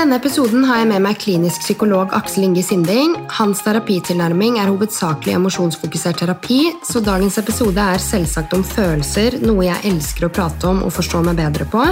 [0.00, 3.18] denne episoden har jeg med meg klinisk psykolog Aksel Inge Sinding.
[3.36, 9.92] Hans terapitilnærming er hovedsakelig emosjonsfokusert terapi, så dagens episode er selvsagt om følelser, noe jeg
[9.92, 11.84] elsker å prate om og forstå meg bedre på.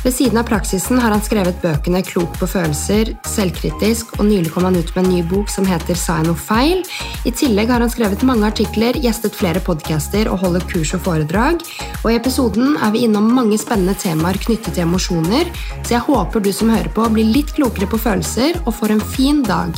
[0.00, 4.64] Ved siden av praksisen har han skrevet bøkene Klok på følelser, Selvkritisk, og nylig kom
[4.64, 6.80] han ut med en ny bok som heter Sa jeg noe feil?
[7.28, 11.60] I tillegg har han skrevet mange artikler, gjestet flere podcaster og holder kurs og foredrag.
[12.00, 15.52] Og i episoden er vi innom mange spennende temaer knyttet til emosjoner,
[15.84, 19.04] så jeg håper du som hører på blir litt klokere på følelser og får en
[19.04, 19.76] fin dag.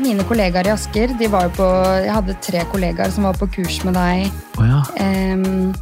[0.00, 1.70] Mine kollegaer i Asker de var jo på,
[2.00, 4.80] Jeg hadde tre kollegaer som var på kurs med deg Oh ja.
[4.96, 5.74] em,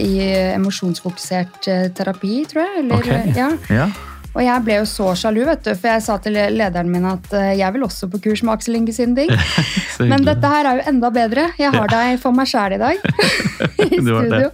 [0.00, 0.20] i
[0.54, 2.84] emosjonsfokusert eh, terapi, tror jeg.
[2.84, 3.34] Eller, okay.
[3.36, 3.50] ja.
[3.70, 3.88] ja.
[4.30, 7.32] Og jeg ble jo så sjalu, vet du, for jeg sa til lederen min at
[7.34, 9.32] eh, jeg vil også på kurs med Aksel Inge Sinding.
[10.12, 11.50] Men dette her er jo enda bedre.
[11.58, 13.02] Jeg har deg for meg sjæl i dag.
[13.88, 14.48] I studio.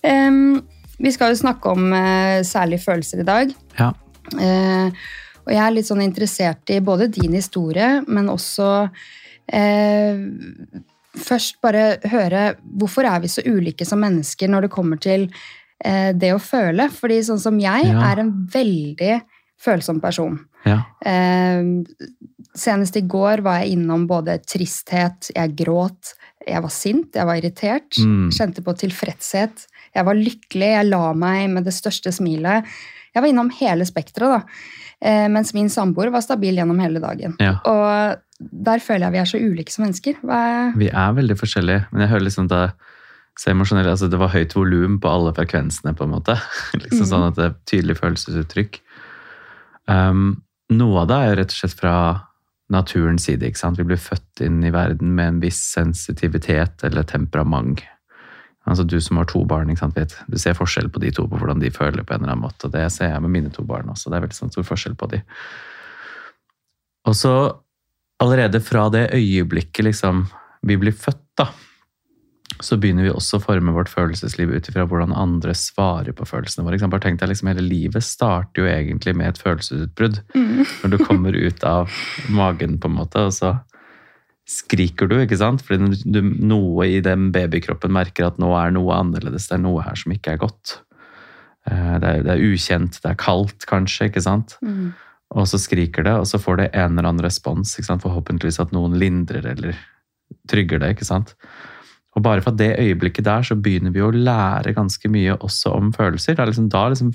[0.00, 0.60] Um,
[1.00, 3.54] vi skal jo snakke om uh, særlig følelser i dag.
[3.78, 3.92] Ja.
[4.34, 4.90] Uh,
[5.46, 8.66] og jeg er litt sånn interessert i både din historie, men også
[9.50, 10.20] eh,
[11.20, 15.28] Først bare høre hvorfor er vi så ulike som mennesker når det kommer til
[15.84, 16.88] eh, det å føle?
[16.92, 18.00] Fordi sånn som jeg Ja.
[18.12, 19.20] er en veldig
[19.60, 20.38] følsom person.
[20.66, 20.82] ja.
[21.04, 21.62] Eh,
[22.56, 26.14] senest i går var jeg innom både tristhet, jeg gråt,
[26.46, 28.30] jeg var sint, jeg var irritert, Mm.
[28.30, 29.66] kjente på tilfredshet.
[29.94, 32.64] Jeg var lykkelig, jeg la meg med det største smilet.
[33.14, 34.42] Jeg var innom hele spekteret, da.
[35.02, 37.36] Eh, mens min samboer var stabil gjennom hele dagen.
[37.40, 37.58] ja.
[37.64, 40.20] Og der føler jeg vi er så ulike som mennesker.
[40.24, 40.72] Er...
[40.80, 42.64] Vi er veldig forskjellige, men jeg hører liksom det
[43.38, 46.36] så emosjonell, altså det var høyt volum på alle frekvensene, på en måte.
[46.82, 47.10] liksom mm.
[47.12, 48.80] sånn at det er tydelig følelsesuttrykk.
[49.90, 51.94] Um, noe av det er jo rett og slett fra
[52.70, 53.46] naturens side.
[53.46, 53.80] ikke sant?
[53.80, 57.82] Vi blir født inn i verden med en viss sensitivitet eller temperament.
[58.68, 61.24] Altså Du som har to barn, ikke sant, vet, du ser forskjell på de to,
[61.26, 62.68] på hvordan de føler på en eller annen måte.
[62.68, 64.10] og Det ser jeg med mine to barn også.
[64.10, 65.22] Det er veldig sånn stor forskjell på de.
[67.08, 67.34] Og så
[68.20, 70.26] allerede fra det øyeblikket liksom,
[70.66, 71.48] vi blir født, da,
[72.60, 76.66] så begynner vi også å forme vårt følelsesliv ut ifra hvordan andre svarer på følelsene
[76.66, 76.80] våre.
[76.92, 80.20] Bare tenk deg, liksom, Hele livet starter jo egentlig med et følelsesutbrudd.
[80.34, 80.66] Mm.
[80.82, 81.88] Når du kommer ut av
[82.28, 83.54] magen, på en måte, og så
[84.50, 85.62] skriker du, ikke sant?
[85.64, 89.84] Fordi du, noe i den babykroppen merker at nå er noe annerledes, det er noe
[89.86, 90.80] her som ikke er godt.
[91.70, 94.58] Eh, Det er, det er ukjent, det er kaldt kanskje, ikke sant?
[94.60, 94.90] Mm.
[95.30, 97.76] Og så skriker det, og så får det en eller annen respons.
[97.86, 99.78] Forhåpentligvis at noen lindrer eller
[100.50, 100.94] trygger det.
[100.96, 101.36] ikke sant?
[102.18, 105.92] Og bare fra det øyeblikket der så begynner vi å lære ganske mye også om
[105.94, 106.34] følelser.
[106.34, 107.12] Det er liksom da liksom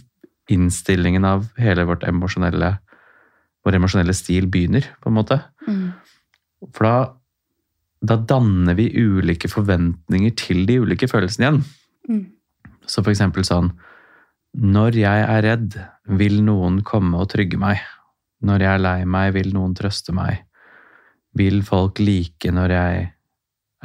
[0.51, 2.77] innstillingen av hele vårt emosjonelle,
[3.65, 5.39] vår emosjonelle stil begynner, på en måte.
[5.67, 5.89] Mm.
[6.71, 6.95] For da,
[8.13, 11.61] da danner vi ulike forventninger til de ulike følelsene igjen.
[12.07, 12.23] Mm.
[12.85, 13.71] Så for eksempel sånn
[14.55, 15.73] Når jeg er redd,
[16.05, 17.81] vil noen komme og trygge meg.
[18.45, 20.43] Når jeg er lei meg, vil noen trøste meg.
[21.35, 23.03] Vil folk like når jeg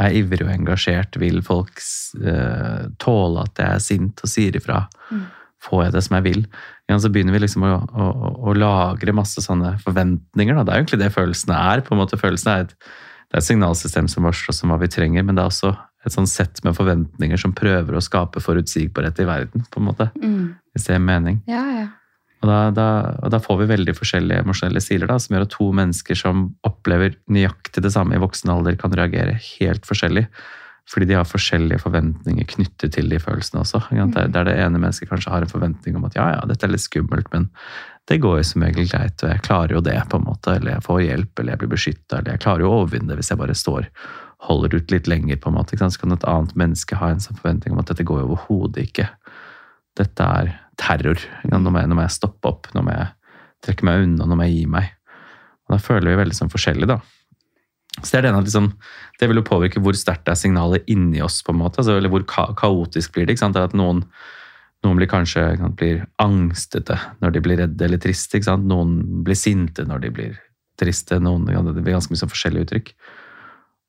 [0.00, 1.18] er ivrig og engasjert?
[1.20, 1.82] Vil folk
[2.22, 4.84] uh, tåle at jeg er sint og sier ifra?
[5.10, 5.26] Mm.
[5.60, 6.46] Får jeg det som jeg vil?
[6.88, 8.06] Ja, så begynner vi liksom å, å,
[8.50, 10.56] å lagre masse sånne forventninger.
[10.56, 10.64] Da.
[10.64, 11.84] Det er jo egentlig det følelsene er.
[11.84, 12.72] på en måte Følelsene er et,
[13.30, 15.74] det er et signalsystem som varsler oss om hva vi trenger, men det er også
[16.08, 19.66] et sånn sett med forventninger som prøver å skape forutsigbarhet i verden.
[19.70, 20.56] på en måte, Mm.
[20.72, 21.42] Hvis det gir mening.
[21.50, 21.86] Ja, ja.
[22.40, 22.86] Og da, da,
[23.20, 26.46] og da får vi veldig forskjellige emosjonelle stiler, da, som gjør at to mennesker som
[26.66, 30.24] opplever nøyaktig det samme i voksen alder, kan reagere helt forskjellig.
[30.90, 33.82] Fordi de har forskjellige forventninger knyttet til de følelsene også.
[33.92, 36.72] Der, der det ene mennesket kanskje har en forventning om at ja, ja, dette er
[36.72, 37.50] litt skummelt, men
[38.10, 40.56] det går jo som regel greit, og jeg klarer jo det, på en måte.
[40.56, 43.20] Eller jeg får hjelp, eller jeg blir beskytta, eller jeg klarer jo å overvinne det
[43.20, 43.86] hvis jeg bare står
[44.48, 45.76] holder ut litt lenger, på en måte.
[45.78, 48.88] Så kan et annet menneske ha en sånn forventning om at dette går jo overhodet
[48.88, 49.06] ikke.
[50.00, 51.20] Dette er terror.
[51.50, 53.10] Nå må, jeg, jeg stoppe opp, nå må jeg
[53.66, 54.92] trekke meg unna, nå må jeg gi meg.
[55.68, 57.00] Og da føler vi veldig sånn forskjellig, da.
[58.00, 58.68] Så Det er det, ene liksom,
[59.20, 61.98] det vil jo påvirke hvor sterkt det er signalet inni oss, på en måte, altså,
[61.98, 63.34] eller hvor ka kaotisk blir det.
[63.34, 63.58] ikke sant?
[63.58, 64.04] Det at noen,
[64.86, 68.38] noen blir kanskje sant, blir angstete når de blir redde eller triste.
[68.38, 68.68] ikke sant?
[68.70, 70.38] Noen blir sinte når de blir
[70.80, 71.18] triste.
[71.20, 72.94] Noen, det blir ganske mye sånn forskjellige uttrykk.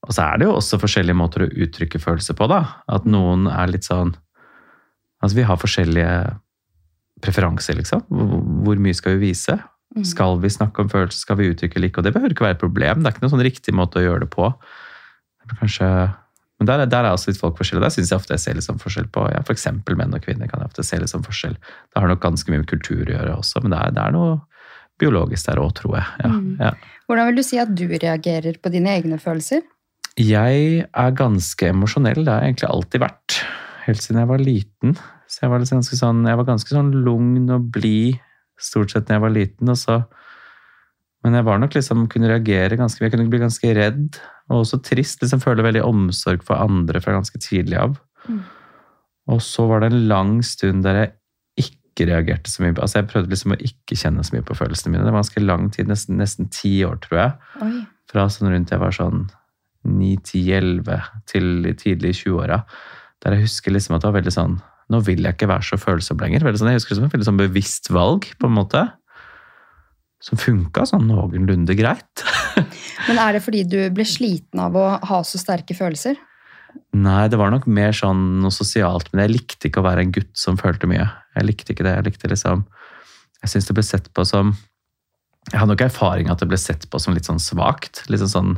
[0.10, 2.50] Og så er det jo også forskjellige måter å uttrykke følelser på.
[2.50, 2.62] da.
[2.92, 4.18] At noen er litt sånn
[5.22, 6.14] Altså, vi har forskjellige
[7.22, 8.02] preferanser, liksom.
[8.10, 9.58] Hvor, mye skal vi vise?
[9.96, 10.06] Mm.
[10.08, 11.98] Skal vi snakke om følelser, skal vi uttrykke like?
[12.00, 13.02] Og det behøver ikke være et problem.
[13.04, 14.50] Det er ikke noen sånn riktig måte å gjøre det på.
[15.60, 15.88] Kanskje,
[16.62, 17.84] men der, er- der er også litt folk forskjellige.
[17.88, 19.66] Der syns jeg ofte jeg ser litt sånn forskjell på ja, f.eks.
[19.98, 20.48] menn og kvinner.
[20.48, 21.58] kan jeg ofte se litt sånn forskjell.
[21.58, 24.16] Det har nok ganske mye med kultur å gjøre også, men det er, det er
[24.16, 24.40] noe
[25.02, 26.08] biologisk der òg, tror jeg.
[26.24, 26.58] Ja, Mm.
[26.62, 26.72] ja.
[27.10, 29.64] Hvordan vil du si at du reagerer på dine egne følelser?
[30.22, 32.24] Jeg er ganske emosjonell.
[32.24, 33.42] Det har jeg egentlig alltid vært.
[33.88, 34.96] Helt siden jeg var liten.
[35.32, 38.20] Så jeg var, ganske sånn, jeg var ganske sånn lugn og blid
[38.62, 39.72] stort sett da jeg var liten.
[39.72, 40.02] og så
[41.22, 44.18] men jeg var nok liksom, kunne reagere ganske Jeg kunne bli ganske redd
[44.50, 45.22] og også trist.
[45.22, 48.00] liksom Føle veldig omsorg for andre fra ganske tidlig av.
[48.28, 48.42] Mm.
[49.32, 51.12] Og så var det en lang stund der jeg
[51.68, 52.74] ikke reagerte så mye.
[52.74, 55.06] altså Jeg prøvde liksom å ikke kjenne så mye på følelsene mine.
[55.06, 57.38] Det var ganske lang tid, nesten, nesten ti år, tror jeg.
[57.68, 57.86] Oi.
[58.12, 59.30] Fra sånn rundt jeg var sånn
[59.88, 62.64] 9-10-11 til tidlig i 20-åra.
[63.22, 64.58] Der jeg husker liksom at det var veldig sånn
[64.92, 66.44] Nå vil jeg ikke være så følsom lenger.
[66.56, 68.84] Sånn, jeg husker det som et veldig sånn bevisst valg, på en måte.
[70.22, 72.26] Som funka sånn noenlunde greit.
[73.08, 76.20] Men er det fordi du ble sliten av å ha så sterke følelser?
[76.96, 79.10] Nei, det var nok mer sånn noe sosialt.
[79.12, 81.08] Men jeg likte ikke å være en gutt som følte mye.
[81.38, 81.96] Jeg likte ikke det.
[81.98, 82.68] Jeg likte liksom
[83.42, 84.52] Jeg syns det ble sett på som
[85.50, 88.04] jeg hadde nok erfaring at det ble sett på som litt sånn svakt.
[88.14, 88.54] Litt sånn,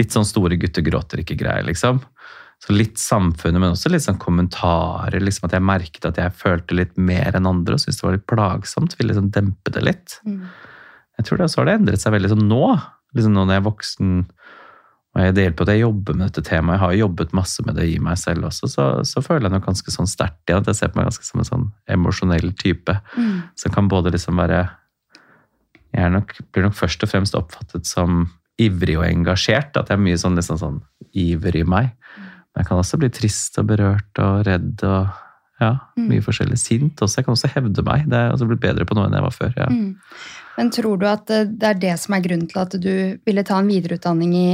[0.00, 2.00] litt sånn store gutter gråter ikke-greier, liksom.
[2.64, 5.20] Så litt samfunnet, men også litt sånn kommentarer.
[5.20, 8.16] liksom At jeg merket at jeg følte litt mer enn andre og syntes det var
[8.16, 8.96] litt plagsomt.
[8.98, 10.18] Ville liksom dempe det litt.
[10.24, 10.46] Mm.
[11.18, 12.62] Jeg tror det, så har det endret seg veldig sånn nå.
[13.14, 14.14] Liksom nå når jeg er voksen
[15.14, 17.76] og jeg deler på at jeg jobber med dette temaet, jeg har jobbet masse med
[17.78, 20.70] det i meg selv også, så, så føler jeg nok ganske sånn sterkt igjen at
[20.72, 22.96] jeg ser på meg ganske som en sånn emosjonell type.
[23.14, 23.36] Mm.
[23.62, 24.64] Som kan både liksom være
[25.94, 28.24] jeg nok, blir nok først og fremst oppfattet som
[28.58, 29.78] ivrig og engasjert.
[29.78, 30.80] At jeg er mye sånn, liksom sånn
[31.14, 31.92] iver i meg.
[32.54, 35.10] Men jeg kan også bli trist og berørt og redd og
[35.62, 36.06] ja, mm.
[36.10, 36.58] mye forskjellig.
[36.60, 37.20] Sint også.
[37.20, 38.06] Jeg kan også hevde meg.
[38.10, 39.52] Det er altså blitt bedre på noe enn jeg var før.
[39.58, 39.68] ja.
[39.70, 39.92] Mm.
[40.54, 42.92] Men tror du at det er det som er grunnen til at du
[43.26, 44.50] ville ta en videreutdanning i,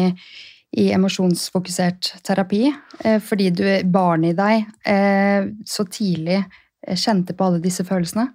[0.80, 2.70] i emosjonsfokusert terapi?
[3.04, 8.30] Eh, fordi du, barnet i deg eh, så tidlig eh, kjente på alle disse følelsene?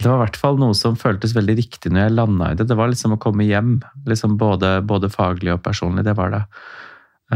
[0.00, 2.70] Det var i hvert fall noe som føltes veldig riktig når jeg landa i det.
[2.70, 3.74] Det var liksom å komme hjem,
[4.08, 6.06] liksom både, både faglig og personlig.
[6.06, 6.40] Det var det.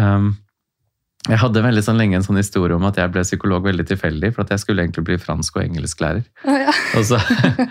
[0.00, 0.30] Um,
[1.24, 4.28] jeg hadde veldig sånn lenge en sånn historie om at jeg ble psykolog veldig tilfeldig.
[4.34, 6.26] For at jeg skulle egentlig bli fransk- og engelsklærer.
[6.44, 6.74] Oh, ja.
[6.98, 7.20] og, så,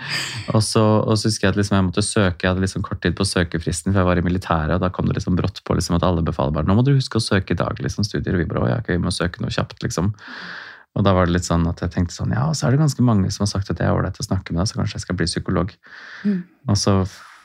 [0.54, 3.02] og, så, og, så, husker jeg at liksom jeg måtte søke, jeg hadde liksom kort
[3.04, 4.74] tid på søkefristen, for jeg var i militæret.
[4.74, 6.96] Og da kom det liksom brått på liksom at alle befaler bare nå må du
[6.96, 7.78] huske å søke i dag.
[7.78, 10.10] liksom studier, Og vi bare å ja, okay, vi må søke noe kjapt, liksom.
[10.94, 12.82] Og da var det litt sånn at jeg tenkte sånn, ja, og så er det
[12.82, 14.98] ganske mange som har sagt at jeg er ålreit å snakke med deg, så kanskje
[14.98, 15.72] jeg skal bli psykolog.
[16.22, 16.42] Mm.
[16.70, 17.00] Og så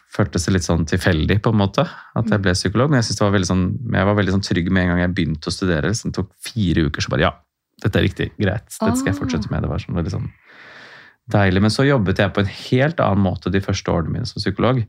[0.09, 2.89] føltes det litt sånn tilfeldig, på en måte, at jeg ble psykolog.
[2.91, 5.13] Men jeg, det var veldig sånn, jeg var veldig sånn trygg med en gang jeg
[5.17, 5.93] begynte å studere.
[5.93, 7.31] Så det tok fire uker, så bare ja,
[7.83, 9.21] dette er riktig, greit, dette skal jeg ah.
[9.21, 9.63] fortsette med.
[9.63, 10.29] Det var sånn veldig sånn
[11.29, 11.63] deilig.
[11.65, 14.81] Men så jobbet jeg på en helt annen måte de første årene mine som psykolog.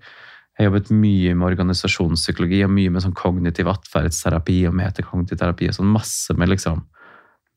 [0.59, 5.69] Jeg jobbet mye med organisasjonspsykologi og mye med sånn kognitiv atferdsterapi og metakognitiv terapi.
[5.71, 6.83] og sånn Masse med liksom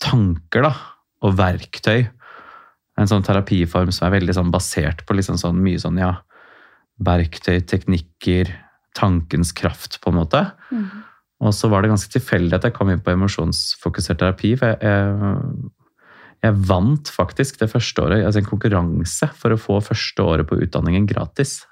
[0.04, 0.74] tanker, da
[1.24, 2.10] og verktøy.
[3.00, 6.18] En sånn terapiform som er veldig sånn basert på liksom sånn mye sånn, ja
[7.04, 8.52] Verktøy, teknikker,
[8.98, 10.44] tankens kraft, på en måte.
[10.70, 11.04] Mm.
[11.44, 14.54] Og så var det ganske tilfeldig at jeg kom inn på emosjonsfokusert terapi.
[14.60, 15.72] for jeg, jeg,
[16.46, 20.60] jeg, vant faktisk det første året, altså en konkurranse for å få første året på
[20.64, 21.64] utdanningen gratis.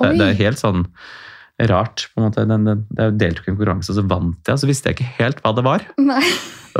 [0.00, 0.88] Det, det, er helt sånn
[1.70, 2.08] rart.
[2.10, 2.46] på en måte.
[2.48, 4.98] Den, den, jeg deltok i en konkurranse, og så vant jeg, og så visste jeg
[4.98, 5.86] ikke helt hva det var.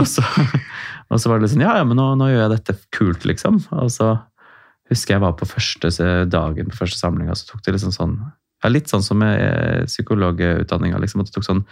[0.00, 0.24] Og så,
[1.12, 3.62] og så var det liksom Ja, ja, men nå, nå, gjør jeg dette kult, liksom.
[3.76, 4.14] Og så
[4.90, 5.90] husker jeg var på første
[6.30, 8.16] dagen på første samling, så tok det liksom sånn
[8.62, 11.22] ja, Litt sånn som med eh, psykologutdanninga, liksom.
[11.22, 11.64] At det tok sånn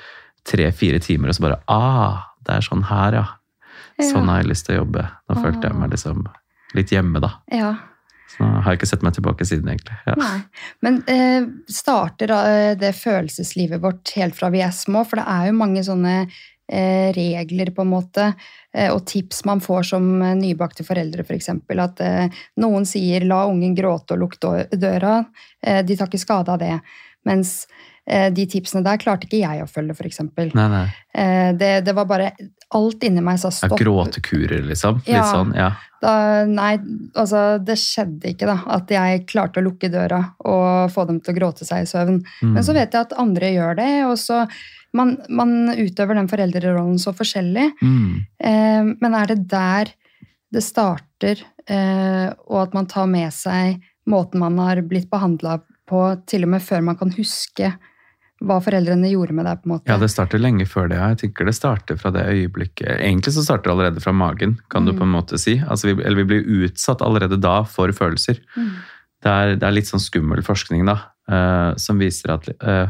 [0.48, 3.28] tre-fire timer, og så bare Ah, det er sånn her, ja.
[4.00, 5.04] Sånn har jeg lyst til å jobbe.
[5.06, 5.38] Da ah.
[5.38, 6.24] følte jeg meg liksom
[6.74, 7.30] litt hjemme, da.
[7.54, 7.70] Ja.
[8.32, 10.00] Så nå har jeg ikke sett meg tilbake siden, egentlig.
[10.08, 10.16] Ja.
[10.18, 10.64] Nei.
[10.82, 12.40] Men eh, starter da
[12.80, 15.04] det følelseslivet vårt helt fra vi er små?
[15.06, 16.59] For det er jo mange sånne Eh,
[17.16, 18.32] regler, på en måte,
[18.74, 20.08] eh, og tips man får som
[20.38, 21.52] nybakte foreldre, f.eks.
[21.66, 25.24] For at eh, noen sier 'la ungen gråte og lukte døra'.
[25.84, 26.80] De tar ikke skade av det.
[27.28, 27.66] Mens
[28.10, 30.22] de tipsene der klarte ikke jeg å følge, f.eks.
[31.60, 32.30] Det, det var bare
[32.70, 33.74] Alt inni meg sa stopp.
[33.80, 35.00] Gråtekurer, liksom?
[35.02, 35.72] Litt ja, sånn, ja.
[36.00, 36.12] Da,
[36.46, 36.76] nei,
[37.18, 38.60] altså det skjedde ikke, da.
[38.78, 42.20] At jeg klarte å lukke døra og få dem til å gråte seg i søvn.
[42.40, 42.52] Mm.
[42.54, 44.44] Men så vet jeg at andre gjør det, og så
[44.96, 47.68] man, man utøver den foreldrerollen så forskjellig.
[47.82, 48.14] Mm.
[48.42, 49.92] Eh, men er det der
[50.50, 53.78] det starter, eh, og at man tar med seg
[54.10, 57.70] måten man har blitt behandla på, til og med før man kan huske
[58.40, 59.60] hva foreldrene gjorde med deg?
[59.60, 59.90] på en måte?
[59.90, 60.96] Ja, det starter lenge før det.
[60.96, 64.86] Jeg tenker det starter fra det øyeblikket Egentlig så starter det allerede fra magen, kan
[64.86, 64.88] mm.
[64.88, 65.58] du på en måte si.
[65.60, 68.40] Altså, vi, eller vi blir utsatt allerede da for følelser.
[68.56, 68.70] Mm.
[69.20, 70.96] Det, er, det, er, litt sånn skummel forskning da,
[71.28, 72.88] eh, som viser at uh,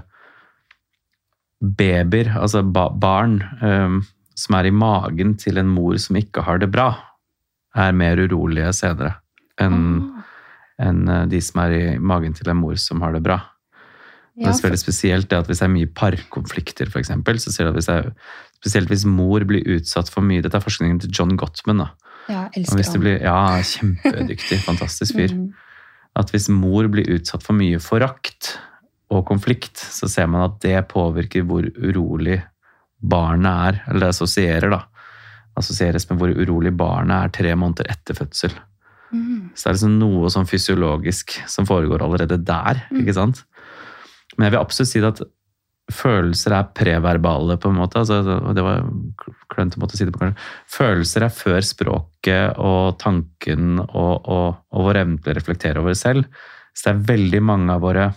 [1.60, 4.00] babyer, altså ba barn um,
[4.38, 6.92] som er i magen til en mor som ikke har det bra,
[7.76, 9.18] er mer urolige senere
[9.60, 10.20] enn oh.
[10.80, 13.36] en eh, de som er i magen til en mor som har det bra.
[14.40, 17.52] Ja, det er veldig spesielt det at Hvis det er mye parkonflikter, for eksempel, så
[17.52, 18.08] ser du at hvis er,
[18.56, 21.82] spesielt hvis mor blir utsatt for mye Dette er forskningen til John Gottman.
[21.84, 21.90] da,
[22.30, 23.00] Ja, elsker han.
[23.02, 25.34] blir, ja, kjempedyktig, fantastisk fyr.
[25.34, 25.50] Mm.
[26.16, 28.54] At hvis mor blir utsatt for mye forakt
[29.10, 32.38] og konflikt, så ser man at det påvirker hvor urolig
[33.00, 33.80] barnet er.
[33.88, 34.84] Eller det assosierer, da.
[35.58, 38.54] Assosieres med hvor urolig barnet er tre måneder etter fødsel.
[39.10, 39.50] Mm.
[39.54, 42.84] Så det er liksom noe sånn fysiologisk som foregår allerede der.
[42.92, 43.02] Mm.
[43.02, 43.42] ikke sant?
[44.36, 45.22] Men jeg vil absolutt si at
[45.90, 47.98] følelser er preverbale, på en måte.
[47.98, 48.20] Altså,
[48.54, 48.86] det var
[49.50, 50.48] klønete måte å si det på, kanskje.
[50.70, 55.98] Følelser er før språket og tanken og, og, og vår evne til å reflektere over
[55.98, 56.30] selv.
[56.70, 58.10] Så det er veldig mange av våre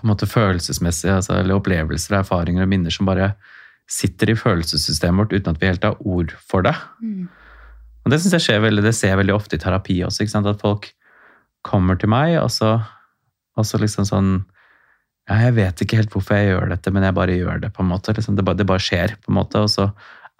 [0.00, 3.34] på en måte følelsesmessige altså, eller opplevelser, erfaringer og minner som bare
[3.90, 6.76] sitter i følelsessystemet vårt uten at vi helt har ord for det.
[7.02, 7.28] Mm.
[8.04, 10.62] Og det synes jeg skjer veldig, det ser jeg veldig ofte i terapi også, at
[10.62, 10.88] folk
[11.66, 12.78] kommer til meg, og så,
[13.58, 14.30] og så liksom sånn
[15.28, 17.68] ja, jeg vet ikke helt hvorfor jeg gjør dette, men jeg bare gjør det.
[17.76, 18.14] på en måte.
[18.16, 19.14] Liksom, det, bare, det bare skjer.
[19.22, 19.90] på en måte, Og så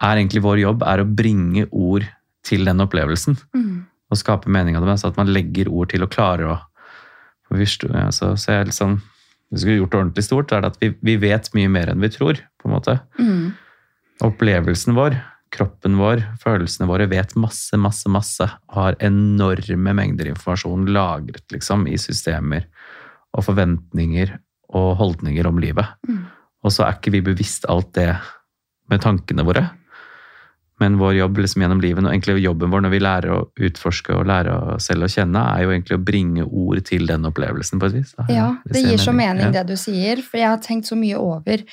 [0.01, 2.03] er egentlig vår jobb er å bringe ord
[2.43, 3.37] til den opplevelsen.
[3.55, 3.85] Mm.
[4.11, 6.57] Og skape mening av det, Altså at man legger ord til og klarer å
[7.47, 7.91] forstå.
[7.93, 8.99] ja, så, så jeg liksom,
[9.51, 12.11] vi skulle gjort ordentlig stort, er det at vi, vi vet mye mer enn vi
[12.13, 12.39] tror.
[12.61, 12.97] på en måte.
[13.19, 13.51] Mm.
[14.23, 15.17] Opplevelsen vår,
[15.51, 18.47] kroppen vår, følelsene våre vet masse, masse, masse.
[18.71, 22.69] Har enorme mengder informasjon lagret liksom, i systemer
[23.35, 24.37] og forventninger
[24.77, 25.97] og holdninger om livet.
[26.07, 26.23] Mm.
[26.61, 28.13] Og så er ikke vi bevisst alt det
[28.91, 29.65] med tankene våre.
[30.81, 34.15] Men vår jobb liksom gjennom livet, og egentlig jobben vår når vi lærer å utforske
[34.17, 37.79] og lære oss selv å kjenne, er jo egentlig å bringe ord til den opplevelsen
[37.79, 38.13] på et vis.
[38.17, 38.25] da.
[38.33, 39.51] Ja, det gir så mening Ja.
[39.61, 41.63] det du sier, for jeg har tenkt så mye over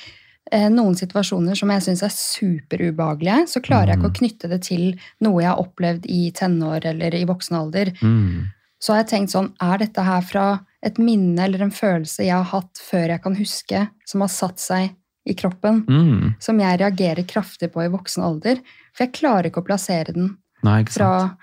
[0.51, 3.47] eh, noen situasjoner som jeg syns er superubehagelige.
[3.47, 4.13] Så klarer jeg ikke Mm.
[4.13, 7.91] å knytte det til noe jeg har opplevd i tenår eller i voksen alder.
[8.01, 8.45] Mm.
[8.81, 12.31] Så har jeg tenkt sånn, er dette her fra et minne eller en følelse jeg
[12.33, 14.95] har hatt før jeg kan huske, som har satt seg
[15.27, 16.35] i kroppen, Mm.
[16.39, 18.57] som jeg reagerer kraftig på i voksen alder?
[18.99, 20.33] For jeg klarer ikke å plassere den
[20.67, 21.37] Nei, fra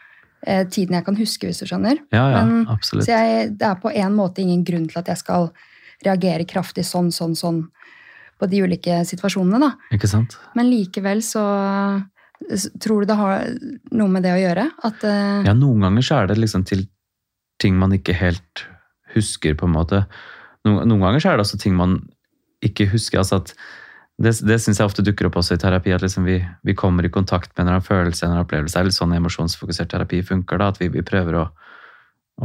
[0.45, 2.03] eh, tiden jeg kan huske, hvis du skjønner.
[2.13, 3.07] Ja, ja, Men- absolutt.
[3.07, 5.49] Så jeg, det er på en måte ingen grunn til at jeg skal
[6.05, 7.63] reagere kraftig sånn, sånn, sånn
[8.37, 9.73] på de ulike situasjonene, da.
[9.97, 10.37] Ikke sant?
[10.53, 11.47] Men likevel så
[12.85, 13.47] tror du det har
[13.97, 14.67] noe med det å gjøre?
[14.85, 15.41] At uh...
[15.49, 16.85] Ja, noen ganger så er det liksom til
[17.57, 18.67] ting man ikke helt
[19.17, 20.05] husker, på en måte.
[20.69, 22.03] Noen, noen ganger så er det også ting man
[22.61, 23.23] ikke husker.
[23.23, 23.55] altså at
[24.19, 27.05] Det, det syns jeg ofte dukker opp også i terapi, at liksom vi, vi kommer
[27.05, 28.73] i kontakt med en eller annen følelse en eller annen opplevelse.
[28.73, 30.59] Det er litt sånn emosjonsfokusert terapi funker.
[30.63, 31.45] da, At vi, vi prøver å,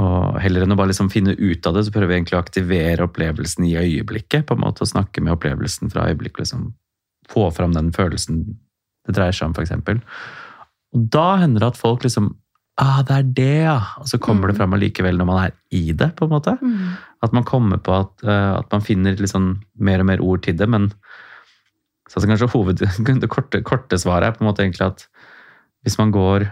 [0.02, 0.10] å
[0.44, 3.08] Heller enn å bare liksom finne ut av det, så prøver vi egentlig å aktivere
[3.08, 4.46] opplevelsen i øyeblikket.
[4.48, 6.44] på en måte, Og snakke med opplevelsen fra øyeblikket.
[6.44, 6.74] liksom
[7.32, 8.44] Få fram den følelsen
[9.08, 9.72] det dreier seg om, f.eks.
[10.94, 12.34] Og da hender det at folk liksom
[12.82, 13.80] Ah, det er det, ja!
[14.00, 14.58] Og så kommer det Mm.
[14.58, 16.16] fram allikevel når man er i det.
[16.16, 16.58] på en måte.
[16.62, 20.42] mm, At man kommer på at, eh, at man finner sånn mer og mer ord
[20.42, 20.68] til det.
[20.70, 20.92] Men
[22.12, 22.82] så altså kanskje hoved,
[23.24, 25.06] det korte, korte svaret er på en måte egentlig at
[25.86, 26.52] hvis man går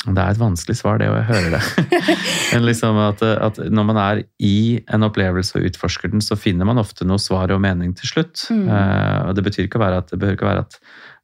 [0.00, 1.96] Det er et vanskelig svar, det, og jeg hører det.
[2.54, 6.64] Men liksom at, at når man er i en opplevelse og utforsker den, så finner
[6.64, 8.46] man ofte noe svar og mening til slutt.
[8.48, 8.62] Mm.
[8.64, 10.78] Uh, og det betyr ikke være at det behøver ikke være at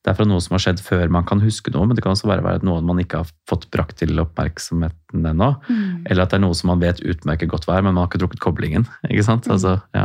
[0.06, 2.12] det er fra noe som har skjedd før man kan huske noe, men det kan
[2.14, 5.48] også være at noe man ikke har fått brakt til oppmerksomheten ennå.
[5.66, 6.04] mm.
[6.06, 8.10] Eller at det er noe som man vet utmerket godt hva er, men man har
[8.12, 8.86] ikke trukket koblingen.
[9.10, 9.48] ikke sant?
[9.50, 9.56] Mm.
[9.56, 10.04] Altså, ja.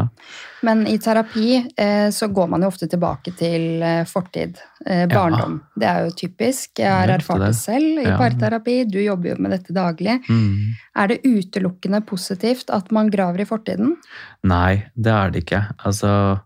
[0.65, 1.45] Men i terapi
[1.77, 4.57] eh, så går man jo ofte tilbake til eh, fortid.
[4.85, 5.59] Eh, barndom.
[5.77, 6.73] Det er jo typisk.
[6.81, 7.53] Jeg har er erfart det.
[7.61, 8.17] selv i Ja.
[8.17, 8.79] parterapi.
[8.89, 10.17] Du jobber jo med dette daglig.
[10.29, 10.73] Mm.
[10.97, 13.95] Er det utelukkende positivt at man graver i fortiden?
[14.43, 15.67] Nei, det er det ikke.
[15.85, 16.41] Altså,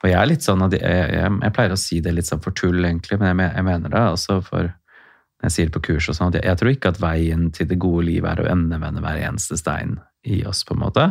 [0.00, 2.80] og jeg er litt sånn at jeg, pleier å si det litt sånn for tull,
[2.80, 4.04] egentlig, men jeg, mener det.
[4.16, 7.00] også for når jeg sier det på kurs og sånn, at jeg, tror ikke at
[7.02, 10.82] veien til det gode livet er å endevende hver eneste stein i oss, på en
[10.82, 11.06] måte.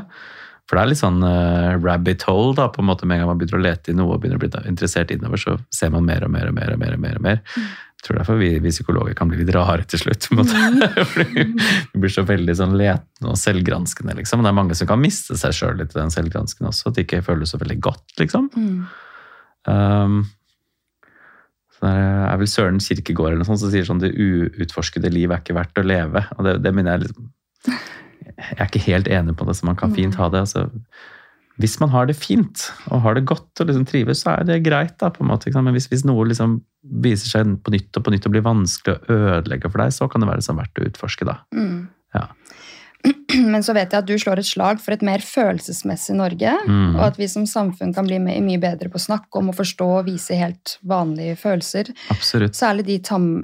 [0.69, 3.07] For det er litt sånn uh, rabbit hole, da, på en måte.
[3.09, 5.41] Med en gang man begynner å lete i noe og begynner å bli interessert innover,
[5.41, 6.93] så ser man mer og mer og mer og mer.
[6.93, 7.41] og mer, og mer.
[7.99, 10.29] Jeg tror derfor vi, vi psykologer kan bli litt rare til slutt.
[11.11, 14.45] Fordi vi blir så veldig sånn letende og selvgranskende, liksom.
[14.45, 17.03] Det er mange som kan miste seg sjøl litt i den selvgransken også, at det
[17.03, 18.47] ikke føles så veldig godt, liksom.
[18.55, 18.77] Mm.
[19.67, 20.21] Um,
[21.75, 25.31] så det er vel Søren Kirkegård eller noe sånt som sier sånn det uutforskede liv
[25.31, 26.23] er ikke verdt å leve.
[26.37, 27.29] Og det, det mener jeg liksom
[28.39, 30.47] Jeg er ikke helt enig på det, så man kan fint ha det.
[30.47, 30.69] altså
[31.59, 34.61] hvis man har det fint og har det godt og liksom trives, så er det
[34.63, 34.97] greit.
[34.99, 35.51] da, på en måte.
[35.61, 36.61] Men hvis, hvis noe liksom
[37.03, 40.07] viser seg på nytt og på nytt og blir vanskelig å ødelegge for deg, så
[40.09, 41.27] kan det være liksom verdt å utforske.
[41.27, 41.39] da.
[41.53, 41.89] Mm.
[42.15, 42.27] Ja.
[43.53, 46.95] Men så vet jeg at du slår et slag for et mer følelsesmessig Norge, Mm.
[46.97, 49.55] og at vi som samfunn kan bli my- mye bedre på å snakke om å
[49.55, 51.91] forstå og vise helt vanlige følelser.
[52.11, 52.55] Absolutt.
[52.59, 52.97] Særlig de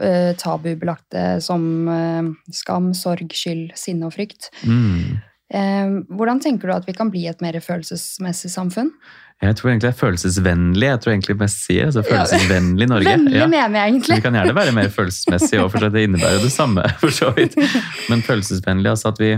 [0.03, 4.49] eh, tabubelagte som eh, skam, sorg, skyld, sinne og frykt.
[4.65, 5.21] Mm.
[5.53, 8.89] Eh, hvordan tenker du at vi kan bli et mer følelsesmessig samfunn?
[9.43, 10.87] Jeg tror egentlig det er følelsesvennlig.
[10.87, 13.09] jeg tror egentlig mest sier, altså Følelsesvennlig Norge.
[13.09, 13.49] Vennlig ja.
[13.51, 14.15] mener jeg egentlig.
[14.15, 16.85] Vi kan gjerne være mer følelsesmessig, òg, for det innebærer jo det samme.
[17.03, 17.57] for så vidt.
[18.09, 19.33] Men følelsesvennlig, altså at vi,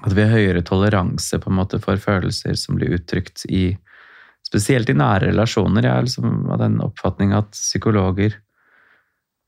[0.00, 3.70] at vi har høyere toleranse på en måte for følelser som blir uttrykt i
[4.50, 5.84] Spesielt i nære relasjoner.
[5.84, 8.32] Jeg er liksom av den oppfatning at psykologer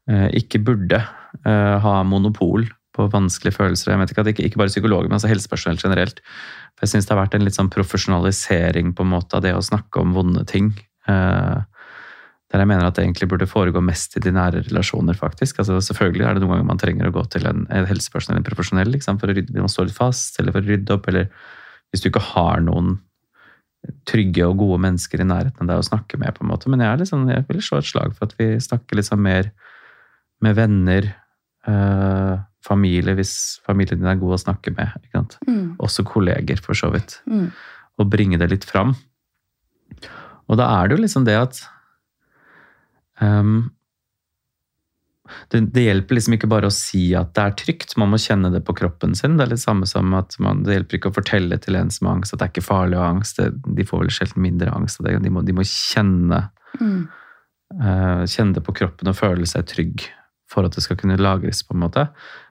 [0.06, 3.92] eh, ikke burde eh, ha monopol på vanskelige følelser.
[3.92, 6.22] Jeg vet ikke at ikke, ikke bare psykologer, men altså helsepersonell generelt.
[6.76, 9.54] For jeg syns det har vært en litt sånn profesjonalisering på en måte av det
[9.56, 10.72] å snakke om vonde ting.
[11.08, 11.60] Eh,
[12.52, 15.62] der jeg mener at det egentlig burde foregå mest i de nære relasjoner, faktisk.
[15.62, 18.48] Altså, selvfølgelig er det noen ganger man trenger å gå til en, en helsepersonell, en
[18.48, 21.30] profesjonell, liksom, for å rydde, man står litt fast, eller for å rydde opp, eller
[21.92, 22.98] hvis du ikke har noen
[24.06, 26.70] trygge og gode mennesker i nærheten av deg å snakke med, på en måte.
[26.70, 29.48] Men jeg, liksom, jeg vil slå et slag for at vi snakker liksom mer
[30.44, 31.08] med venner,
[31.68, 33.34] uh, familie, hvis
[33.66, 34.94] familien din er god å snakke med.
[35.48, 35.76] Mm.
[35.82, 37.18] Også kolleger, for så vidt.
[37.26, 37.50] Mm.
[38.00, 38.94] Og bringe det litt fram.
[40.50, 41.60] Og da er det jo liksom det at
[43.20, 43.70] um,
[45.52, 48.50] det, det, hjelper liksom ikke bare å si at det er trygt, man må kjenne
[48.52, 49.38] det på kroppen sin.
[49.38, 52.10] Det er litt samme som at man, det hjelper ikke å fortelle til en som
[52.10, 53.40] har angst at det er ikke farlig å ha angst.
[53.40, 55.18] Det, de får vel sjelden mindre angst av det.
[55.24, 56.42] De må, de må kjenne,
[56.80, 56.98] mm.
[57.80, 60.10] uh, kjenne det på kroppen og føle seg trygg
[60.52, 62.06] for at det skal kunne lagres, på en måte,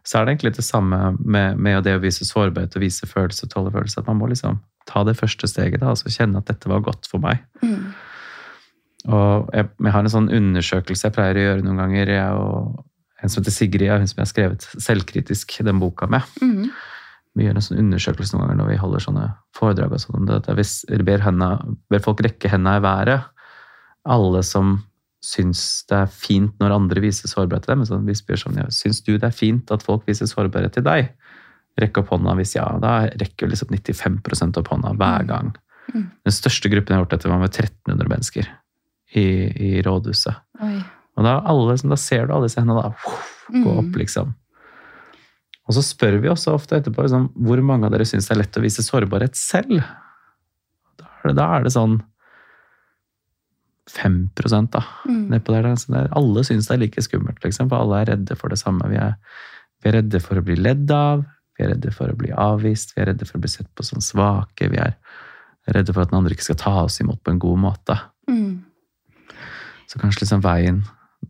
[0.07, 3.45] så er det egentlig det samme med, med det å vise sårbarhet og vise følelse
[3.45, 4.01] og tåle følelse.
[4.01, 7.09] At man må liksom ta det første steget, da, altså kjenne at dette var godt
[7.09, 7.43] for meg.
[7.61, 7.91] Mm.
[9.09, 12.13] Og jeg, jeg, har en sånn undersøkelse jeg pleier å gjøre noen ganger.
[12.17, 12.81] Jeg og
[13.21, 16.25] en som heter Sigrid, hun som jeg har skrevet selvkritisk den boka med.
[16.41, 16.71] Mm.
[17.37, 19.27] Vi gjør en sånn undersøkelse noen ganger når vi holder sånne
[19.57, 20.41] foredrag og sånn om det.
[20.57, 20.73] Hvis
[21.07, 21.51] ber, henne,
[21.93, 23.29] ber folk rekke hendene i været.
[24.09, 24.79] Alle som
[25.21, 27.83] syns det er fint når andre viser sårbarhet til dem.
[27.87, 30.85] Så vi spør sånn, ja, Syns du det er fint at folk viser sårbarhet til
[30.87, 31.11] deg?
[31.79, 32.65] Rekk opp hånda hvis ja.
[32.81, 35.29] Da rekker liksom 95 opp hånda hver mm.
[35.29, 35.53] gang.
[35.91, 36.09] Mm.
[36.25, 38.49] Den største gruppen jeg har gjort dette, var med 1300 mennesker
[39.13, 39.25] i,
[39.69, 40.41] i rådhuset.
[40.65, 40.75] Oi.
[41.19, 43.15] Og da, alle, da, ser du alle disse hendene da,
[43.51, 43.79] gå mm.
[43.83, 44.31] opp, liksom.
[45.69, 48.41] Og så spør vi også ofte etterpå liksom, hvor mange av dere syns det er
[48.41, 49.83] lett å vise sårbarhet selv.
[50.99, 51.99] Da er det, da er det sånn
[53.89, 55.25] 5% da, mm.
[55.33, 55.69] nedpå der.
[55.79, 56.09] Så der.
[56.17, 58.87] Alle syns det er like skummelt, liksom, for alle er redde for det samme.
[58.91, 59.17] Vi er,
[59.81, 61.25] vi er, redde for å bli ledd av,
[61.57, 63.85] vi er redde for å bli avvist, vi er redde for å bli sett på
[63.85, 64.97] som svake, vi er
[65.71, 67.97] redde for at den andre ikke skal ta oss imot på en god måte.
[68.29, 68.61] Mm.
[69.89, 70.83] Så kanskje liksom veien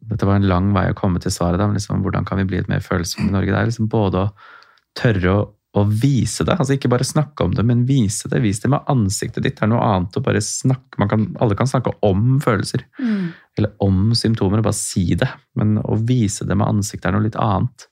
[0.07, 2.45] Dette var en lang vei å komme til svaret, da, men liksom, hvordan kan vi
[2.47, 3.51] bli et mer følsomt i Norge?
[3.51, 4.29] Det er liksom både å
[4.95, 6.57] tørre å å vise det.
[6.59, 8.41] altså Ikke bare snakke om det, men vise det.
[8.43, 9.55] Vis det med ansiktet ditt.
[9.55, 12.83] Det er noe annet å bare snakke kan, Alle kan snakke om følelser.
[12.99, 13.31] Mm.
[13.57, 15.29] Eller om symptomer, og bare si det.
[15.59, 17.87] Men å vise det med ansiktet er noe litt annet.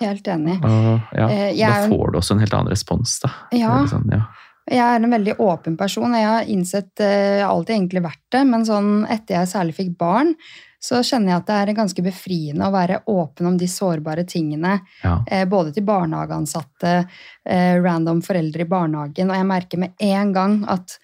[0.00, 0.58] Helt enig.
[0.64, 3.32] Og, ja, eh, da får du også en helt annen respons, da.
[3.56, 3.80] Ja.
[3.88, 4.24] Sånn, ja.
[4.70, 6.12] Jeg er en veldig åpen person.
[6.14, 9.96] Jeg har innsett, jeg har alltid egentlig vært det, men sånn etter jeg særlig fikk
[9.98, 10.34] barn,
[10.80, 14.78] så kjenner jeg at det er ganske befriende å være åpen om de sårbare tingene.
[15.04, 15.18] Ja.
[15.28, 16.94] Eh, både til barnehageansatte,
[17.44, 19.30] eh, random foreldre i barnehagen.
[19.30, 20.96] Og jeg merker med en gang at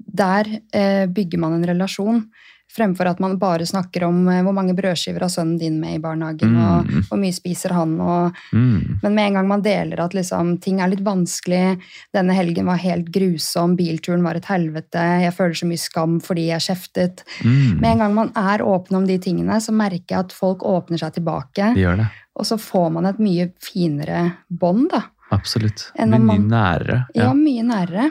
[0.00, 2.24] der eh, bygger man en relasjon.
[2.70, 6.02] Fremfor at man bare snakker om eh, hvor mange brødskiver har sønnen din med i
[6.02, 6.62] barnehagen, mm.
[6.62, 9.00] og hvor mye spiser han, og mm.
[9.02, 11.80] Men med en gang man deler at liksom, ting er litt vanskelig,
[12.14, 16.48] denne helgen var helt grusom, bilturen var et helvete, jeg føler så mye skam fordi
[16.50, 17.80] jeg kjeftet mm.
[17.80, 21.00] Med en gang man er åpen om de tingene, så merker jeg at folk åpner
[21.00, 21.72] seg tilbake.
[21.74, 22.10] De gjør det.
[22.38, 25.04] Og så får man et mye finere bånd, da.
[25.34, 25.90] Absolutt.
[25.98, 26.48] Mye, man...
[26.50, 27.04] nærere.
[27.14, 27.28] Ja.
[27.28, 28.10] ja, mye nærere.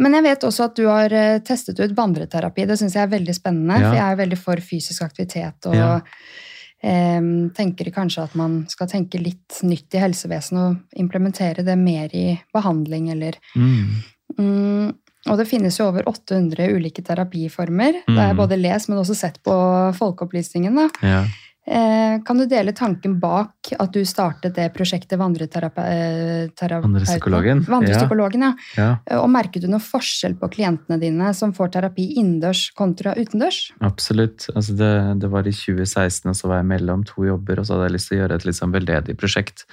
[0.00, 2.66] Men jeg vet også at du har eh, testet ut vandreterapi.
[2.66, 3.86] Det syns jeg er veldig spennende, ja.
[3.86, 5.68] for jeg er veldig for fysisk aktivitet.
[5.70, 5.92] og ja.
[6.82, 7.20] eh,
[7.56, 12.26] tenker kanskje at man skal tenke litt nytt i helsevesenet og implementere det mer i
[12.54, 14.02] behandling, eller mm.
[14.34, 14.90] Mm,
[15.30, 18.02] og det finnes jo over 800 ulike terapiformer.
[18.02, 18.10] Mm.
[18.10, 19.54] Det har jeg både lest, men også sett på
[19.96, 20.80] Folkeopplysningen.
[20.82, 20.88] da.
[21.06, 21.22] Ja.
[21.66, 27.62] Eh, kan du dele tanken bak at du startet det prosjektet Vandrepsykologen?
[27.62, 28.52] Eh, Vandrepsykologen, ja.
[28.76, 28.88] ja.
[29.08, 33.72] Eh, og merket du noen forskjell på klientene dine som får terapi innendørs kontra utendørs?
[33.80, 34.50] Absolutt.
[34.52, 34.92] Altså det,
[35.24, 37.96] det, var i 2016, og så var jeg mellom to jobber, og så hadde jeg
[37.96, 39.64] lyst til å gjøre et litt sånn veldedig prosjekt.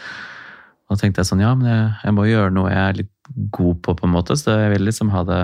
[0.87, 3.15] Og da tenkte jeg sånn, ja, men jeg, jeg, må gjøre noe jeg er litt
[3.51, 4.39] god på, på en måte.
[4.39, 5.43] Så jeg vil liksom ha det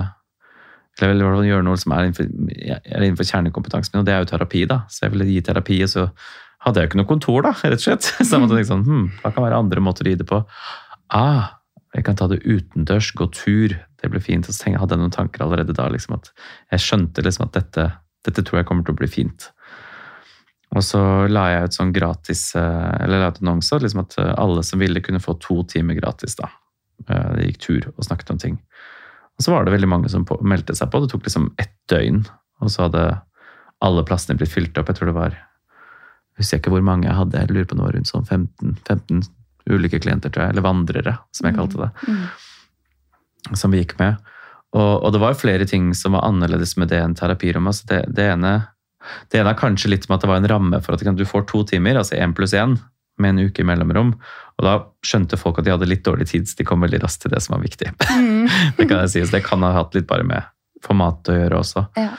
[1.06, 4.22] eller hvert fall gjøre noe som er innenfor, er innenfor kjernekompetansen min, og det er
[4.24, 4.64] jo terapi.
[4.66, 4.80] da.
[4.90, 6.06] Så jeg ville gi terapi, og så
[6.64, 8.08] hadde jeg jo ikke noe kontor, da, rett og slett.
[8.18, 10.40] Så jeg måtte tenke sånn, hm, hva kan være andre måter å gi det på?
[11.14, 11.54] Ah,
[11.94, 13.76] jeg kan ta det utendørs, gå tur.
[13.98, 14.46] Det blir fint.
[14.50, 15.86] Og så hadde jeg noen tanker allerede da.
[15.90, 16.32] liksom at
[16.74, 17.86] Jeg skjønte liksom at dette,
[18.26, 19.48] dette tror jeg kommer til å bli fint.
[20.76, 21.00] Og så
[21.32, 24.82] la jeg ut sånn gratis, eh, eller la ut annonser liksom at eh, alle som
[24.82, 26.36] ville, kunne få to timer gratis.
[26.36, 26.50] da.
[27.08, 28.58] Eh, Det gikk tur og snakket om ting.
[29.38, 31.00] Og så var det veldig mange som på, meldte seg på.
[31.04, 32.24] Det tok liksom ett døgn,
[32.60, 33.04] og så hadde
[33.86, 34.90] alle plassene blitt fylt opp.
[34.90, 35.36] Jeg tror det var
[36.38, 38.76] jeg husker ikke hvor mange jeg hadde, jeg lurer på det var rundt sånn 15,
[38.86, 39.22] 15
[39.74, 43.56] ulike klienter, tror jeg, eller vandrere, som jeg kalte det, Mm.
[43.58, 44.16] som vi gikk med.
[44.76, 47.72] Og, og det var flere ting som var annerledes med det enn terapirommet.
[47.74, 48.52] Altså det, det, ene,
[49.32, 51.46] det ene er kanskje litt med at det var en ramme for at du får
[51.50, 52.76] to timer, altså én pluss én,
[53.22, 54.12] med en uke i mellomrom.
[54.58, 54.74] Og da
[55.06, 57.42] skjønte folk at de hadde litt dårlig tid, så de kom veldig raskt til det
[57.44, 57.92] som var viktig.
[58.10, 58.46] Mm.
[58.78, 60.48] det kan jeg si, så det kan ha hatt litt bare med
[60.84, 61.84] formatet å gjøre også.
[61.98, 62.12] Ja.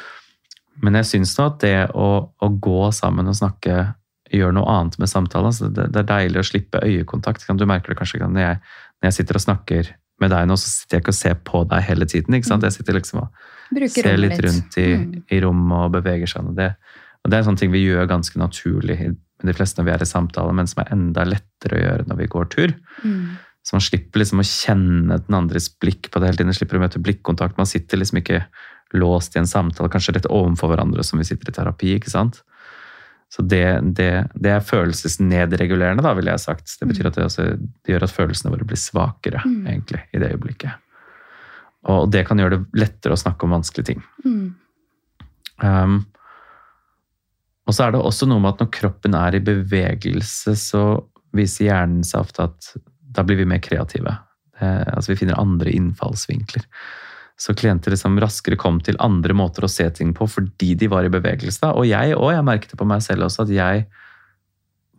[0.83, 3.93] Men jeg syns nå at det å, å gå sammen og snakke
[4.31, 5.49] gjør noe annet med samtalen.
[5.49, 7.47] Altså det, det er deilig å slippe øyekontakt.
[7.57, 8.59] Du merker det kanskje når jeg,
[8.99, 11.63] når jeg sitter og snakker med deg nå, så sitter jeg ikke og ser på
[11.71, 12.35] deg hele tiden.
[12.35, 12.65] ikke sant?
[12.67, 15.23] Jeg sitter liksom og Bruker ser litt rundt i, Mm.
[15.31, 16.47] i rommet og beveger seg.
[16.51, 16.71] Og det,
[17.23, 18.97] og det er en sånn ting vi gjør ganske naturlig
[19.43, 22.07] med de fleste når vi er i samtale, men som er enda lettere å gjøre
[22.09, 22.73] når vi går tur.
[23.03, 23.37] Mm.
[23.63, 26.55] Så man slipper liksom å kjenne den andres blikk på det hele tiden.
[26.57, 27.57] Slipper å møte blikkontakt.
[27.59, 28.43] Man sitter liksom ikke
[28.97, 31.91] låst i en samtale, kanskje rett overfor hverandre som vi sitter i terapi.
[31.99, 32.41] ikke sant?
[33.29, 36.71] Så det, det, det er følelsesnedregulerende, da, ville jeg sagt.
[36.79, 39.67] Det betyr at det, også, det gjør at følelsene våre blir svakere Mm.
[39.69, 40.71] egentlig, i det øyeblikket.
[41.93, 44.01] Og det kan gjøre det lettere å snakke om vanskelige ting.
[44.25, 44.55] Mm.
[45.61, 45.99] Um,
[47.69, 50.83] og så er det også noe med at når kroppen er i bevegelse, så
[51.37, 52.71] viser hjernen seg ofte at
[53.13, 54.15] da blir vi mer kreative.
[54.57, 56.65] Eh, altså vi finner andre innfallsvinkler.
[57.39, 61.05] Så klienter liksom raskere kom til andre måter å se ting på fordi de var
[61.05, 61.61] i bevegelse.
[61.61, 61.71] da.
[61.77, 63.85] Og jeg òg, jeg merket det på meg selv også, at jeg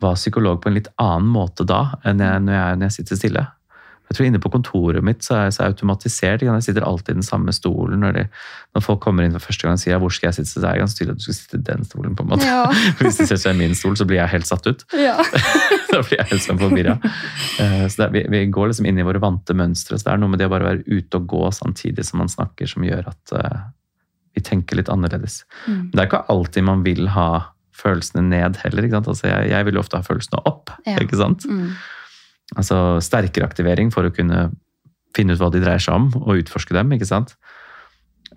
[0.00, 3.20] var psykolog på en litt annen måte da enn jeg, når, jeg, når jeg sitter
[3.20, 3.46] stille.
[4.11, 6.42] Jeg tror Inne på kontoret mitt så er jeg så automatisert.
[6.42, 8.01] Jeg sitter alltid i den samme stolen.
[8.03, 8.25] Når, de,
[8.75, 10.75] når folk kommer inn for første gang og sier hvor skal jeg sitte, så er
[10.75, 12.16] det ganske tydelig at du skal sitte i den stolen.
[12.18, 12.49] på en måte.
[12.49, 12.64] Ja.
[12.99, 14.83] Hvis de setter seg i min stol, så blir jeg helt satt ut.
[14.99, 15.14] ja.
[15.92, 16.96] da blir jeg helt sånn forvirra.
[17.62, 19.99] Eh, Så er, vi, vi går liksom inn i våre vante mønstre.
[19.99, 22.31] Så det er noe med det å bare være ute og gå samtidig som man
[22.33, 23.62] snakker, som gjør at uh,
[24.35, 25.44] vi tenker litt annerledes.
[25.68, 25.79] Mm.
[25.79, 27.31] Men det er ikke alltid man vil ha
[27.81, 28.90] følelsene ned heller.
[29.01, 30.75] Altså jeg, jeg vil jo ofte ha følelsene opp.
[30.88, 30.99] Ja.
[30.99, 31.46] ikke sant?
[31.46, 31.73] Mm.
[32.58, 34.48] Altså sterkere aktivering for å kunne
[35.16, 36.92] finne ut hva de dreier seg om, og utforske dem.
[36.94, 37.36] ikke sant?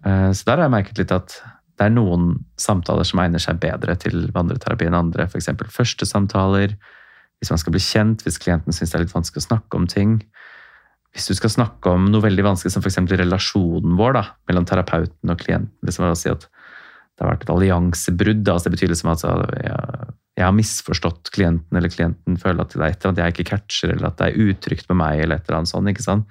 [0.06, 1.38] Eh, Så der har jeg merket litt at
[1.78, 5.26] det er noen samtaler som egner seg bedre til vandreterapi enn andre.
[5.26, 5.50] F.eks.
[5.74, 6.76] første samtaler,
[7.42, 9.88] hvis man skal bli kjent, hvis klienten syns det er litt vanskelig å snakke om
[9.90, 10.20] ting.
[11.14, 13.02] Hvis du skal snakke om noe veldig vanskelig, som f.eks.
[13.18, 15.74] relasjonen vår da, mellom terapeuten og klienten.
[15.86, 18.48] liksom å si at det har vært et alliansebrudd.
[18.50, 22.74] Altså det betyr liksom at altså, jeg, jeg har misforstått klienten, eller klienten føler at
[22.74, 25.20] det er et eller annet jeg ikke catcher, eller at det er utrygt med meg,
[25.22, 25.90] eller et eller annet sånt.
[25.92, 26.26] ikke sant?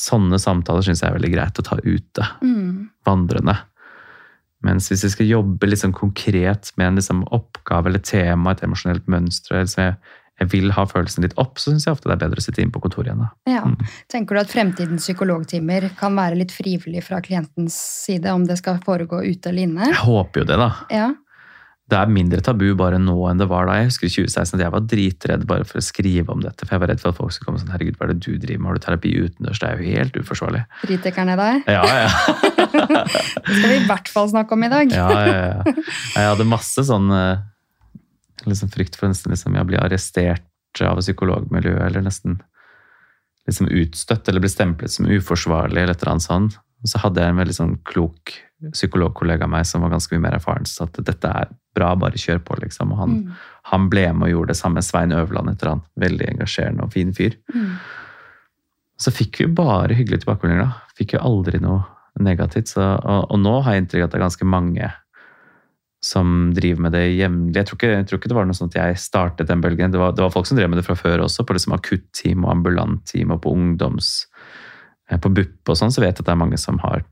[0.00, 2.88] Sånne samtaler syns jeg er veldig greit å ta ute, Mm.
[3.06, 3.58] vandrende.
[4.64, 9.06] Mens hvis vi skal jobbe sånn konkret med en liksom oppgave eller tema, et emosjonelt
[9.06, 9.96] mønster, liksom jeg,
[10.40, 12.62] jeg vil ha følelsen litt opp, så syns jeg ofte det er bedre å sitte
[12.64, 13.20] inn på kontoret igjen.
[13.20, 13.28] da.
[13.52, 13.62] Ja.
[13.64, 13.76] Mm.
[14.12, 18.80] Tenker du at fremtidens psykologtimer kan være litt frivillig fra klientens side, om det skal
[18.84, 19.86] foregå ute eller inne?
[19.92, 20.72] Jeg håper jo det, da.
[20.90, 21.12] Ja.
[21.86, 23.76] Det er mindre tabu bare nå enn det var da.
[23.78, 26.66] Jeg husker i 2016 at jeg var dritredd bare for å skrive om dette.
[26.66, 28.40] For jeg var redd for at folk skulle komme sånn Herregud, hva er det du
[28.42, 28.68] driver med?
[28.70, 29.60] Har du terapi utendørs?
[29.62, 30.62] Det er jo helt uforsvarlig.
[30.82, 31.68] Kritikeren i dag.
[31.70, 32.08] Ja, ja.
[32.66, 34.96] Det skal vi i hvert fall snakke om i dag.
[34.98, 35.76] ja, ja, ja.
[36.16, 37.44] Jeg hadde masse sånn eh,
[38.50, 42.40] liksom frykt for nesten liksom, jeg blir arrestert av psykologmiljøet, eller nesten
[43.46, 46.58] liksom utstøtt, eller bli stemplet som uforsvarlig, eller et eller annet sånt.
[46.82, 48.34] Og så hadde jeg en veldig sånn klok
[48.72, 52.18] psykologkollega av meg som var ganske mye mer erfaren, så at dette er bra, bare
[52.20, 52.92] kjør på, liksom.
[52.96, 53.32] Og han, Mm.
[53.72, 54.82] han ble med og gjorde det samme.
[54.82, 55.82] Svein Øverland etter han.
[56.00, 57.36] Veldig engasjerende og fin fyr.
[57.54, 57.72] Mm.
[58.98, 60.94] Så fikk vi bare hyggelige tilbakemeldinger, da.
[60.96, 61.82] Fikk jo aldri noe
[62.18, 62.70] negativt.
[62.72, 64.92] Så, og, og nå har jeg inntrykk av at det er ganske mange
[66.06, 67.54] som driver med det jevnlig.
[67.56, 69.90] Jeg, jeg tror ikke det var noe sånn at jeg startet den bølgen.
[69.92, 72.44] Det var, det var folk som drev med det fra før også, på liksom akutteam
[72.46, 74.12] og ambulantteam og på ungdoms...
[75.10, 77.02] eh, På BUP og sånn, så vet jeg at det er mange som har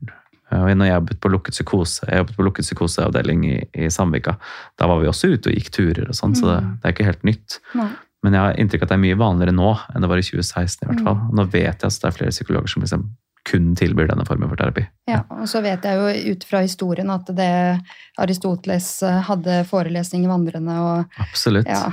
[0.51, 3.55] og når jeg jobbet på lukket psykose, jeg jobbet på lukket psykoseavdeling i,
[3.85, 4.35] i Samvika,
[4.77, 6.73] da var vi også ute og gikk turer og sånn, så det, Mm.
[6.81, 7.59] det er ikke helt nytt.
[7.75, 7.89] Nei.
[8.23, 10.21] Men jeg har inntrykk av at det er mye vanligere nå enn det var i
[10.25, 10.81] 2016.
[10.81, 11.15] i hvert fall.
[11.15, 11.35] Mm.
[11.35, 13.03] Nå vet jeg at det er flere psykologer som liksom
[13.45, 14.87] kun tilbyr denne formen for terapi.
[15.07, 17.51] Ja, og så vet jeg jo ut fra historien at det
[18.17, 21.67] Aristoteles eh, hadde forelesning i Vandrende, og Absolutt.
[21.69, 21.91] ja.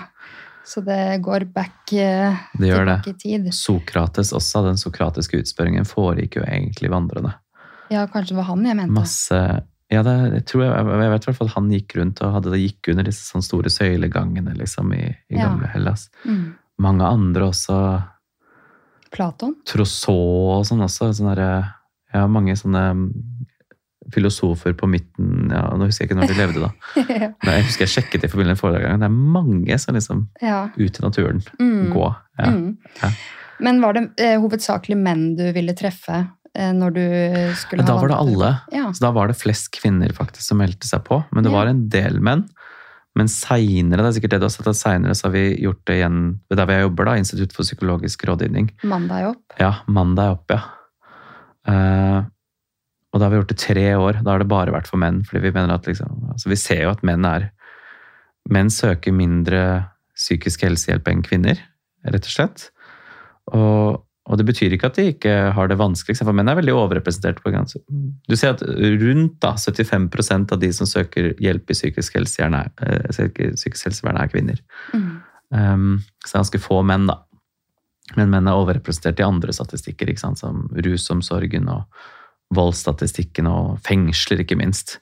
[0.64, 2.98] Så det går back eh, Det gjør det.
[3.10, 3.48] i tid.
[3.52, 7.34] Sokrates også, den sokratiske utspørringen foregikk jo egentlig vandrende.
[7.92, 8.96] Ja, kanskje det var han jeg mente.
[8.96, 9.42] Masse
[9.92, 12.36] ja, det, jeg tror jeg, jeg vet i hvert fall at han gikk rundt og
[12.38, 15.50] hadde det gikk under disse sånne store søylegangene liksom, i, i Ja.
[15.50, 16.06] gamle Hellas.
[16.24, 16.54] Mm.
[16.80, 17.76] Mange andre også.
[19.12, 19.58] Platon?
[19.68, 21.10] Trousseau og sånn også.
[21.18, 21.68] Sånne der,
[22.14, 23.06] ja, mange sånne mm,
[24.14, 26.72] filosofer på midten ja, Nå husker jeg ikke når de levde, da.
[27.44, 29.02] Men jeg husker jeg sjekket det i forbindelse med foredraget.
[29.04, 30.62] Det er mange som liksom ja.
[30.72, 31.44] ut i naturen.
[31.60, 31.92] Mm.
[31.92, 32.08] Gå.
[32.40, 32.48] Ja.
[32.48, 32.70] Mm.
[33.02, 33.12] Ja.
[33.62, 36.24] Men var det eh, hovedsakelig menn du ville treffe
[36.54, 37.04] når du
[37.56, 38.48] skulle da ha var det alle.
[38.74, 38.90] Ja.
[38.92, 41.22] Så da var det flest kvinner faktisk som meldte seg på.
[41.32, 41.56] Men det Ja.
[41.58, 42.42] var en del menn.
[43.16, 45.84] Men seinere, det er sikkert det du har sett, at senere så har vi gjort
[45.84, 48.70] det igjen der hvor jeg jobber, da, Institutt for psykologisk rådgivning.
[48.84, 49.56] Mandag opp.
[49.60, 50.62] Ja, mandag opp, ja.
[51.68, 52.24] Uh,
[53.12, 54.22] og da har vi gjort det tre år.
[54.24, 55.22] Da har det bare vært for menn.
[55.28, 57.50] fordi Vi mener at liksom, altså vi ser jo at menn er
[58.50, 59.86] Menn søker mindre
[60.18, 61.60] psykisk helsehjelp enn kvinner,
[62.04, 62.64] rett og slett.
[63.54, 66.74] Og, og det betyr ikke at de ikke har det vanskeligst, for menn er veldig
[66.78, 67.40] overrepresentert.
[67.42, 67.76] på gans-
[68.28, 72.70] Du ser at rundt da, 75% av de som søker hjelp i psykisk helsevern, er,
[72.86, 73.08] eh,
[73.54, 74.60] psykisk helsevern er kvinner.
[74.94, 75.22] Mm.
[75.50, 77.18] Um, så det er ganske få menn, da.
[78.16, 80.38] Men menn er overrepresentert i andre statistikker, ikke sant?
[80.38, 81.84] som rusomsorgen og
[82.54, 85.00] voldsstatistikken og fengsler, ikke minst.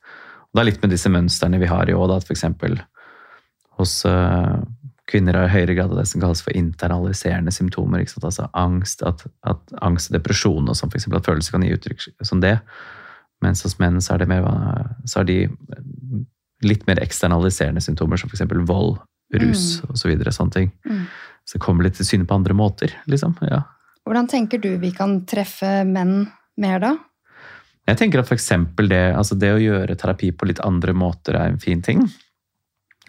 [0.51, 2.45] Og det er litt med disse mønstrene vi har i år, da, f.eks.
[3.79, 4.63] hos uh,
[5.11, 8.05] kvinner har i høyere grad av det som kalles for internaliserende symptomer.
[8.07, 11.09] Altså angst, at, at angst og depresjon og sånn, f.eks.
[11.11, 12.57] at følelser kan gi uttrykk som det.
[13.44, 14.46] Mens hos menn så er, det mer,
[15.09, 15.38] så er de
[16.66, 18.46] litt mer eksternaliserende symptomer, som f.eks.
[18.68, 18.99] vold,
[19.31, 19.90] rus Mm.
[19.90, 20.73] og så videre, sånne ting.
[20.87, 21.05] Mm.
[21.46, 23.37] Så det kommer litt til syne på andre måter, liksom.
[23.46, 23.62] Ja.
[24.07, 26.27] Hvordan tenker du vi kan treffe menn
[26.59, 26.96] mer da?
[27.88, 28.37] Jeg tenker at for
[28.87, 32.05] det, altså det å gjøre terapi på litt andre måter er en fin ting.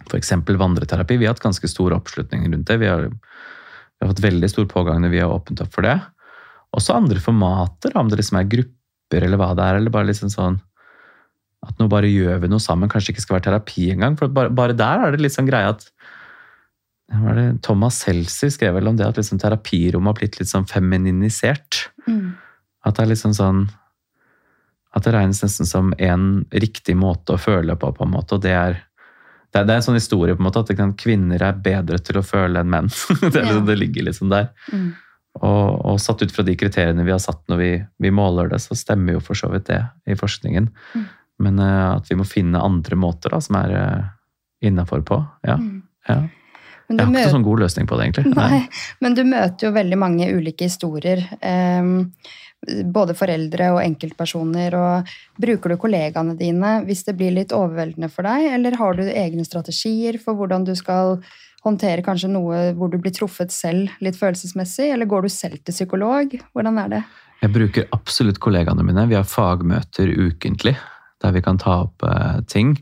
[0.08, 1.20] For eksempel vandreterapi.
[1.20, 2.80] Vi har hatt ganske stor oppslutning rundt det.
[2.82, 6.00] Vi har, vi har fått veldig stor pågang når vi har åpnet opp for det.
[6.78, 10.32] Også andre formater, om det liksom er grupper eller hva det er, eller bare liksom
[10.32, 10.62] sånn
[11.62, 14.16] at nå bare gjør vi noe sammen, kanskje ikke skal være terapi engang.
[14.18, 15.86] For bare, bare der er det litt sånn greie at
[17.12, 21.84] det, Thomas Seltzer skrev vel om det at liksom terapirommet har blitt litt sånn femininisert.
[22.08, 22.34] Mm.
[22.88, 23.66] At det er liksom sånn
[24.92, 28.42] At det regnes nesten som en riktig måte å føle på, på en måte, og
[28.44, 28.82] det er
[29.52, 32.20] det det er en sånn historie på en måte at kan, kvinner er bedre til
[32.22, 32.88] å føle enn menn.
[33.22, 33.66] det, er liksom, Ja.
[33.68, 34.50] det ligger liksom der.
[34.72, 34.92] Mm.
[35.42, 37.72] Og, og satt ut fra de kriteriene vi har satt når vi,
[38.04, 39.80] vi måler det, så stemmer jo for så vidt det
[40.12, 40.68] i forskningen.
[40.96, 41.06] Mm.
[41.42, 44.10] Men uh, at vi må finne andre måter da, som er uh,
[44.68, 45.22] innafor på.
[45.48, 45.82] Ja, Mm.
[46.08, 46.22] ja.
[46.92, 48.34] Jeg har ikke sånn god løsning på det, egentlig.
[48.36, 48.58] Nei,
[49.00, 51.22] men du møter jo veldig mange ulike historier.
[51.40, 52.12] ehm,
[52.68, 54.76] både foreldre og enkeltpersoner.
[54.78, 59.06] Og bruker du kollegaene dine hvis det blir litt overveldende for deg, eller har du
[59.08, 61.20] egne strategier for hvordan du skal
[61.62, 65.76] håndtere kanskje noe hvor du blir truffet selv litt følelsesmessig, eller går du selv til
[65.76, 66.34] psykolog?
[66.56, 67.04] Hvordan er det?
[67.42, 69.08] Jeg bruker absolutt kollegaene mine.
[69.10, 70.76] Vi har fagmøter ukentlig
[71.22, 72.76] der vi kan ta opp eh, ting.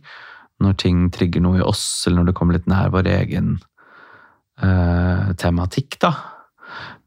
[0.63, 3.53] Når ting trigger noe i oss, eller når det kommer litt nær vår egen
[4.63, 6.13] eh, tematikk, da.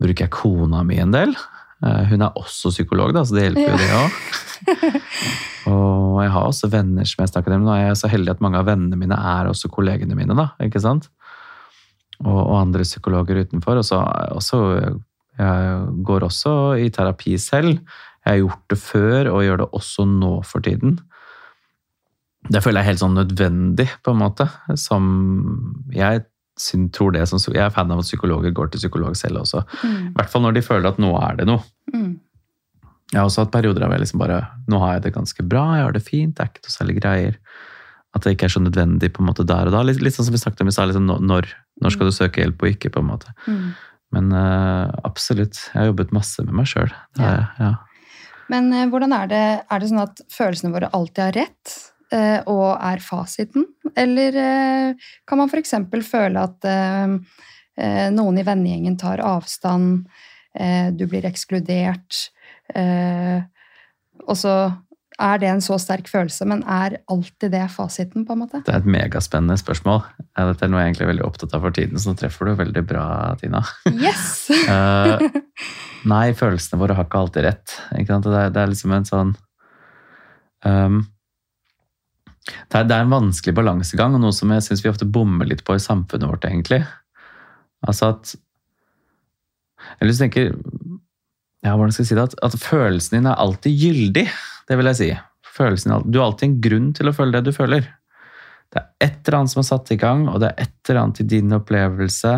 [0.01, 1.35] Bruker jeg kona mi en del.
[1.83, 4.21] Eh, hun er også psykolog, da, så det hjelper jo det òg.
[5.73, 7.67] Og jeg har også venner som jeg snakker med.
[7.67, 10.37] Nå er jeg så heldig at mange av vennene mine er også kollegene mine.
[10.39, 11.09] da, ikke sant?
[12.23, 13.81] Og, og andre psykologer utenfor.
[13.81, 14.01] Og så,
[14.35, 14.61] også,
[15.39, 17.79] jeg går også i terapi selv.
[18.23, 21.01] Jeg har gjort det før, og gjør det også nå for tiden.
[22.51, 24.49] Det føler jeg er helt sånn nødvendig, på en måte.
[24.79, 25.05] Som
[25.95, 26.25] jeg
[26.93, 29.65] tror det som, Jeg er fan av at psykologer går til psykolog selv også.
[29.83, 30.13] I Mm.
[30.15, 31.63] hvert fall når de føler at nå er det noe.
[31.95, 32.21] Mm.
[33.13, 35.65] Jeg har også hatt perioder av jeg liksom bare Nå har jeg det ganske bra,
[35.77, 37.37] jeg har det fint, det er ikke noe særlig greier.
[38.15, 39.83] At det ikke er så nødvendig på en måte der og da.
[39.83, 41.49] Litt, litt sånn som vi snakket om i stad, liksom, når,
[41.81, 43.33] når skal du søke hjelp og ikke, på en måte.
[43.49, 43.73] Mm.
[44.13, 45.57] Men uh, absolutt.
[45.73, 46.93] Jeg har jobbet masse med meg sjøl.
[47.17, 47.47] Ja.
[47.59, 47.71] Ja.
[48.53, 51.77] Men uh, hvordan er det, er det sånn at følelsene våre alltid har rett,
[52.13, 53.67] og er fasiten?
[53.97, 55.75] Eller eh, kan man f.eks.
[56.09, 57.17] føle at eh,
[57.81, 60.07] eh, noen i vennegjengen tar avstand,
[60.59, 62.27] eh, du blir ekskludert,
[62.75, 63.43] eh,
[64.23, 64.57] og så
[65.23, 68.63] er det en så sterk følelse, men er alltid det fasiten, på en måte?
[68.65, 70.03] Det er et megaspennende spørsmål.
[70.33, 72.55] Dette er noe jeg egentlig er veldig opptatt av for tiden, så nå treffer du
[72.59, 73.07] veldig bra,
[73.43, 73.65] Tina.
[73.93, 74.35] Yes!
[74.73, 75.23] Eh,
[76.13, 77.75] nei, følelsene våre har ikke alltid rett.
[77.99, 78.27] Ikke sant?
[78.27, 79.33] Det, er, det er liksom en sånn
[80.67, 81.01] ehm,
[82.47, 85.49] det, er, det er en vanskelig balansegang, og noe som jeg syns vi ofte bommer
[85.49, 86.83] litt på i samfunnet vårt, egentlig.
[87.87, 88.35] Altså at
[89.99, 90.45] Jeg lyst til å tenke
[91.63, 92.25] ja, hvordan skal jeg si det?
[92.27, 94.25] At, at følelsen din er alltid gyldig.
[94.67, 95.11] Det vil jeg si.
[95.53, 97.87] Følelsen, du har alltid en grunn til å føle det du føler.
[98.73, 101.03] Det er et eller annet som er satt i gang, og det er et eller
[101.05, 102.35] annet i din opplevelse,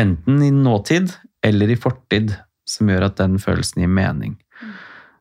[0.00, 1.12] enten i nåtid
[1.44, 2.32] eller i fortid,
[2.66, 4.36] som gjør at den følelsen gir mening.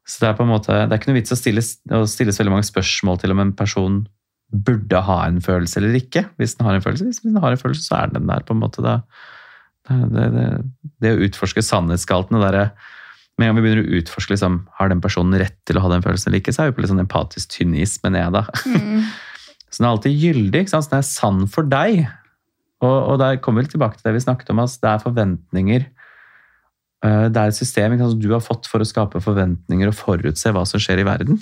[0.05, 2.37] Så det er på en måte, det er ikke noe vits å stilles, å stilles
[2.37, 4.03] veldig mange spørsmål til om en person
[4.53, 6.27] burde ha en følelse eller ikke.
[6.39, 8.43] Hvis den har en følelse, hvis den har en følelse, så er den der.
[8.45, 8.83] på en måte.
[8.85, 8.99] Det,
[9.89, 10.45] det, det,
[11.01, 12.69] det å utforske sannhetsgaltene derre
[13.37, 15.89] Med en gang vi begynner å utforske liksom, har den personen rett til å ha
[15.91, 18.35] den følelsen eller ikke, så er vi på litt sånn empatisk tynn is, mener jeg
[18.37, 18.45] da.
[18.71, 19.01] Mm.
[19.75, 20.85] Så den er alltid gyldig, ikke sant?
[20.85, 22.05] så den er sann for deg.
[22.79, 25.83] Og, og der kommer vi tilbake til det vi snakket om, altså, det er forventninger.
[27.03, 30.51] Eh, Det er et system som du har fått for å skape forventninger og forutse
[30.51, 31.41] hva som skjer i verden.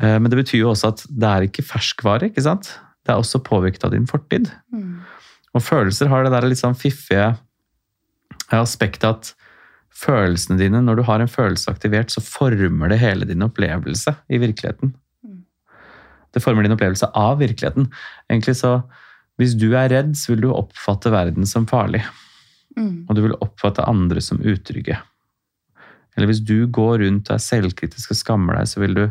[0.00, 2.78] Eh, Men det betyr jo også at det er ikke ferskvare, ikke sant?
[3.04, 4.50] Det er også påvirket av din fortid.
[4.72, 5.00] Mm.
[5.54, 7.36] Og følelser har det der litt sånn fiffige
[8.50, 9.34] aspektet at
[10.00, 14.38] følelsene dine, når du har en følelse aktivert, så former det hele din opplevelse i
[14.38, 14.94] virkeligheten.
[15.26, 15.42] Mm.
[16.32, 17.90] Det former din opplevelse av virkeligheten.
[18.30, 18.82] Egentlig så,
[19.40, 22.02] Hvis du er redd, så vil du oppfatte verden som farlig.
[22.78, 23.06] Mm.
[23.08, 24.98] Og du vil oppfatte andre som utrygge.
[26.16, 29.04] Eller hvis du går rundt og er selvkritisk og skammer deg, så vil du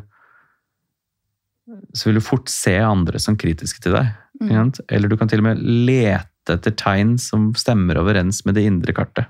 [1.93, 4.09] så vil du fort se andre som kritiske til deg.
[4.41, 4.71] Mm.
[4.89, 8.95] Eller du kan til og med lete etter tegn som stemmer overens med det indre
[8.97, 9.29] kartet.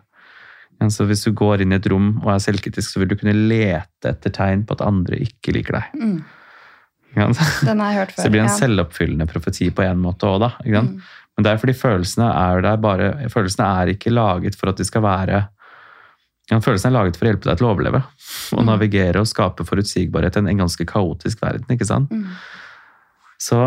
[0.88, 3.36] Så hvis du går inn i et rom og er selvkritisk, så vil du kunne
[3.36, 5.98] lete etter tegn på at andre ikke liker deg.
[6.00, 6.20] Mm.
[7.18, 8.20] Den har jeg hørt før.
[8.22, 8.58] Så det blir en ja.
[8.62, 10.52] selvoppfyllende profeti på en måte òg, da.
[10.64, 10.94] Mm.
[11.40, 14.84] Men det er fordi følelsene er der bare Følelsene er ikke laget for at de
[14.84, 15.46] skal være
[16.50, 18.00] Følelsene er laget for å hjelpe deg til å overleve.
[18.58, 18.66] Og Mm.
[18.72, 21.70] navigere og skape forutsigbarhet i en, en ganske kaotisk verden.
[21.70, 22.10] ikke sant?
[22.10, 22.26] Mm.
[23.40, 23.60] Så,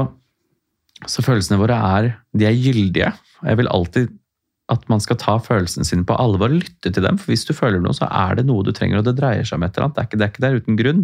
[1.07, 3.13] så følelsene våre er de er gyldige.
[3.41, 4.11] Og jeg vil alltid
[4.75, 7.23] at man skal ta følelsene sine på alvor og lytte til dem.
[7.23, 9.61] For hvis du føler noe, så er det noe du trenger, og det dreier seg
[9.61, 9.97] om et eller annet.
[9.97, 11.03] Det er ikke, det er ikke der uten grunn.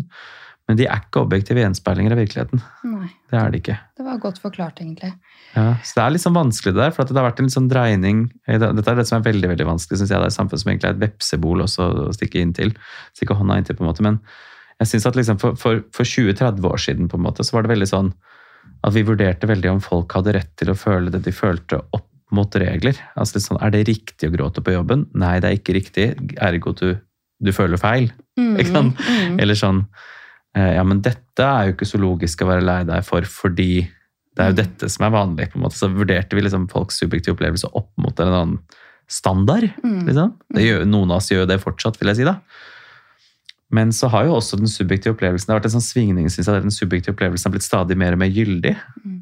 [0.68, 2.60] Men de er ikke objektive gjenspeilinger av virkeligheten.
[2.84, 3.76] Nei, Det er de ikke.
[3.96, 5.14] det var godt forklart, egentlig.
[5.54, 7.48] Ja, så Det er litt sånn vanskelig det der, for at det har vært en
[7.48, 10.18] litt sånn dreining Dette er det som er veldig veldig vanskelig, synes jeg.
[10.20, 12.74] Det er et samfunn som egentlig er et vepsebol også å stikke inn til.
[13.16, 14.04] Stikke hånda inntil, på en måte.
[14.04, 14.20] Men
[14.78, 17.64] jeg synes at liksom for, for, for 20-30 år siden på en måte, så var
[17.64, 18.12] det veldig sånn
[18.84, 22.06] at vi vurderte veldig om folk hadde rett til å føle det de følte opp
[22.30, 22.98] mot regler.
[23.16, 25.06] Altså litt sånn, Er det riktig å gråte på jobben?
[25.16, 26.06] Nei, det er ikke riktig.
[26.44, 26.92] Ergo du,
[27.40, 28.12] du føler feil.
[28.38, 28.52] Mm.
[28.60, 29.40] Mm.
[29.40, 30.04] Eller sånn eh,
[30.58, 33.70] Ja, men dette er jo ikke så logisk å være lei deg for, fordi
[34.38, 34.60] det er jo Mm.
[34.62, 35.50] dette som er vanlig.
[35.52, 35.76] på en måte.
[35.78, 38.58] Så vurderte vi liksom folks subjektive opplevelse opp mot en annen
[39.08, 39.70] standard.
[39.84, 40.06] Mm.
[40.06, 40.34] liksom.
[40.54, 42.24] Det gjør, noen av oss gjør det fortsatt, vil jeg si.
[42.24, 42.36] da.
[43.70, 46.46] Men så har jo også den subjektive opplevelsen det har vært en sånn svingning, synes
[46.48, 48.76] jeg, den subjektive opplevelsen har blitt stadig mer og mer gyldig.
[49.04, 49.18] Mm.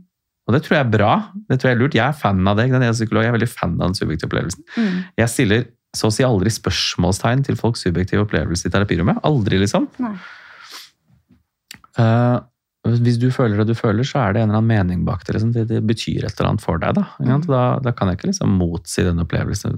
[0.46, 1.12] Og det tror jeg er bra.
[1.50, 1.94] Det tror Jeg er lurt.
[1.98, 2.70] Jeg er fan av det.
[2.70, 2.80] den?
[2.82, 4.62] Jeg er psykolog, jeg er veldig fan av den subjektive opplevelsen.
[4.78, 5.04] Mm.
[5.18, 5.64] Jeg stiller
[5.96, 9.18] så å si aldri spørsmålstegn til folks subjektive opplevelse i terapirommet.
[9.24, 9.88] Aldri, liksom.
[9.98, 10.14] Nei.
[11.98, 12.38] Eh,
[12.86, 15.32] hvis du føler det du føler, så er det en eller annen mening bak det.
[15.34, 15.50] Liksom.
[15.52, 16.94] Det, det betyr et eller annet for deg.
[16.94, 17.02] Da.
[17.18, 17.40] Mm.
[17.48, 19.74] da, da kan jeg ikke liksom motsi den opplevelsen.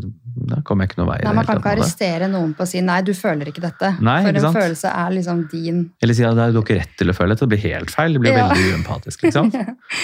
[0.50, 1.22] Da kommer jeg ikke noe vei.
[1.24, 3.94] Nei, Man kan ikke arrestere noen på å si 'nei, du føler ikke dette'.
[4.04, 4.58] Nei, For ikke en sant?
[4.60, 7.48] følelse er liksom din Eller si at du har ikke rett til å føle dette.
[7.48, 8.12] Det blir helt feil.
[8.12, 8.48] Det blir Ja.
[8.52, 9.22] veldig uempatisk.
[9.24, 9.52] Liksom.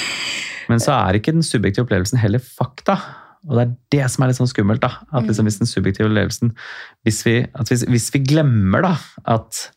[0.70, 2.96] Men så er ikke den subjektive opplevelsen heller fakta.
[3.44, 4.81] Og det er det som er litt sånn skummelt.
[4.81, 5.48] da, at liksom Mm.
[5.50, 6.55] Hvis den subjektive opplevelsen
[7.05, 8.96] Hvis vi, at hvis, hvis vi glemmer da,
[9.27, 9.68] at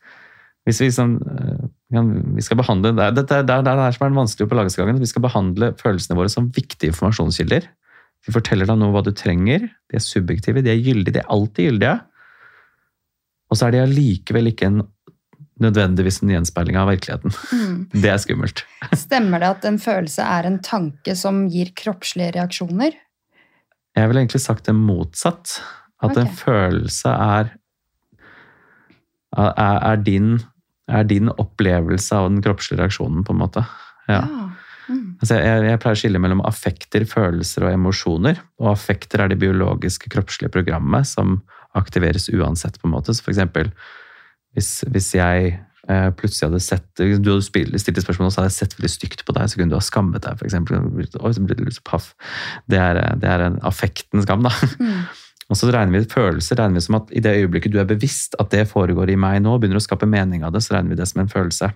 [0.65, 3.95] hvis vi, liksom, øh, kan- vi skal behandle, det er det, er- det, er det
[3.95, 4.99] som er den vanskelige balansegangen.
[4.99, 7.69] Vi skal behandle følelsene våre som viktige informasjonskilder.
[8.27, 9.69] Vi forteller deg noe hva du trenger.
[9.87, 11.15] De er subjektive, de er gyldige.
[11.15, 11.95] De er alltid gyldige.
[13.47, 14.81] Og så er de allikevel ikke en,
[15.63, 17.31] nødvendigvis en gjenspeiling av virkeligheten.
[17.55, 17.77] mm.
[18.03, 18.65] Det er skummelt.
[19.05, 22.97] Stemmer det at en følelse er en tanke som gir kroppslige reaksjoner?
[23.97, 25.61] Jeg ville egentlig sagt det motsatt.
[26.03, 27.47] At en følelse er,
[29.33, 30.35] er, er, din,
[30.87, 33.63] er din opplevelse av den kroppslige reaksjonen, på en måte.
[34.07, 34.23] Ja.
[34.87, 35.17] Mm.
[35.19, 38.39] Altså jeg, jeg pleier å skille mellom affekter, følelser og emosjoner.
[38.61, 41.41] Og affekter er det biologiske kroppslige programmet som
[41.77, 42.79] aktiveres uansett.
[42.79, 43.13] på en måte.
[43.13, 43.71] Så for eksempel,
[44.55, 45.51] hvis, hvis jeg
[45.91, 48.93] eh, plutselig hadde sett Du hadde stilt et spørsmål, og så hadde jeg sett veldig
[48.95, 50.79] stygt på deg, så kunne du ha skammet deg, for eksempel.
[51.03, 52.13] Oi, så ble du så paff.
[52.71, 54.55] Det er, det er en affektens skam, da.
[54.79, 55.01] Mm.
[55.47, 58.35] Og så regner vi følelser regner vi som at i det øyeblikket du er bevisst
[58.41, 60.99] at det foregår i meg nå, begynner å skape mening av det, så regner vi
[60.99, 61.71] det som en følelse.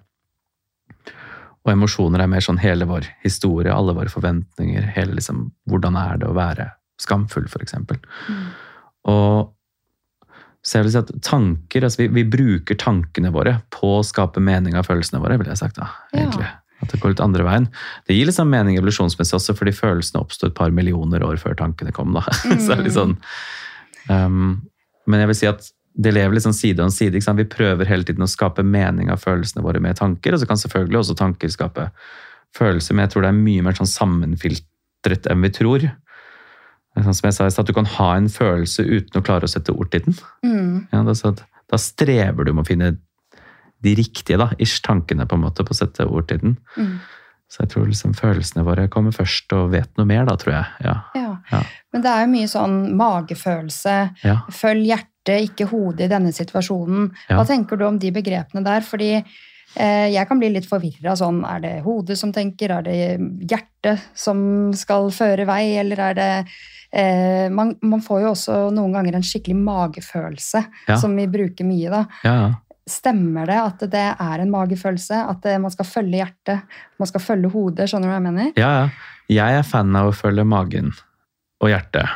[1.62, 6.20] Og emosjoner er mer sånn hele vår historie, alle våre forventninger, hele liksom hvordan er
[6.22, 8.00] det å være skamfull, for eksempel.
[8.28, 8.46] Mm.
[9.12, 9.52] Og
[10.62, 14.42] så jeg vil si at tanker, altså vi, vi bruker tankene våre på å skape
[14.44, 16.26] mening av følelsene våre, ville jeg sagt da, Ja.
[16.26, 16.50] egentlig.
[16.82, 17.68] At det går litt andre veien.
[18.10, 21.94] Det gir liksom mening evolusjonsmessig også, fordi følelsene oppstod et par millioner år før tankene
[21.94, 22.14] kom.
[22.18, 22.24] da.
[22.42, 23.14] så det er litt sånn,
[24.10, 24.62] um,
[25.10, 27.20] men jeg vil si at det lever sånn side om side.
[27.20, 30.60] Vi prøver hele tiden å skape mening av følelsene våre med tanker, og så kan
[30.60, 31.90] selvfølgelig også tanker skape
[32.56, 35.88] følelser, men jeg tror det er mye mer sånn sammenfiltret enn vi tror.
[36.96, 39.48] Sånn som jeg sa, i stad, at Du kan ha en følelse uten å klare
[39.48, 40.18] å sette ord til den.
[40.44, 40.88] Mm.
[40.92, 41.32] Ja, da,
[41.72, 42.92] da strever du med å finne
[43.82, 46.58] de riktige da, ish, tankene på en måte på å sette ord til den.
[46.76, 46.98] Mm.
[47.52, 50.66] Så jeg tror liksom følelsene våre kommer først og vet noe mer, da, tror jeg.
[50.88, 50.94] Ja.
[51.20, 51.32] Ja.
[51.52, 51.60] Ja.
[51.92, 54.38] Men det er jo mye sånn magefølelse, Ja.
[54.56, 57.12] følg hjertet, ikke hodet i denne situasjonen.
[57.30, 57.36] Ja.
[57.38, 58.82] Hva tenker du om de begrepene der?
[58.88, 61.44] Fordi eh, jeg kan bli litt forvirra sånn.
[61.46, 62.72] Er det hodet som tenker?
[62.80, 62.98] Er det
[63.52, 65.76] hjertet som skal føre vei?
[65.84, 66.32] Eller er det
[66.94, 70.98] eh, man, man får jo også noen ganger en skikkelig magefølelse, Ja.
[70.98, 72.06] som vi bruker mye da.
[72.92, 75.24] Stemmer det at det er en magefølelse?
[75.32, 76.78] At man skal følge hjertet?
[77.00, 77.88] Man skal følge hodet?
[77.90, 78.52] Skjønner du hva jeg mener?
[78.60, 79.10] Ja, ja.
[79.32, 80.92] Jeg er fan av å følge magen
[81.64, 82.10] og hjertet.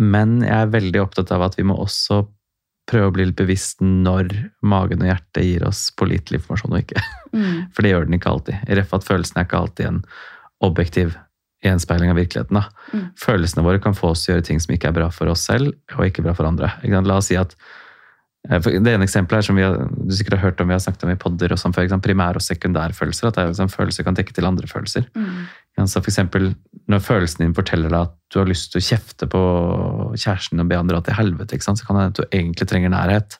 [0.00, 2.24] Men jeg er veldig opptatt av at vi må også
[2.90, 4.32] prøve å bli litt bevisst når
[4.66, 7.04] magen og hjertet gir oss pålitelig informasjon og ikke.
[7.32, 7.60] Mm.
[7.76, 8.66] For det gjør den ikke alltid.
[8.66, 10.02] I ref at følelsen er ikke alltid en
[10.64, 11.14] objektiv
[11.64, 12.60] gjenspeiling av virkeligheten.
[12.92, 13.06] Mm.
[13.20, 15.46] Følelsene våre kan få oss til å gjøre ting som ikke er bra for oss
[15.48, 16.74] selv, og ikke bra for andre.
[16.84, 17.70] La oss si at eh,
[18.44, 21.06] Det ene eksempelet er som vi har, du sikkert har hørt om vi har snakket
[21.06, 23.30] om i podder, og sånn for eksempel, primær- og sekundærfølelser.
[23.30, 25.06] At det liksom, følelser kan dekke til andre følelser.
[25.16, 25.46] Mm.
[25.80, 26.50] Altså, for eksempel,
[26.92, 29.44] når følelsen din forteller deg at du har lyst til å kjefte på
[30.12, 32.92] kjæresten og be han dra til helvete, så kan det hende at du egentlig trenger
[32.92, 33.38] nærhet.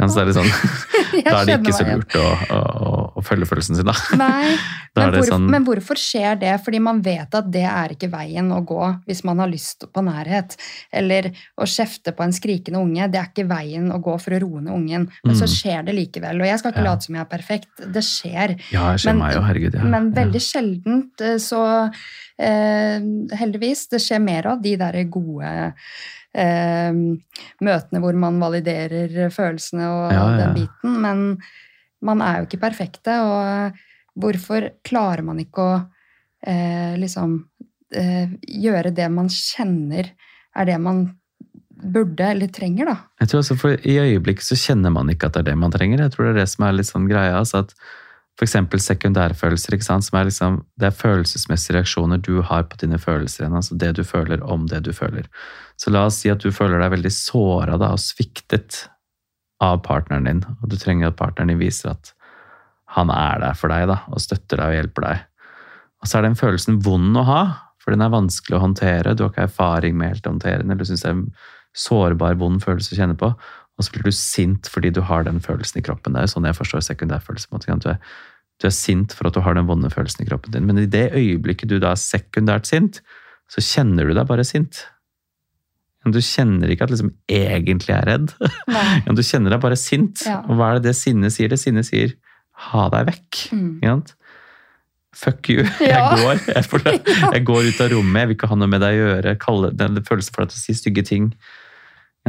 [0.00, 0.48] Ja, så er det sånn,
[1.26, 3.94] da er det ikke så lurt å, å, å, å følge følelsen sin, da.
[4.16, 4.56] Nei,
[4.96, 6.54] Da men, hvor, sånn men hvorfor skjer det?
[6.64, 10.02] Fordi man vet at det er ikke veien å gå hvis man har lyst på
[10.02, 10.56] nærhet.
[10.90, 11.28] Eller
[11.62, 14.64] å kjefte på en skrikende unge, det er ikke veien å gå for å roe
[14.64, 15.04] ned ungen.
[15.22, 15.52] Men så Mm.
[15.54, 16.42] skjer det likevel.
[16.42, 16.88] Og jeg skal ikke Ja.
[16.90, 17.70] late som jeg er perfekt.
[17.86, 18.56] Det skjer.
[18.74, 19.74] Ja, jeg skjer Men- meg jo, herregud.
[19.78, 19.84] Ja.
[19.94, 20.16] Men ja.
[20.24, 21.62] veldig sjeldent eh, så
[22.40, 22.98] eh,
[23.38, 25.54] Heldigvis, det skjer mer av de derre gode
[26.36, 26.92] eh,
[27.66, 30.98] møtene hvor man validerer følelsene og Ja, ja, den biten.
[31.04, 31.24] Men
[32.06, 33.80] man er jo ikke perfekte, og
[34.20, 35.78] hvorfor klarer man ikke å
[36.46, 37.38] eh, liksom
[37.96, 40.12] eh, gjøre det man kjenner
[40.56, 41.04] er det man
[41.80, 42.96] burde eller trenger, da?
[43.22, 45.72] Jeg tror også for I øyeblikket så kjenner man ikke at det er det man
[45.72, 46.02] trenger.
[46.04, 47.38] Jeg tror det er det som er litt sånn greia.
[47.38, 47.72] Altså at
[48.46, 53.50] eksempel sekundærfølelser, som er liksom, det er følelsesmessige reaksjoner du har på dine følelser.
[53.50, 55.26] altså Det du føler om det du føler.
[55.76, 58.86] Så la oss si at du føler deg veldig såra og sviktet
[59.60, 62.14] av partneren din, og du trenger at partneren din viser at
[62.96, 65.26] han er der for deg da, og støtter deg og hjelper deg.
[66.00, 67.42] Og så er den følelsen vond å ha,
[67.80, 69.14] for den er vanskelig å håndtere.
[69.14, 71.26] Du har ikke erfaring med helt å håndtere den, eller du syns det er en
[71.76, 73.30] sårbar, vond følelse å kjenne på.
[73.80, 76.12] Og så blir du sint fordi du har den følelsen i kroppen.
[76.12, 77.78] Det er jo sånn jeg forstår sekundærfølelse.
[77.80, 78.00] Du er,
[78.60, 80.66] du er sint for at du har den vonde følelsen i kroppen din.
[80.68, 83.00] Men i det øyeblikket du da er sekundært sint,
[83.50, 84.84] så kjenner du deg bare sint.
[86.04, 88.32] Men du kjenner ikke at liksom egentlig er redd.
[89.06, 90.24] Men du kjenner deg bare sint.
[90.28, 90.40] Ja.
[90.46, 91.50] Og hva er det det sinnet sier?
[91.52, 92.14] Det sinnet sier
[92.60, 93.42] 'ha deg vekk'.
[93.56, 94.04] Mm.
[95.16, 95.64] Fuck you.
[95.80, 96.14] Ja.
[96.14, 96.40] Jeg går.
[96.54, 96.86] Jeg, får,
[97.34, 98.20] jeg går ut av rommet.
[98.20, 99.36] Jeg vil ikke ha noe med deg å gjøre.
[99.42, 101.32] Kalle, den følelsen for deg til å si stygge ting.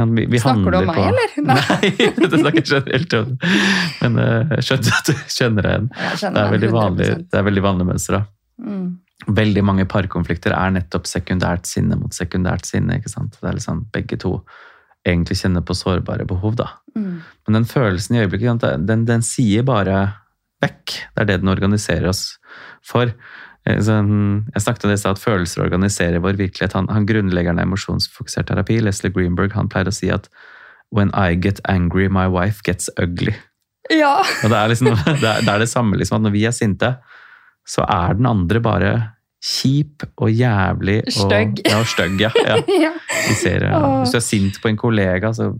[0.02, 1.36] Ja, vi, vi Snakker du om meg, på- eller?
[1.52, 3.36] Nei, det snakker generelt om.
[4.02, 5.88] Men uh, skjønner at du kjenner deg igjen.
[6.22, 8.24] Det er veldig vanlig, det er veldig vanlig mønster.
[8.62, 8.84] Mm.
[9.38, 12.98] Veldig mange parkonflikter er nettopp sekundært sinne mot sekundært sinne.
[12.98, 13.38] ikke sant?
[13.38, 14.40] Det er liksom begge to
[15.06, 16.56] egentlig kjenner på sårbare behov.
[16.58, 16.68] da.
[16.98, 17.22] Mm.
[17.46, 20.02] Men den følelsen i øyeblikket, den, den, den sier bare
[20.62, 20.98] vekk.
[21.14, 22.36] Det er det den organiserer oss
[22.86, 23.14] for.
[23.68, 26.74] Eh, Jeg snakket om det at følelser organiserer vår virkelighet.
[26.74, 30.28] Han, han Grunnleggeren av emosjonsfokusert terapi, Leslie Greenberg, han pleier å si at
[30.92, 33.32] When I get angry, my wife gets ugly.
[33.88, 34.18] Ja.
[34.44, 34.92] Og det er, liksom,
[35.22, 36.90] det, er, det er det samme, liksom, at når vi er sinte,
[37.64, 38.92] så er den andre bare
[39.42, 41.62] kjip og jævlig og Stygg.
[41.66, 42.20] Ja, og stygg.
[42.20, 42.30] Ja,
[42.84, 42.92] ja.
[43.40, 43.80] ser, ja.
[44.02, 45.52] Hvis du er sint på en kollega, så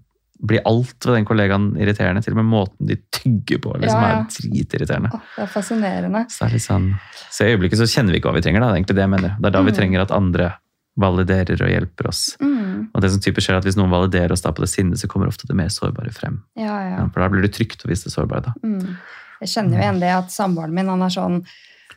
[0.45, 2.23] blir alt ved den kollegaen irriterende.
[2.25, 4.21] Til og med måten de tygger på liksom, Ja, ja.
[4.21, 5.13] er dritirriterende.
[5.15, 6.25] Oh, Det er fascinerende.
[6.31, 6.89] Så, er sånn,
[7.31, 8.61] så i øyeblikket så kjenner vi ikke hva vi trenger.
[8.61, 8.67] Da.
[8.67, 9.37] Det er egentlig det jeg mener.
[9.39, 9.77] Det er da vi Mm.
[9.79, 10.53] trenger at andre
[10.99, 12.37] validerer og hjelper oss.
[12.43, 12.91] Mm.
[12.95, 14.99] Og det som typisk skjer er at Hvis noen validerer oss da på det sinnet,
[15.01, 16.43] så kommer ofte det mer sårbare frem.
[16.57, 18.43] Ja, for Da blir det trygt å vise det sårbare.
[18.45, 18.53] da.
[18.63, 18.97] Mm.
[19.41, 21.45] Jeg kjenner jo igjen det at samboeren min han er sånn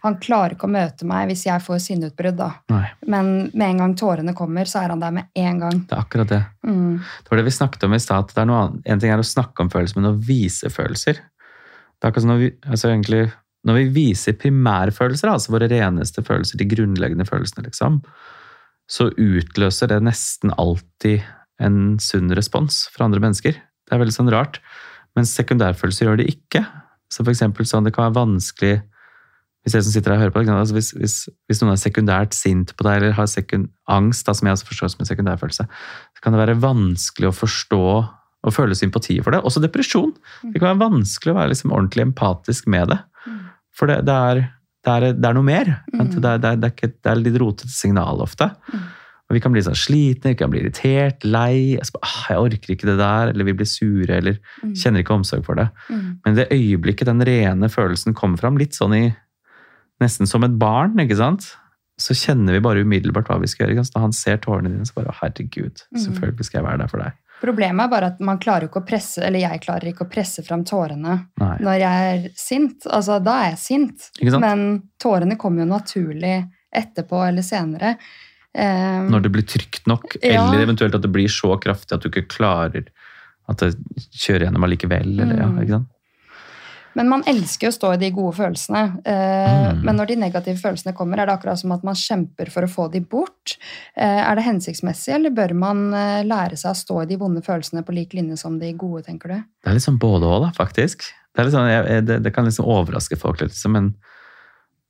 [0.06, 2.50] Han klarer ikke å møte meg hvis jeg får sinneutbrudd, da.
[2.72, 5.80] Nei, Men med en gang tårene kommer, så er han der med en gang.
[5.90, 6.42] det er akkurat det.
[6.68, 7.00] Mm.
[7.02, 8.28] Det var det vi snakket om i stad.
[8.28, 8.86] at det er noe annet.
[8.86, 11.20] En ting er å snakke om følelser, men å vise følelser.
[11.22, 13.24] Det er akkurat som når vi, altså egentlig,
[13.66, 18.02] når vi viser primærfølelser, altså våre reneste følelser, de grunnleggende følelsene, liksom,
[18.86, 21.24] så utløser det nesten alltid
[21.64, 23.56] en sunn respons fra andre mennesker.
[23.58, 24.60] Det er veldig sånn rart.
[25.16, 26.66] Men sekundærfølelser gjør det ikke.
[27.10, 28.76] Så for eksempel sånn, det kan være vanskelig
[29.66, 31.16] hvis jeg som sitter her og hører på, altså hvis, hvis,
[31.50, 34.68] hvis noen er sekundært sint på deg, eller har sekund, angst, da, som jeg også
[34.70, 37.86] forstår som en sekundærfølelse, så kan det være vanskelig å forstå
[38.46, 39.42] og føle sympati for det.
[39.42, 40.12] Også depresjon.
[40.44, 43.00] Det kan være vanskelig å være liksom ordentlig empatisk med det.
[43.26, 43.40] Mm.
[43.74, 44.44] For det, det, er,
[44.86, 45.74] det, er, det er noe mer.
[45.96, 46.06] Mm.
[46.14, 48.52] Det, er, det, er, litt rotete signal ofte.
[48.70, 48.86] Mm.
[49.26, 51.74] Og vi kan bli sånn slitne, vi kan bli irritert, lei.
[51.74, 54.76] Jeg, ah, jeg orker ikke det der, eller vi blir sure, eller Mm.
[54.78, 55.66] kjenner ikke omsorg for det.
[55.90, 56.06] Mm.
[56.26, 59.06] Men det øyeblikket den rene følelsen kommer fram, litt sånn i
[60.02, 61.54] Nesten som et barn, ikke sant?
[61.98, 63.86] Så kjenner vi bare umiddelbart hva vi skal gjøre.
[63.96, 66.00] Når han ser tårene dine, så bare herregud, Mm.
[66.04, 67.14] selvfølgelig skal jeg være der for deg.
[67.42, 70.44] Problemet er bare at man klarer ikke å presse, eller jeg klarer ikke å presse
[70.44, 71.58] fram tårene Nei.
[71.60, 72.86] når jeg er sint.
[72.92, 74.10] Altså, da er jeg sint.
[74.40, 77.98] Men tårene kommer jo naturlig etterpå eller senere.
[78.58, 80.48] Um, Når det blir trygt nok, Ja.
[80.48, 82.88] eller eventuelt at det blir så kraftig at du ikke klarer
[83.50, 83.76] at det
[84.16, 85.20] kjører gjennom allikevel.
[85.20, 85.60] Eller, ja, Mm.
[85.60, 85.88] ikke sant?
[86.96, 88.84] Men man elsker jo å stå i de gode følelsene.
[89.06, 89.82] Eh, Mm.
[89.84, 92.70] Men når de negative følelsene kommer, er det akkurat som at man kjemper for å
[92.72, 93.58] få de bort.
[93.98, 97.42] Eh, er det hensiktsmessig, eller bør man eh, lære seg å stå i de vonde
[97.46, 99.36] følelsene på lik linje som de gode, tenker du?
[99.64, 101.04] Det er liksom både da, faktisk.
[101.36, 103.90] Det, er liksom, det, det kan liksom overraske folk litt, liksom, men,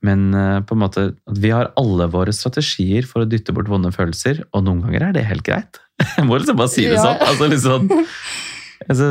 [0.05, 0.27] men
[0.67, 4.43] på en måte at vi har alle våre strategier for å dytte bort vonde følelser,
[4.53, 5.79] og noen ganger er det helt greit.
[6.19, 7.07] Jeg må liksom bare si det Ja.
[7.07, 7.23] sånn.
[7.31, 7.89] Altså, liksom,
[8.91, 9.09] altså,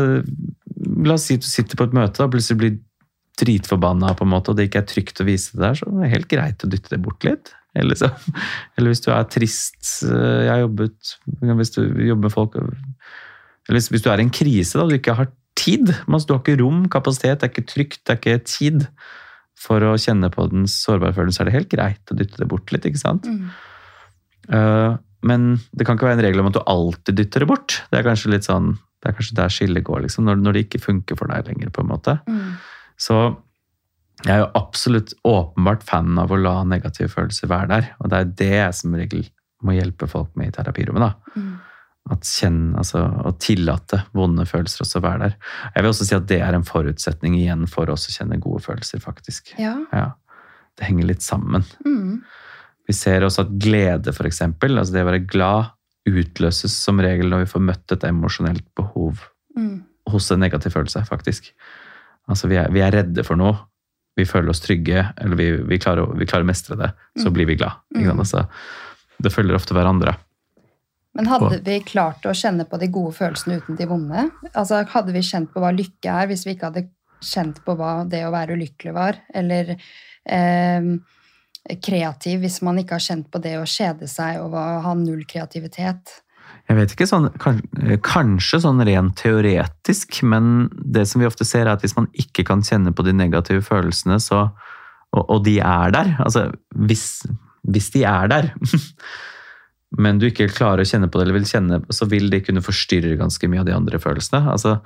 [1.04, 2.74] la oss si at du sitter på et møte og plutselig blir
[3.40, 5.96] dritforbanna, på en måte, og det ikke er trygt å vise det der, så er
[5.98, 7.50] det helt greit å dytte det bort litt.
[7.74, 8.10] Eller, så,
[8.76, 11.08] eller hvis du er trist eh, Jeg har jobbet
[11.58, 14.92] Hvis du jobber med folk Eller hvis, hvis du er i en krise da, og
[14.92, 18.14] du ikke har tid, altså, du har ikke rom, kapasitet, det er ikke trygt, det
[18.14, 18.86] er ikke tid
[19.64, 22.48] for å kjenne på den sårbare følelsen, så er det helt greit å dytte det
[22.50, 23.26] bort litt, ikke sant?
[23.30, 23.52] Mm.
[24.58, 27.78] Eh, men det kan ikke være en regel om at du alltid dytter det bort.
[27.90, 28.74] Det er kanskje litt sånn,
[29.04, 31.68] det er kanskje der skillet går, liksom, når, når det ikke funker for deg lenger,
[31.74, 32.16] på en måte.
[32.24, 32.54] Mm.
[32.96, 33.18] Så
[34.24, 38.20] jeg er jo absolutt åpenbart fan av å la negative følelser være der, og det
[38.20, 39.26] er det jeg som regel
[39.64, 41.36] må hjelpe folk med i terapirommet, da.
[41.36, 41.52] Mm.
[42.14, 45.36] At kjenne, altså, å tillate vonde følelser også å være der.
[45.74, 48.64] Jeg vil også si at det er en forutsetning igjen for oss å kjenne gode
[48.64, 49.54] følelser, faktisk.
[49.60, 49.76] Ja.
[49.92, 50.08] Ja,
[50.78, 51.64] det henger litt sammen.
[51.84, 52.24] Mm.
[52.88, 55.72] Vi ser også at glede, for eksempel, altså det å være glad,
[56.06, 59.22] utløses som regel når vi får møtt et emosjonelt behov
[59.56, 59.84] Mm.
[60.10, 61.52] hos en negativ følelse, faktisk.
[62.28, 63.54] Altså vi er, vi er redde for noe,
[64.18, 67.32] vi føler oss trygge, eller vi, vi, klarer, vi klarer å mestre det, så Mm.
[67.34, 67.72] blir vi glad.
[67.94, 68.18] Mm.
[68.18, 68.48] Altså,
[69.22, 70.16] det følger ofte hverandre.
[71.14, 74.30] Men hadde vi klart å kjenne på de gode følelsene uten de vonde?
[74.54, 76.88] Altså, hadde vi kjent på hva lykke er, hvis vi ikke hadde
[77.22, 79.20] kjent på hva det å være ulykkelig var?
[79.32, 79.76] Eller
[80.26, 80.80] eh,
[81.84, 86.20] kreativ, hvis man ikke har kjent på det å kjede seg og ha null kreativitet?
[86.64, 87.28] Jeg vet ikke, sånn,
[88.04, 92.46] kanskje sånn rent teoretisk, men det som vi ofte ser er at hvis man ikke
[92.48, 94.46] kan kjenne på de negative følelsene, så,
[95.12, 96.46] og, og de er der, altså
[96.88, 97.24] hvis,
[97.68, 98.48] hvis de er der,
[100.04, 102.64] men du ikke klarer å kjenne på det, eller vil kjenne, så vil de kunne
[102.64, 104.40] forstyrre ganske mye av de andre følelsene.
[104.56, 104.78] Altså,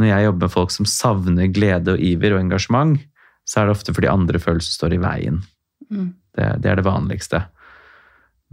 [0.00, 3.00] når jeg jobber med folk som savner glede og iver og engasjement,
[3.48, 5.42] så er det ofte fordi andre følelser står i veien.
[5.90, 6.14] Mm.
[6.36, 7.44] Det, det er det vanligste.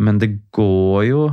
[0.02, 1.24] Men det går jo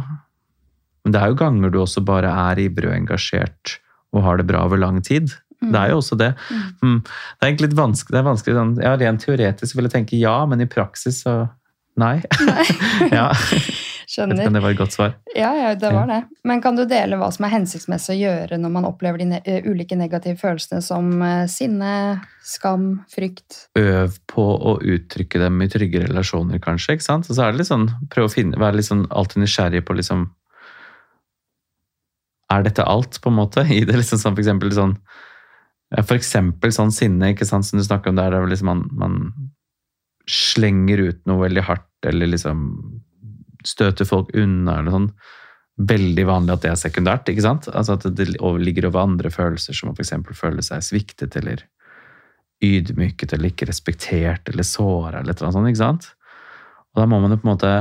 [1.05, 3.79] Men det er jo ganger du også bare er ivrig og engasjert
[4.13, 5.31] og har det bra over lang tid.
[5.61, 5.73] Mm.
[5.73, 6.31] Det er jo også det.
[6.81, 7.01] Mm.
[7.03, 8.15] Det er egentlig litt vanskelig.
[8.15, 11.35] Det er vanskelig sånn, ja, Rent teoretisk vil jeg tenke ja, men i praksis så
[11.99, 12.17] nei.
[13.19, 14.49] ja, jeg vet Skjønner.
[14.49, 15.11] det var et godt svar.
[15.37, 16.23] Ja, ja, det var det.
[16.49, 19.41] Men kan du dele hva som er hensiktsmessig å gjøre når man opplever de ne
[19.45, 21.91] eh, ulike negative følelsene som eh, sinne,
[22.41, 23.67] skam, frykt?
[23.77, 26.97] Øv på å uttrykke dem i trygge relasjoner, kanskje.
[26.97, 27.29] ikke sant?
[27.29, 29.97] Og så er det litt sånn, prøv å finne, være litt sånn alltid nysgjerrig på
[29.99, 30.25] liksom
[32.49, 33.67] Er dette alt, på en måte?
[33.77, 34.95] I det liksom sånn, for eksempel sånn
[35.99, 39.21] For eksempel sånn sinne, ikke sant, som du snakker om der, der liksom man, man
[40.29, 42.65] slenger ut noe veldig hardt, eller liksom
[43.67, 45.11] støter folk unna, eller sånn.
[45.89, 47.69] Veldig vanlig at det er sekundært, ikke sant?
[47.71, 51.63] Altså at det ligger over andre følelser, som å for eksempel føle seg sviktet, eller
[52.65, 56.09] ydmyket, eller ikke respektert, eller såra, eller et eller annet sånt, ikke sant?
[56.95, 57.77] Og da må man jo på en måte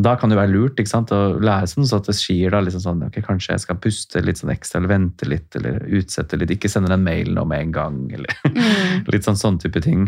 [0.00, 2.50] da kan det være lurt ikke sant, å lære seg noen strategier.
[2.54, 5.82] da, liksom sånn, ok, Kanskje jeg skal puste litt sånn ekstra, eller vente litt, eller
[5.98, 6.54] utsette litt.
[6.54, 9.04] Ikke sende den mailen med en gang, eller Mm.
[9.12, 10.06] litt sånn sånn type ting.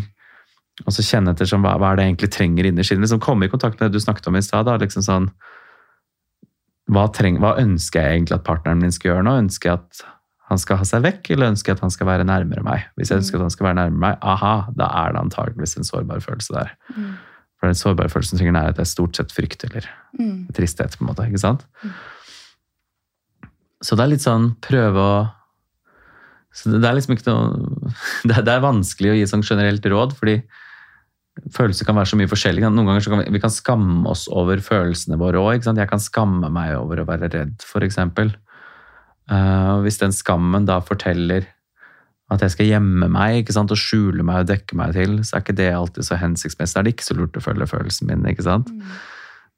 [0.83, 3.07] Og så kjenne etter sånn, hva, hva er det jeg egentlig trenger inni skinnet.
[3.07, 4.67] Liksom komme i kontakt med det du snakket om i stad.
[4.83, 5.29] liksom sånn,
[6.91, 9.37] hva, treng, hva ønsker jeg egentlig at partneren min skal gjøre nå?
[9.45, 10.03] Ønsker jeg at
[10.51, 12.89] han skal ha seg vekk, eller ønsker jeg at han skal være nærmere meg?
[12.99, 15.89] Hvis jeg ønsker at han skal være nærmere meg, aha, da er det antageligvis en
[15.89, 16.75] sårbar følelse der.
[16.91, 17.15] Mm.
[17.55, 20.47] For den sårbare følelsen trenger nærhet er stort sett frykt eller Mm.
[20.55, 21.25] tristhet, på en måte.
[21.27, 21.65] ikke sant?
[21.83, 21.95] Mm.
[23.83, 25.15] Så det er litt sånn prøve å
[26.55, 27.91] så Det er liksom ikke noe
[28.29, 30.37] Det er, det er vanskelig å gi sånn generelt råd, fordi
[31.55, 32.65] følelser kan være så mye forskjellig.
[32.67, 35.67] Noen ganger så kan vi, vi kan skamme oss over følelsene våre òg.
[35.67, 37.99] Jeg kan skamme meg over å være redd, f.eks.
[39.25, 41.49] Uh, hvis den skammen da forteller
[42.33, 45.59] at jeg skal gjemme meg og skjule meg og dekke meg til, så er ikke
[45.59, 46.75] det alltid så hensiktsmessig.
[46.77, 48.25] Da er det ikke så lurt å følge følelsen min.
[48.31, 48.71] ikke sant?
[48.73, 48.95] Mm.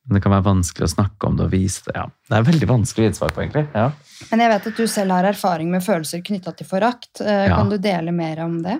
[0.06, 1.94] Men det kan være vanskelig å snakke om det og vise det.
[1.98, 2.04] Ja.
[2.30, 3.64] Det er veldig vanskelig å gi et svar på, egentlig.
[3.74, 3.86] Ja.
[4.30, 7.22] Men jeg vet at du selv har erfaring med følelser knytta til forakt.
[7.22, 7.56] Eh, Ja.
[7.56, 8.78] Kan du dele mer om det?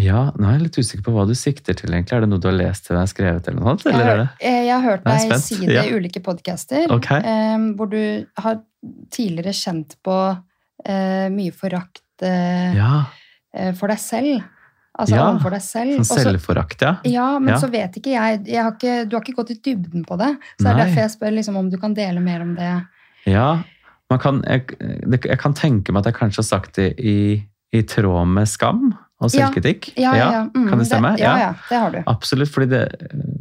[0.00, 2.16] Ja, nå er jeg litt usikker på hva du sikter til, egentlig.
[2.16, 3.84] Er det noe du har lest til har skrevet, eller noe sånt?
[3.84, 5.82] Jeg, Eller har- eh, jeg har hørt deg si det Ja.
[5.84, 7.20] i ulike podcaster, okay.
[7.20, 8.62] eh, hvor du har
[9.10, 10.16] tidligere kjent på
[10.86, 13.04] eh, mye forakt eh, Ja,
[13.54, 14.42] eh, for deg selv.
[14.98, 16.00] Altså Ja, overfor deg selv.
[16.00, 16.96] sånn selvforakt, ja.
[17.04, 17.58] Ja, men Ja.
[17.60, 20.36] så vet ikke jeg, jeg har ikke, Du har ikke gått i dybden på det.
[20.58, 22.86] Så det er derfor jeg spør liksom, om du kan dele mer om det.
[23.26, 23.62] Ja,
[24.10, 24.66] man kan, jeg,
[25.24, 28.94] jeg kan tenke meg at jeg kanskje har sagt det i, i tråd med skam
[29.22, 29.92] og selvkritikk.
[29.96, 30.42] Ja, ja, ja.
[30.54, 31.14] Mm, Kan det stemme?
[31.20, 31.98] ja, ja, det har du.
[32.10, 32.82] Absolutt, fordi det,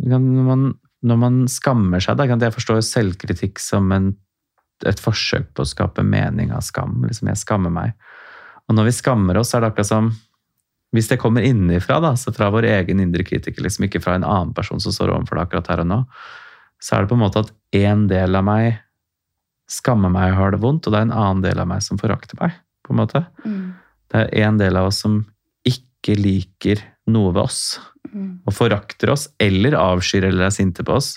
[0.05, 0.65] når, man,
[1.03, 4.11] når man skammer seg, da kan jeg forstå selvkritikk som en,
[4.85, 7.01] et forsøk på å skape mening av skam.
[7.07, 7.93] Liksom, jeg skammer meg.
[8.69, 10.11] Og når vi skammer oss, er det akkurat som
[10.91, 14.25] Hvis det kommer innenfra, da, så fra vår egen indre kritiker, liksom ikke fra en
[14.27, 15.99] annen person som står overfor det akkurat her og nå,
[16.83, 18.73] så er det på en måte at en del av meg
[19.71, 21.95] skammer meg og har det vondt, og det er en annen del av meg som
[22.01, 22.57] forakter meg.
[22.83, 23.21] på en måte.
[23.45, 23.73] Mm,
[24.11, 25.21] Det er en del av oss som
[26.01, 26.81] ikke liker
[27.11, 27.61] noe ved oss
[28.09, 31.15] mm, og forakter oss, eller avskyr eller er sinte på oss.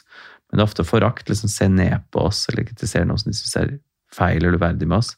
[0.51, 3.39] Men det er ofte forakt, liksom ser ned på oss eller kritiserer noe som de
[3.39, 3.75] syns er
[4.15, 5.15] feil eller uverdig med oss.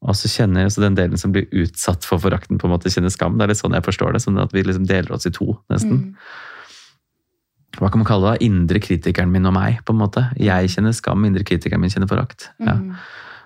[0.00, 3.12] Og så kjenner så den delen som blir utsatt for forakten, på en måte kjenner
[3.12, 3.36] skam.
[3.36, 5.52] Det er litt sånn jeg forstår det, sånn at vi liksom deler oss i to,
[5.72, 5.98] nesten.
[6.10, 8.46] mm, Hva kan man kalle det?
[8.48, 10.24] Indre kritikeren min og meg, på en måte.
[10.40, 12.48] Jeg kjenner skam, indre kritikeren min kjenner forakt.
[12.64, 12.78] Ja.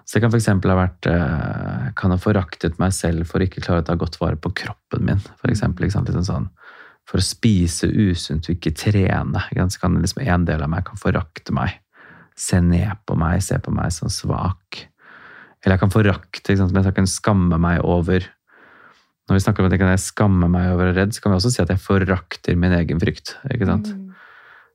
[0.04, 0.50] Så det kan f.eks.
[0.52, 4.18] ha vært eh, Kan ha foraktet meg selv for å ikke klare å ta godt
[4.20, 5.22] vare på kroppen min.
[5.40, 5.86] For eksempel?
[5.86, 6.50] Litt sånn,
[7.08, 9.44] for å spise usunt og ikke trene.
[9.68, 11.78] Så kan liksom en del av meg kan forakte meg.
[12.36, 14.84] Se ned på meg, se på meg som svak.
[15.64, 18.26] Eller jeg kan forakte, men jeg kan skamme meg over
[19.24, 21.32] Når vi snakker om at jeg kan skamme meg over å være redd, så kan
[21.32, 23.38] vi også si at jeg forakter min egen frykt.
[23.48, 23.88] ikke sant?
[23.88, 24.10] mm,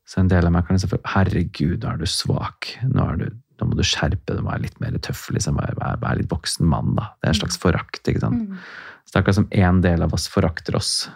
[0.09, 2.71] Så en del av meg kan si Herregud, nå er du svak.
[2.81, 3.27] Nå, er du,
[3.59, 5.29] nå må du skjerpe deg, være litt mer tøff.
[5.35, 6.95] liksom, Være, være litt voksen mann.
[6.95, 7.09] da.
[7.21, 8.01] Det er en slags forakt.
[8.07, 8.49] ikke sant?
[8.49, 8.57] mm.
[9.05, 11.09] Så det er akkurat som en del av oss forakter oss,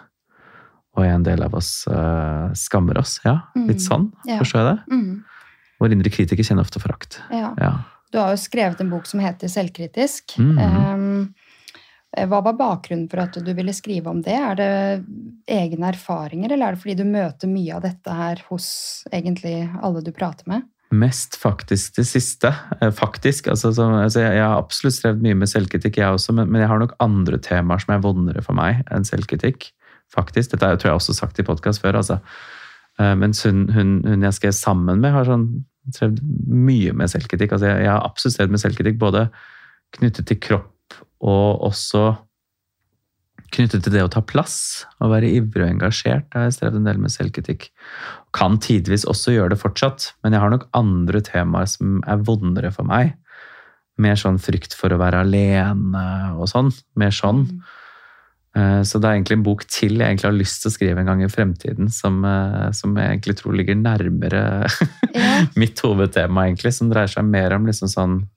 [0.96, 3.20] og en del av oss uh, skammer oss.
[3.24, 3.86] Ja, litt Mm.
[3.88, 4.12] sånn.
[4.26, 4.38] Ja.
[4.42, 4.94] Forstår jeg det?
[4.94, 5.24] Mm,
[5.80, 7.20] Vår indre kritiker kjenner ofte forakt.
[7.30, 7.54] ja.
[7.58, 7.72] Ja.
[8.14, 10.36] Du har jo skrevet en bok som heter Selvkritisk.
[10.38, 11.34] Um,
[12.14, 14.36] hva var bakgrunnen for at du ville skrive om det?
[14.38, 14.68] Er det
[15.50, 20.00] egne erfaringer, eller er det fordi du møter mye av dette her hos egentlig alle
[20.06, 20.62] du prater med?
[21.00, 22.50] Mest faktisk det siste.
[22.80, 23.48] Eh, Faktisk.
[23.52, 26.60] Altså, så, altså, jeg, jeg har absolutt strevd mye med selvkritikk, jeg også, men, men
[26.62, 29.70] jeg har nok andre temaer som er vondere for meg enn selvkritikk.
[30.14, 30.52] Faktisk.
[30.52, 31.98] Dette har jeg- tror jeg også sagt i podkast før.
[32.02, 32.20] altså.
[33.00, 35.48] Eh, Mens hun, hun, hun jeg skrev sammen med, har sånn,
[35.92, 37.52] strevd mye med selvkritikk.
[37.52, 39.26] Altså, jeg, jeg har absolutt strevd med selvkritikk, både
[39.98, 40.70] knyttet til kropp
[41.24, 42.16] og også
[43.54, 44.84] knyttet til det å ta plass.
[45.00, 46.26] og være ivrig og engasjert.
[46.32, 47.68] Da har jeg strevd en del med selvkritikk.
[48.34, 52.72] Kan tidvis også gjøre det fortsatt, men jeg har nok andre temaer som er vondere
[52.74, 53.14] for meg.
[53.98, 56.72] Mer sånn frykt for å være alene og sånn.
[56.98, 57.44] Mer sånn.
[58.56, 61.00] Eh, Så det er egentlig en bok til jeg egentlig har lyst til å skrive
[61.00, 64.66] en gang i fremtiden, som, eh, som jeg egentlig tror ligger nærmere
[65.14, 65.46] Ja.
[65.56, 68.28] mitt hovedtema, egentlig, som dreier seg mer om liksom sånn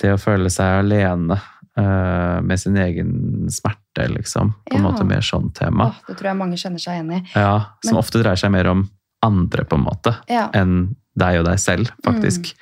[0.00, 1.36] det å føle seg alene
[1.78, 4.54] eh, med sin egen smerte, liksom.
[4.70, 5.90] På en måte mer sånn tema.
[5.90, 7.20] Oh, det tror jeg mange kjenner seg igjen i.
[7.34, 8.88] Ja, som Men- ofte dreier seg mer om
[9.22, 10.48] andre, på en måte, Ja.
[10.54, 12.54] enn deg og deg selv, faktisk.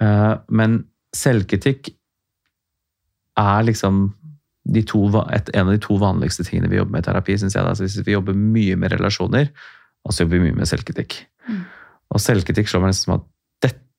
[0.00, 0.84] Eh, men
[1.14, 1.90] selvkritikk
[3.36, 4.14] er liksom
[4.70, 7.54] de to, et, en av de to vanligste tingene vi jobber med i terapi, syns
[7.56, 7.64] jeg.
[7.64, 9.48] Altså, hvis vi jobber mye med relasjoner,
[10.04, 11.16] og så jobber vi mye med selvkritikk.
[11.48, 11.64] Mm.
[12.14, 13.26] Og selvkritikk slår meg nesten som at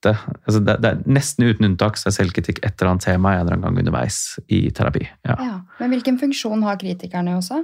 [0.01, 3.33] dette altså det, det er Nesten uten unntak så er selvkritikk et eller annet tema
[3.35, 5.03] en eller annen gang underveis i terapi.
[5.27, 5.35] Ja.
[5.37, 5.57] ja.
[5.79, 7.61] Men hvilken funksjon har kritikerne også?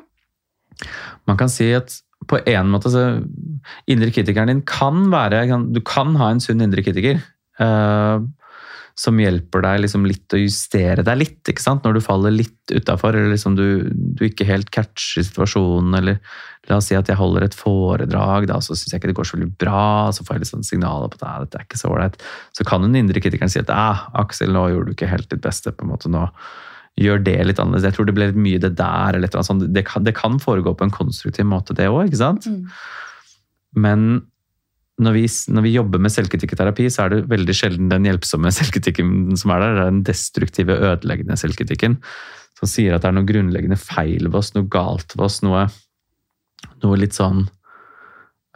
[1.29, 3.03] Man kan si at på en måte så
[3.89, 7.21] Indre kritikeren din kan være Du kan ha en sunn indre kritiker.
[7.59, 8.19] eh,
[8.97, 11.83] som hjelper deg liksom litt å justere deg litt, ikke sant?
[11.85, 16.17] når du faller litt utafor, eller liksom du, du ikke helt catcher situasjonen, eller
[16.67, 19.29] la oss si at jeg holder et foredrag, da, så syns jeg ikke det går
[19.29, 21.79] så veldig bra, så får jeg litt sånn signaler på at "Nei, dette er ikke
[21.79, 22.17] så ålreit.
[22.57, 25.45] Så kan den indre kritikeren si at ah, Aksel, nå gjorde du ikke helt ditt
[25.45, 26.25] beste, på en måte nå
[26.97, 27.85] gjør det litt annerledes.
[27.85, 29.67] Jeg tror det ble mye det der, eller et eller annet sånt.
[29.73, 32.09] Det kan, det kan foregå på en konstruktiv måte, det òg?
[32.17, 32.65] Mm.
[33.77, 34.07] Men
[34.97, 39.37] når vi, når vi jobber med selvkritikkterapi, så er det veldig sjelden den hjelpsomme selvkritikken
[39.37, 39.75] som er der.
[39.75, 41.99] Det er den destruktive, ødeleggende selvkritikken
[42.57, 45.67] som sier at det er noe grunnleggende feil ved oss, noe galt ved oss, noe,
[46.81, 47.43] noe litt sånn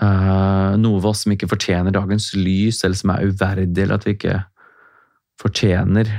[0.01, 4.07] eh, Noe ved oss som ikke fortjener dagens lys, eller som er uverdig, eller at
[4.07, 4.39] vi ikke
[5.41, 6.09] fortjener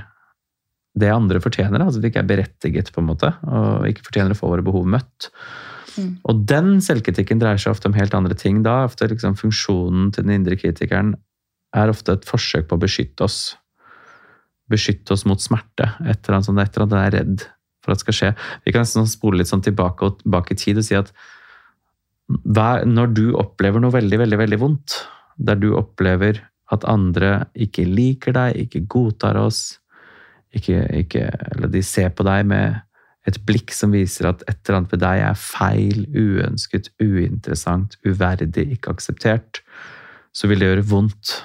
[0.98, 1.82] det andre fortjener.
[1.82, 4.66] Altså at vi ikke er berettiget, på en måte, og ikke fortjener å få våre
[4.66, 5.30] behov møtt.
[5.96, 6.12] Mm.
[6.28, 8.62] Og den selvkritikken dreier seg ofte om helt andre ting.
[8.66, 11.14] Da ofte liksom Funksjonen til den indre kritikeren
[11.76, 13.40] er ofte et forsøk på å beskytte oss.
[14.72, 15.90] Beskytte oss mot smerte.
[16.04, 17.46] Et eller annet sånt, et eller er redd
[17.82, 18.32] for at skal skje.
[18.66, 21.10] Vi kan sånn spole litt sånn tilbake, og, tilbake i tid og si at
[22.28, 24.96] hver, når du opplever noe veldig, veldig, veldig vondt,
[25.42, 26.38] der du opplever
[26.72, 29.80] at andre ikke liker deg, ikke godtar oss,
[30.54, 32.78] ikke, ikke, eller de ser på deg med
[33.28, 38.66] et blikk som viser at et eller annet ved deg er feil, uønsket, uinteressant, uverdig,
[38.76, 39.62] ikke akseptert,
[40.34, 41.36] så vil det gjøre vondt.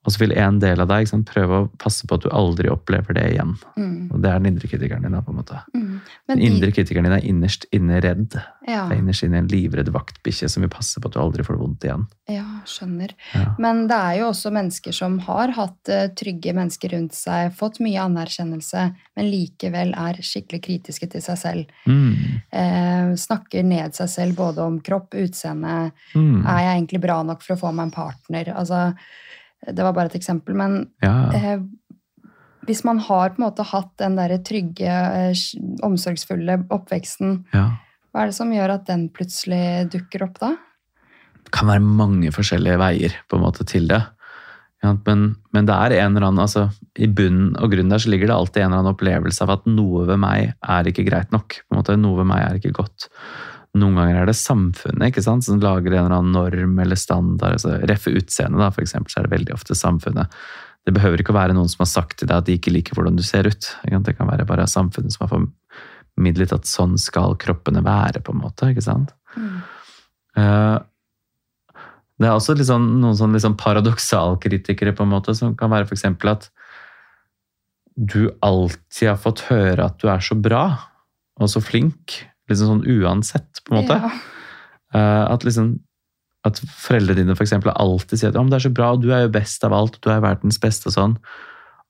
[0.00, 2.70] Og så vil en del av deg sant, prøve å passe på at du aldri
[2.72, 3.52] opplever det igjen.
[3.76, 4.08] Mm.
[4.08, 5.16] Og det er den indre kritikeren din.
[5.20, 5.60] på en måte.
[5.76, 6.00] Mm.
[6.32, 8.38] Den indre de, kritikeren din er innerst inne redd.
[8.64, 11.44] ja, Det er innerst inne en livredd vaktbikkje som vil passe på at du aldri
[11.44, 12.08] får det vondt igjen.
[12.32, 13.12] ja, skjønner.
[13.34, 13.54] Ja.
[13.58, 17.80] Men det er jo også mennesker som har hatt eh, trygge mennesker rundt seg, fått
[17.84, 18.86] mye anerkjennelse,
[19.18, 21.80] men likevel er skikkelig kritiske til seg selv.
[21.84, 22.40] Mm.
[22.56, 25.90] Eh, snakker ned seg selv både om kropp, utseende.
[26.14, 26.46] Mm.
[26.46, 28.54] Er jeg egentlig bra nok for å få meg en partner?
[28.56, 28.94] Altså,
[29.66, 31.30] det var bare et eksempel, men Ja.
[31.34, 31.58] eh,
[32.66, 35.34] hvis man har på en måte hatt den der trygge, eh,
[35.82, 37.66] omsorgsfulle oppveksten, ja.
[38.12, 40.54] hva er det som gjør at den plutselig dukker opp da?
[41.44, 44.02] Det kan være mange forskjellige veier på en måte til det.
[44.82, 48.08] Ja, men, men det er en eller annen, altså i bunnen og grunnen der så
[48.08, 51.30] ligger det alltid en eller annen opplevelse av at noe ved meg er ikke greit
[51.34, 51.58] nok.
[51.68, 53.08] på en måte Noe ved meg er ikke godt.
[53.78, 57.54] Noen ganger er det samfunnet ikke sant, som lager en eller annen norm eller standard.
[57.54, 60.32] altså Reffe utseendet, for eksempel, så er det veldig ofte samfunnet.
[60.86, 62.98] Det behøver ikke å være noen som har sagt til deg at de ikke liker
[62.98, 63.68] hvordan du ser ut.
[63.84, 68.42] Det kan være bare samfunnet som har formidlet at sånn skal kroppene være, på en
[68.42, 68.72] måte.
[68.72, 69.14] ikke sant?
[69.36, 69.60] Mm.
[70.40, 70.78] Eh,
[72.20, 75.86] Det er også sånn, noen sånn liksom sånn paradoksalkritikere på en måte, som kan være
[75.88, 76.04] f.eks.
[76.04, 76.50] at
[77.96, 80.64] du alltid har fått høre at du er så bra
[81.40, 82.18] og så flink,
[82.50, 84.00] liksom sånn uansett, på en måte.
[84.00, 84.10] Ja.
[84.90, 85.78] Uh, At liksom
[86.46, 89.10] at foreldrene dine for eksempel, alltid sier at «Ja, men det er så bra, du
[89.12, 91.16] er jo best av alt, du er verdens beste og sånn.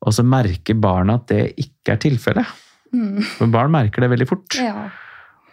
[0.03, 2.57] Og så merker barna at det ikke er tilfellet.
[2.91, 3.21] Mm.
[3.23, 4.59] Men barn merker det veldig fort.
[4.59, 4.89] ja.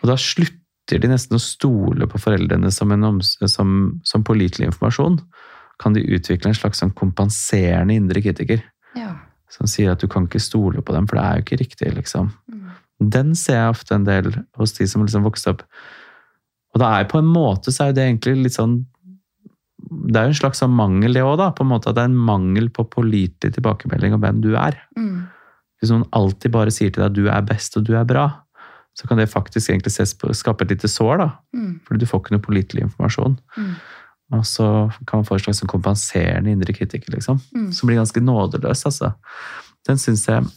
[0.01, 3.72] Og da slutter de nesten å stole på foreldrene som, en som,
[4.05, 5.18] som pålitelig informasjon.
[5.82, 8.62] Kan de utvikle en slags sånn kompenserende indre kritiker
[8.97, 9.12] ja.
[9.51, 11.91] som sier at du kan ikke stole på dem, for det er jo ikke riktig,
[11.97, 12.32] liksom.
[13.00, 15.64] Den ser jeg ofte en del hos de som liksom vokste opp.
[16.74, 18.80] Og det er på en måte så er det egentlig litt sånn
[19.88, 21.52] Det er jo en slags sånn mangel, det òg, da.
[21.56, 24.76] På en måte at det er en mangel på pålitelig tilbakemelding om hvem du er.
[24.98, 25.28] Mm.
[25.80, 28.26] Hvis noen alltid bare sier til deg at du er best og du er bra,
[28.98, 31.30] så kan det faktisk egentlig ses på, skape et lite sår, da.
[31.54, 31.74] Mm.
[31.86, 33.38] Fordi du får ikke noe pålitelig informasjon.
[33.56, 33.74] Mm.
[34.38, 34.68] Og så
[35.06, 37.39] kan man få en slags sånn kompenserende indre kritiker, liksom.
[37.56, 37.70] Mm.
[37.78, 39.14] Som blir ganske nådeløs, altså.
[39.88, 40.50] Den syns jeg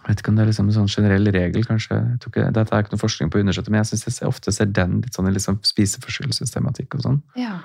[0.00, 1.98] Jeg vet ikke om det er liksom en sånn generell regel, kanskje.
[2.16, 4.70] Ikke, dette er ikke noe forskning på å undersøke, men jeg syns jeg ofte ser
[4.72, 7.20] den litt sånn i liksom spiseforstyrrelsestematikk og sånn.
[7.36, 7.58] ja.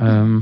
[0.00, 0.40] Um,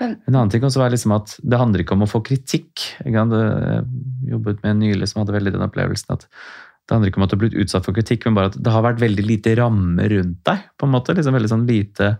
[0.00, 2.82] Men- en annen ting også var liksom at det handler ikke om å få kritikk.
[3.04, 3.86] Jeg hadde
[4.28, 6.26] jobbet med en nylig som hadde veldig den opplevelsen at
[6.84, 8.72] det handler ikke om at du har blitt utsatt for kritikk, men bare at det
[8.72, 10.58] har vært veldig lite rammer rundt deg.
[10.76, 12.18] på en måte, liksom Veldig sånn lite,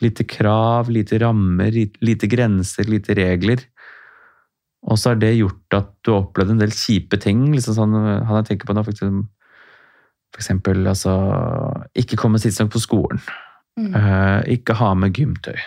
[0.00, 3.64] lite krav, lite rammer, lite grenser, lite regler.
[4.86, 7.48] Og så har det gjort at du har opplevd en del kjipe ting.
[7.54, 9.24] liksom sånn, Han jeg tenker på nå, for eksempel,
[10.34, 11.14] for eksempel altså,
[11.98, 13.22] ikke komme tidsnok på skolen.
[13.76, 13.92] Mm.
[13.92, 15.58] Uh, ikke ha med gymtøy.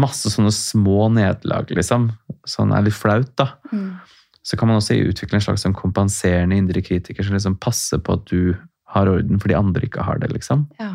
[0.00, 2.10] Masse sånne små nederlag, liksom.
[2.48, 3.54] Sånn er litt flaut, da.
[3.72, 4.00] Mm.
[4.42, 8.16] Så kan man også utvikle en slags sånn kompenserende indre kritiker som liksom passer på
[8.16, 8.56] at du
[8.90, 10.66] har orden fordi andre ikke har det, liksom.
[10.80, 10.94] Ja.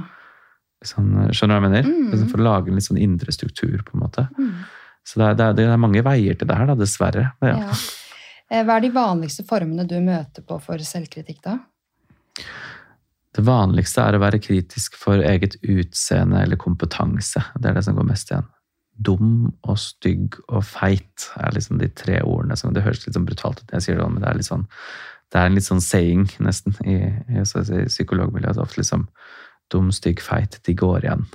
[0.85, 1.87] Sånn, skjønner du hva jeg mener?
[1.89, 2.09] Mm.
[2.11, 4.27] Liksom for å lage en litt sånn indre struktur, på en måte.
[4.37, 4.57] Mm.
[5.05, 7.29] Så det er, det er, det er mange veier til det her, da, dessverre.
[7.45, 7.55] Ja.
[7.67, 7.77] Ja.
[8.49, 11.59] Eh, Hva er de vanligste formene du møter på for selvkritikk, da?
[13.35, 17.41] Det vanligste er å være kritisk for eget utseende eller kompetanse.
[17.59, 18.47] Det er det som går mest igjen.
[18.95, 19.31] Dum
[19.67, 22.55] og stygg og feit er liksom de tre ordene.
[22.55, 24.47] som Det høres litt sånn brutalt ut når jeg sier det, men det er litt
[24.47, 24.69] sånn
[25.33, 26.95] det er en litt sånn saying, nesten, i,
[27.33, 28.59] i, i psykologmiljøet.
[28.61, 29.07] Ofte liksom
[29.73, 30.59] dum, stygg, feit.
[30.63, 31.25] De går igjen.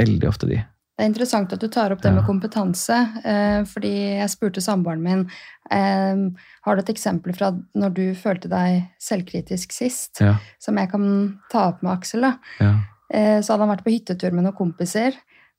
[0.00, 0.62] Veldig ofte, de.
[0.96, 5.02] Det er interessant at du tar opp det med kompetanse, eh, fordi jeg spurte samboeren
[5.04, 5.26] min
[5.70, 6.22] eh,
[6.64, 11.04] har du et eksempel fra når du følte deg selvkritisk sist, Ja, som jeg kan
[11.52, 12.20] ta opp med Aksel.
[12.22, 12.36] da.
[12.60, 12.74] ja,
[13.08, 15.14] Eh, så hadde han vært på hyttetur med noen kompiser,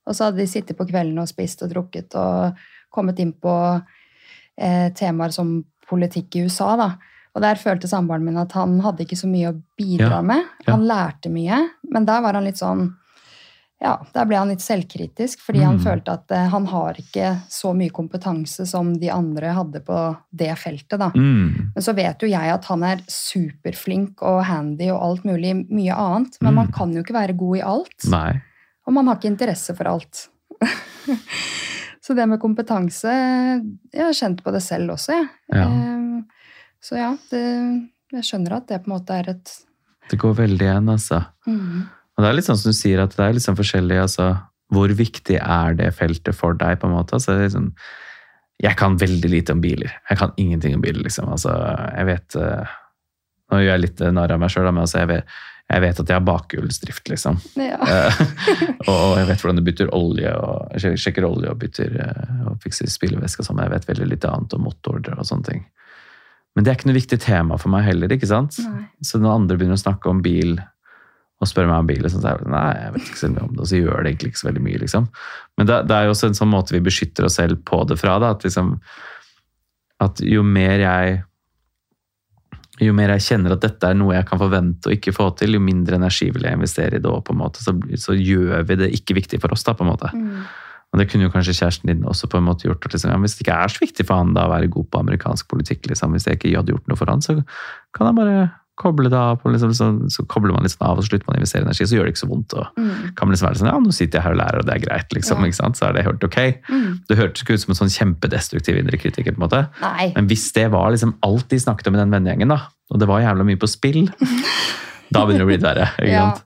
[0.06, 2.58] og så hadde de sittet på kvelden og spist og drukket og
[2.92, 3.54] kommet inn på
[4.58, 6.76] eh, temaer som politikk i USA.
[6.76, 6.90] da.
[7.36, 10.44] Og der følte samboeren min at han hadde ikke så mye å bidra Ja, med.
[10.68, 12.90] Han lærte mye, men der var han litt sånn
[13.82, 15.84] ja, Der ble han litt selvkritisk, fordi han Mm.
[15.84, 20.56] følte at eh, han har ikke så mye kompetanse som de andre hadde på det
[20.58, 20.98] feltet.
[21.00, 21.10] da.
[21.14, 25.54] mm, Men så vet jo jeg at han er superflink og handy og alt mulig
[25.70, 26.38] mye annet.
[26.42, 26.56] Men Mm.
[26.56, 28.10] man kan jo ikke være god i alt.
[28.10, 28.42] nei.
[28.88, 30.28] Og man har ikke interesse for alt.
[32.02, 33.12] så det med kompetanse
[33.94, 35.30] Jeg har kjent på det selv også, jeg.
[35.54, 35.68] Ja.
[35.68, 36.24] Eh,
[36.82, 37.42] Så ja, det,
[38.14, 39.52] jeg skjønner at det på en måte er et
[40.10, 41.26] Det går veldig igjen, altså.
[41.48, 41.88] mm,
[42.18, 44.32] Og det er litt sånn som du sier, at det er litt sånn forskjellig, altså.
[44.74, 47.16] Hvor viktig er det feltet for deg, på en måte?
[47.16, 47.70] Altså, liksom,
[48.64, 49.94] jeg kan veldig lite om biler.
[50.10, 51.30] Jeg kan ingenting om biler, liksom.
[51.36, 51.54] Altså,
[51.94, 52.76] jeg vet eh,
[53.48, 55.36] Nå gjør jeg litt narr av meg sjøl, men altså, jeg, vet,
[55.72, 57.38] jeg vet at jeg har bakhjulsdrift, liksom.
[57.62, 57.78] ja.
[57.88, 62.42] Eh, og jeg vet hvordan du bytter olje, og jeg sjekker olje og bytter eh,
[62.50, 65.64] og fikser spillevæske og sånn, jeg vet veldig lite annet om motorer og sånne ting.
[66.58, 68.58] Men det er ikke noe viktig tema for meg heller, ikke sant?
[68.66, 68.88] Nei.
[69.06, 70.58] Så når andre begynner å snakke om bil
[71.38, 73.46] og spør meg om bil, så er jeg sånn, nei, jeg vet ikke så mye
[73.46, 75.08] om det, og så gjør det egentlig ikke så veldig mye, liksom.
[75.60, 78.00] Men det, det er jo også en sånn måte vi beskytter oss selv på det
[78.02, 78.76] fra, da, at liksom
[80.04, 81.18] at jo mer jeg
[82.86, 85.56] jo mer jeg kjenner at dette er noe jeg kan forvente og ikke få til,
[85.58, 88.68] jo mindre energi vil jeg investere i det, òg, på en måte så, så gjør
[88.70, 89.66] vi det ikke viktig for oss.
[89.66, 90.12] da, på en måte.
[90.14, 90.44] Mm.
[90.94, 92.86] Og det kunne jo kanskje kjæresten din også på en måte gjort.
[92.86, 95.02] Liksom, ja, hvis det ikke er så viktig for han da å være god på
[95.02, 97.40] amerikansk politikk, liksom, hvis jeg ikke hadde gjort noe for han, så
[97.98, 98.38] kan han bare
[98.78, 99.40] koble det av.
[99.42, 101.66] på Liksom, så, så kobler man litt sånn av, og så slutter man å investere
[101.66, 102.54] energi, så gjør det ikke så vondt.
[102.54, 103.16] og Mm.
[103.18, 104.84] kan man liksom være sånn, ja, nå sitter jeg her og lærer, og det er
[104.86, 105.46] greit, liksom, Ja.
[105.50, 105.76] ikke sant?
[105.80, 106.38] så er det helt ok.
[106.70, 107.00] Mm.
[107.10, 109.64] Det hørtes ikke ut som en sånn kjempedestruktiv indre kritiker, på en måte.
[109.82, 110.12] Nei.
[110.16, 112.60] Men hvis det var liksom alt de snakket om i den vennegjengen, da,
[112.92, 114.08] og det var jævla mye på spill,
[115.12, 115.88] da begynner det å bli litt verre.
[115.98, 116.32] ikke Ja.
[116.32, 116.44] sant?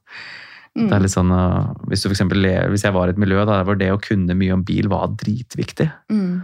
[0.73, 3.43] Det er litt sånn, uh, hvis, du for eksempel, hvis jeg var i et miljø
[3.45, 6.43] da, hvor det å kunne mye om bil var dritviktig, Mm.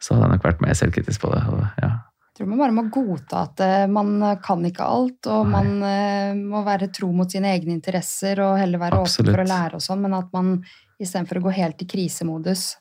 [0.00, 1.42] så hadde jeg nok vært mer selvkritisk på det.
[1.50, 1.90] Og, ja.
[2.34, 5.52] Jeg tror man bare må godta at eh, man kan ikke alt, og Nei.
[5.52, 9.28] man eh, må være tro mot sine egne interesser og heller være Absolutt.
[9.28, 10.56] åpen for å lære og sånn, men at man
[10.98, 12.72] istedenfor å gå helt i krisemodus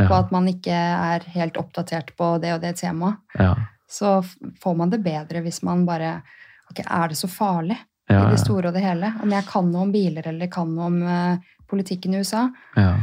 [0.00, 3.52] på at man ikke er helt oppdatert på det og det temaet, ja,
[3.92, 4.14] så
[4.62, 6.22] får man det bedre hvis man bare
[6.72, 7.76] Ok, er det så farlig
[8.08, 9.10] ja, i det store og det hele?
[9.20, 12.46] Om jeg kan noe om biler eller kan noe om uh, politikken i USA?
[12.80, 12.94] ja.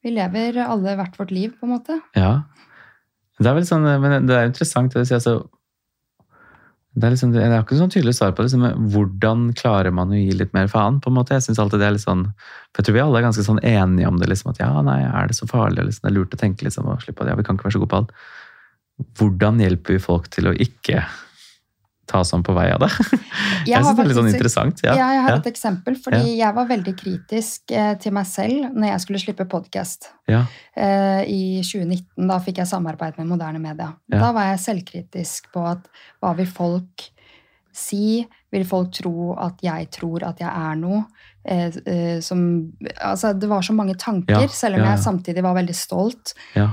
[0.00, 1.98] Vi lever alle hvert vårt liv, på en måte.
[2.16, 2.30] Ja.
[3.40, 5.20] Det er vel sånn, men det er interessant det du sier.
[5.20, 5.38] Altså,
[6.90, 10.10] det er liksom, det er ikke sånn tydelig svar på det, liksom, hvordan klarer man
[10.10, 10.98] å gi litt mer faen?
[11.00, 11.36] på en måte.
[11.36, 12.24] Jeg synes alltid det er litt sånn,
[12.72, 14.28] for jeg tror vi alle er ganske sånn enige om det.
[14.32, 15.86] liksom, At ja, nei, er det så farlig?
[15.86, 17.76] Liksom, det er lurt å tenke liksom, og slippe at ja, vi kan ikke være
[17.78, 18.14] så gode på alt.
[19.20, 21.04] Hvordan hjelper vi folk til å ikke
[22.10, 22.88] ta sånn på vei av det?
[23.70, 24.82] Jeg, har synes det er litt sånn interessant.
[24.84, 28.26] Ja, Ja, jeg har ja, et eksempel, fordi jeg var veldig kritisk eh, til meg
[28.26, 30.10] selv når jeg skulle slippe podkast.
[30.30, 30.42] ja,
[30.80, 33.90] Eh, I 2019 da fikk jeg samarbeid med moderne media.
[34.08, 34.20] Ja.
[34.22, 35.88] Da var jeg selvkritisk på at
[36.22, 37.04] hva vil folk
[37.72, 38.24] si?
[38.50, 41.02] Vil folk tro at jeg tror at jeg er noe?
[41.44, 42.40] Eh, eh, som,
[42.98, 44.96] altså, det var så mange tanker, Ja, selv om ja, ja.
[44.96, 46.34] jeg samtidig var veldig stolt.
[46.58, 46.70] ja,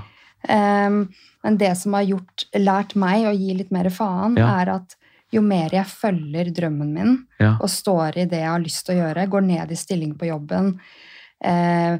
[0.47, 1.09] Um,
[1.43, 4.61] men det som har gjort, lært meg å gi litt mer faen, Ja.
[4.61, 4.93] er at
[5.33, 8.95] jo mer jeg følger drømmen min ja, og står i det jeg har lyst til
[8.95, 10.79] å gjøre, går ned i stilling på jobben,
[11.43, 11.97] eh,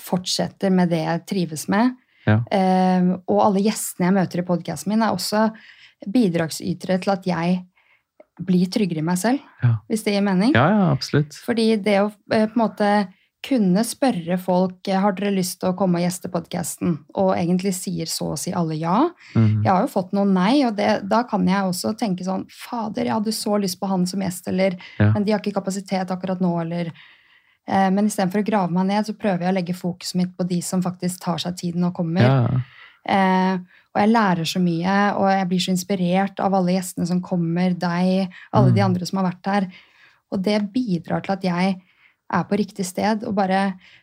[0.00, 1.96] fortsetter med det jeg trives med,
[2.26, 2.38] Ja.
[2.54, 5.50] eh, og alle gjestene jeg møter i podkasten min, er også
[6.08, 7.64] bidragsytere til at jeg
[8.42, 9.76] blir tryggere i meg selv, Ja.
[9.90, 10.54] hvis det gir mening.
[10.54, 11.32] ja, ja, absolutt.
[11.44, 13.08] Fordi det å eh, på en måte
[13.42, 17.72] kunne spørre folk eh, har dere lyst til å komme og gjeste podkasten, og egentlig
[17.74, 19.08] sier så å si alle ja.
[19.34, 19.64] Mhm.
[19.64, 23.04] Jeg har jo fått noen nei, og det, da kan jeg også tenke sånn Fader,
[23.04, 25.10] jeg hadde så lyst på han som gjest, eller Ja.
[25.12, 26.92] Men de har ikke kapasitet akkurat nå, eller
[27.66, 30.46] eh, Men istedenfor å grave meg ned, så prøver jeg å legge fokuset mitt på
[30.48, 32.22] de som faktisk tar seg tiden og kommer.
[32.22, 32.60] Ja,
[33.04, 33.56] Eh,
[33.94, 37.74] og jeg lærer så mye, og jeg blir så inspirert av alle gjestene som kommer,
[37.74, 38.84] deg, alle de Mm.
[38.84, 39.66] andre som har vært her.
[40.30, 41.80] Og det bidrar til at jeg
[42.32, 43.62] er på riktig sted, og bare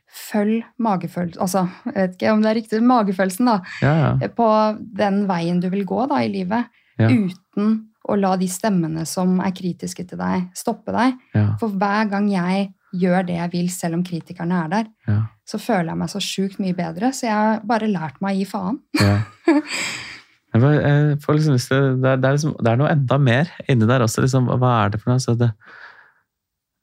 [0.09, 3.59] følg magefølelsen Altså, jeg vet ikke om det er riktig, magefølelsen, da.
[3.84, 4.49] ja, ja, På
[4.80, 6.69] den veien du vil gå da i livet.
[6.99, 7.09] Ja.
[7.09, 7.75] Uten
[8.09, 11.19] å la de stemmene som er kritiske til deg, stoppe deg.
[11.61, 15.19] For hver gang jeg gjør det jeg vil, selv om kritikerne er der, ja,
[15.49, 17.11] så føler jeg meg så sjukt mye bedre.
[17.13, 18.80] Så jeg har bare lært meg å gi faen.
[20.53, 23.53] jeg får liksom lyst til, det, er, det, er liksom, det er noe enda mer
[23.69, 24.25] inni der også.
[24.25, 25.23] Liksom, hva er det for noe?
[25.23, 25.51] Så det,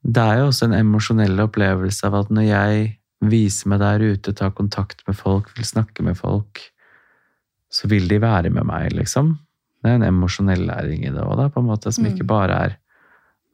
[0.07, 2.87] det er jo også en emosjonell opplevelse av at når jeg
[3.27, 6.61] viser meg der ute, tar kontakt med folk, vil snakke med folk,
[7.73, 9.33] så vil de være med meg, liksom.
[9.83, 12.13] Det er en emosjonell læring i det òg, på en måte, som Mm.
[12.13, 12.77] ikke bare er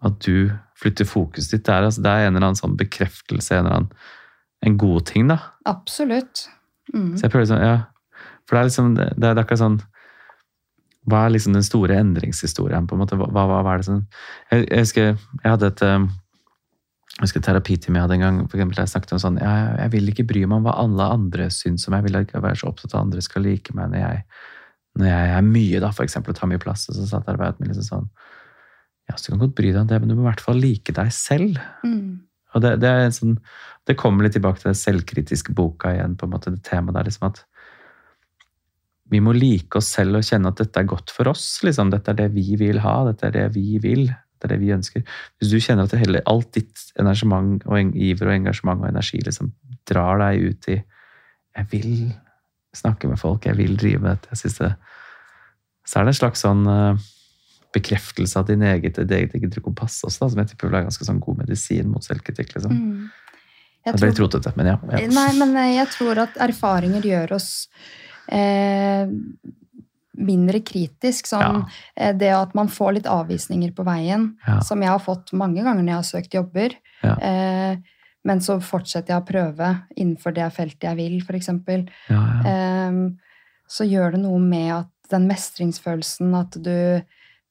[0.04, 1.66] at du flytter fokuset ditt.
[1.66, 3.92] Det er, altså, det er en eller annen sånn bekreftelse, en eller annen
[4.64, 5.40] en god ting, da.
[5.66, 6.48] Absolutt.
[6.94, 7.18] Mm.
[7.18, 7.78] Så jeg prøver sånn, ja.
[8.48, 9.82] For det er liksom, det, er akkurat sånn
[11.08, 13.16] Hva er liksom den store endringshistorien, på en måte?
[13.20, 14.02] Hva, hva, hva er det sånn
[14.52, 16.10] Jeg, jeg husker jeg hadde et um,
[17.14, 19.92] jeg husker terapitimen jeg hadde en gang, for eksempel, jeg snakket om sånn jeg, jeg
[19.94, 21.94] vil ikke bry meg om hva alle andre syns om.
[21.94, 24.24] Jeg vil ikke være så opptatt av at andre skal like meg når jeg,
[24.98, 26.88] når jeg er mye, da, for eksempel, og tar mye plass.
[26.90, 28.10] Og så satt arbeidet mitt liksom sånn
[29.12, 30.58] Ja, så du kan godt bry deg om det, men du må i hvert fall
[30.64, 31.62] like deg selv.
[31.86, 32.24] Mm.
[32.56, 33.38] Og det, det, er en sånn,
[33.90, 37.10] det kommer litt tilbake til den selvkritiske boka igjen, på en måte, det temaet der.
[37.10, 37.44] liksom at
[39.14, 41.46] vi må like oss selv og kjenne at dette er godt for oss.
[41.66, 41.92] Liksom.
[41.94, 44.08] Dette er det vi vil ha, dette er det vi vil,
[44.44, 45.04] dette er det vi ønsker.
[45.40, 49.54] Hvis du kjenner at hele, alt ditt engasjement og iver og engasjement og energi liksom
[49.88, 50.82] drar deg ut i
[51.54, 52.14] Jeg vil
[52.74, 54.30] snakke med folk, jeg vil drive med dette.
[54.32, 54.72] Jeg synes det,
[55.86, 56.98] så er det en slags sånn uh,
[57.74, 60.88] bekreftelse av din eget, ditt eget indre kompass også, da, som jeg tipper vil være
[60.88, 62.56] ganske sånn god medisin mot selvkritikk.
[62.56, 62.74] liksom.
[62.74, 63.12] Mm.
[63.86, 65.04] det ble litt rotete, men ja, ja.
[65.14, 67.52] Nei, men eh, jeg tror at erfaringer gjør oss
[68.32, 69.06] eh,
[70.18, 71.28] mindre kritisk.
[71.30, 71.80] Sånn, ja.
[71.96, 74.60] Eh, det at man får litt avvisninger på veien, ja.
[74.66, 76.78] som jeg har fått mange ganger når jeg har søkt jobber.
[77.04, 77.18] Ja.
[77.18, 77.94] Eh,
[78.24, 81.50] men så fortsetter jeg å prøve innenfor det feltet jeg vil, f.eks.
[82.14, 83.00] Eh,
[83.74, 86.78] så gjør det noe med at den mestringsfølelsen, at du,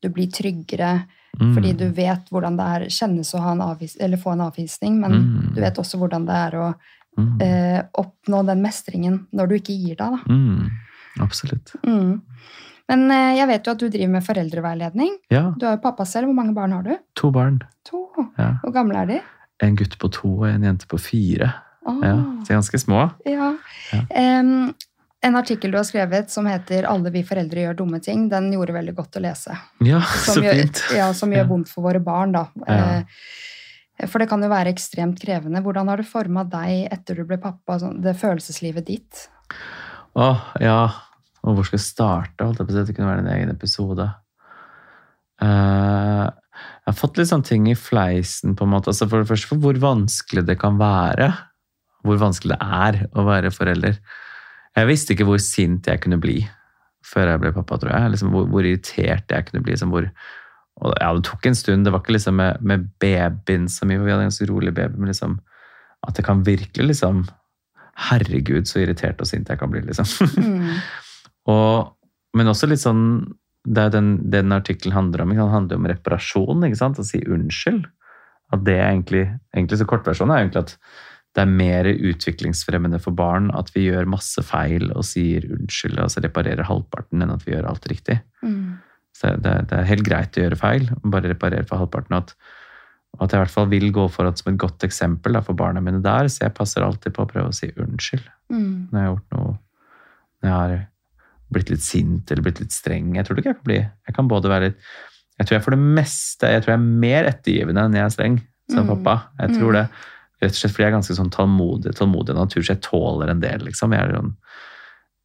[0.03, 1.03] du blir tryggere.
[1.41, 1.53] Mm.
[1.57, 5.53] Fordi du vet hvordan det er kjennes å avvis, få en avvisning, men mm.
[5.57, 7.31] du vet også hvordan det er å mm.
[7.45, 10.19] eh, oppnå den mestringen når du ikke gir deg.
[10.19, 10.21] Da.
[10.29, 10.92] Mm.
[11.21, 11.75] Absolutt.
[11.87, 12.23] Mm.
[12.93, 15.19] Men eh, jeg vet jo at du driver med foreldreveiledning.
[15.33, 15.45] Ja.
[15.57, 16.31] Du er jo pappa selv.
[16.31, 16.95] Hvor mange barn har du?
[17.21, 17.61] To barn.
[17.89, 18.07] To.
[18.39, 18.55] Ja.
[18.63, 19.21] Hvor gamle er de?
[19.63, 21.53] En gutt på to og en jente på fire.
[21.87, 22.01] Ah.
[22.03, 23.05] Ja, så ganske små.
[23.27, 23.53] Ja.
[23.93, 24.73] Um,
[25.23, 28.75] en artikkel du har skrevet som heter 'Alle vi foreldre gjør dumme ting', den gjorde
[28.75, 29.57] veldig godt å lese.
[29.87, 30.83] Ja, så gjør, fint.
[30.97, 32.47] Ja, Som gjør vondt for våre barn, da.
[32.67, 33.03] Ja.
[33.99, 35.63] Eh, for det kan jo være ekstremt krevende.
[35.63, 39.29] Hvordan har det forma deg etter du ble pappa, sånn, det følelseslivet ditt?
[40.13, 40.29] Å,
[40.61, 40.81] ja.
[41.43, 42.45] Og hvor skal jeg starte?
[42.45, 42.85] Holdt jeg på å si.
[42.89, 44.07] Det kunne være en egen episode.
[45.43, 46.29] Uh,
[46.63, 48.93] jeg har fått litt sånne ting i fleisen, på en måte.
[48.93, 51.31] Altså for det første for hvor vanskelig det kan være.
[52.07, 53.99] Hvor vanskelig det er å være forelder.
[54.77, 56.41] Jeg visste ikke hvor sint jeg kunne bli
[57.13, 58.15] før jeg ble pappa, tror jeg.
[58.15, 59.75] Liksom hvor, hvor, irritert jeg kunne bli.
[59.75, 60.09] Liksom hvor,
[60.83, 61.87] og ja, det tok en stund.
[61.87, 64.75] Det var ikke liksom med, med babyen så mye, for vi hadde en ganske rolig
[64.77, 65.41] baby, men liksom
[66.03, 67.25] at det kan virkelig liksom
[68.11, 70.09] Herregud, så irritert og sint jeg kan bli, liksom.
[70.41, 70.77] Mm.
[71.53, 71.93] og,
[72.39, 73.05] men også litt sånn
[73.63, 75.35] Det er den, den artikkelen handler om.
[75.37, 76.65] Den handler om reparasjon.
[76.67, 76.99] ikke sant?
[76.99, 77.85] Å si unnskyld.
[78.53, 79.25] At det er egentlig,
[79.55, 80.77] egentlig så Kortversjonen er egentlig at
[81.33, 86.21] det er mer utviklingsfremmende for barn at vi gjør masse feil og sier unnskyld, altså
[86.21, 88.19] reparerer halvparten, enn at vi gjør alt riktig.
[88.45, 88.83] Mm.
[89.17, 92.19] Så det, det, er helt greit å gjøre feil, bare reparere for halvparten.
[92.19, 92.35] At,
[93.19, 95.59] og at jeg i hvert fall vil gå foran som et godt eksempel da, for
[95.59, 98.89] barna mine der, så jeg passer alltid på å prøve å si unnskyld mm.
[98.91, 99.53] når jeg har gjort noe
[100.43, 100.79] Når jeg har
[101.53, 103.11] blitt litt sint eller blitt litt streng.
[103.19, 104.79] Jeg tror ikke jeg kan bli Jeg kan både være litt
[105.37, 108.17] Jeg tror jeg for det meste jeg tror jeg er mer ettergivende enn jeg er
[108.17, 108.41] streng
[108.71, 108.91] som mm.
[108.95, 109.15] pappa.
[109.43, 109.77] Jeg tror mm.
[109.77, 109.85] det.
[110.43, 113.43] Rett og slett fordi jeg er ganske sånn tålmodig, tålmodig natur, så jeg tåler en
[113.43, 113.95] del, liksom.
[113.95, 114.33] Jeg, er sånn,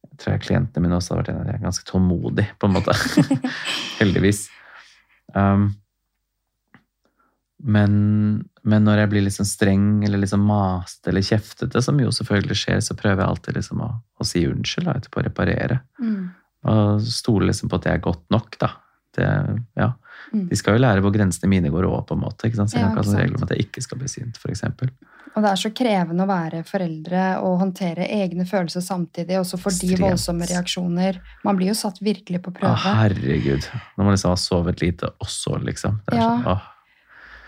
[0.06, 2.76] jeg tror jeg klientene mine også har vært en av er ganske tålmodig, på en
[2.76, 2.94] måte.
[4.00, 4.44] Heldigvis.
[5.34, 5.70] Um,
[7.58, 7.92] men,
[8.62, 12.82] men, når jeg blir liksom streng eller liksom maste eller kjeftete, som jo selvfølgelig skjer,
[12.84, 15.80] så prøver jeg alltid liksom å, å si unnskyld da, etterpå, reparere.
[15.98, 16.28] Mm.
[16.70, 18.70] Og stole liksom på at det er godt nok, da.
[19.18, 19.26] Det,
[19.80, 19.92] ja.
[20.30, 20.46] Mm.
[20.50, 22.46] De skal jo lære hvor grensene mine går òg, på en måte.
[22.46, 22.70] Ikke sant?
[22.70, 24.64] Så jeg ja, har ikke sånn regel om at jeg ikke skal bli sint, f.eks.
[25.34, 29.74] Og det er så krevende å være foreldre og håndtere egne følelser samtidig, også for
[29.74, 31.20] de voldsomme reaksjoner.
[31.46, 32.74] Man blir jo satt virkelig på prøve.
[32.74, 33.66] Å, herregud.
[33.98, 36.02] Når man liksom har sovet lite også, liksom.
[36.06, 36.32] Det er ja.
[36.32, 36.74] sånn, åh.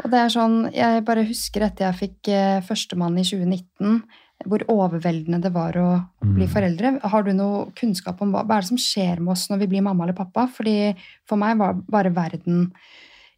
[0.05, 4.01] Og det er sånn, Jeg bare husker etter jeg fikk eh, førstemann i 2019,
[4.48, 5.88] hvor overveldende det var å
[6.24, 6.53] bli mm.
[6.53, 6.94] foreldre.
[7.12, 9.70] Har du noe kunnskap om hva, hva er det som skjer med oss når vi
[9.74, 10.46] blir mamma eller pappa?
[10.55, 10.94] Fordi
[11.28, 12.70] For meg var bare verden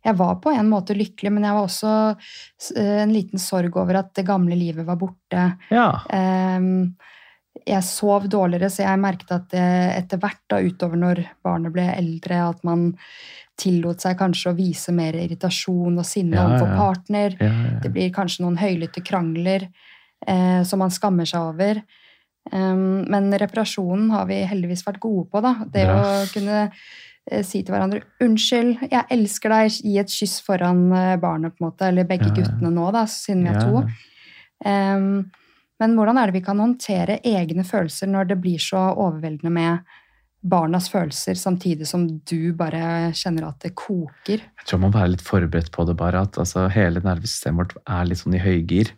[0.06, 1.94] Jeg var på en måte lykkelig, men jeg var også
[2.78, 5.48] eh, en liten sorg over at det gamle livet var borte.
[5.74, 5.88] Ja.
[6.10, 6.94] Um,
[7.66, 12.40] jeg sov dårligere, så jeg merket at etter hvert, da, utover når barnet ble eldre,
[12.48, 12.88] at man
[13.62, 17.36] tillot seg kanskje å vise mer irritasjon og sinne ja, overfor partner.
[17.38, 19.68] Ja, ja, det blir kanskje noen høylytte krangler
[20.26, 21.82] eh, som man skammer seg over.
[22.50, 25.42] Um, men reparasjonen har vi heldigvis vært gode på.
[25.44, 25.54] da.
[25.72, 26.00] Det å
[26.32, 31.54] kunne eh, si til hverandre 'unnskyld, jeg elsker deg', gi et kyss foran eh, barnet,
[31.54, 33.84] på en måte, eller begge guttene nå, da, siden vi er to.
[34.66, 35.30] Um,
[35.82, 39.96] men hvordan er det vi kan håndtere egne følelser når det blir så overveldende med
[40.42, 44.42] barnas følelser, samtidig som du bare kjenner at det koker?
[44.42, 46.24] Jeg tror man må være litt forberedt på det, bare.
[46.26, 48.90] At altså, hele nervesystemet vårt er litt sånn i høygir.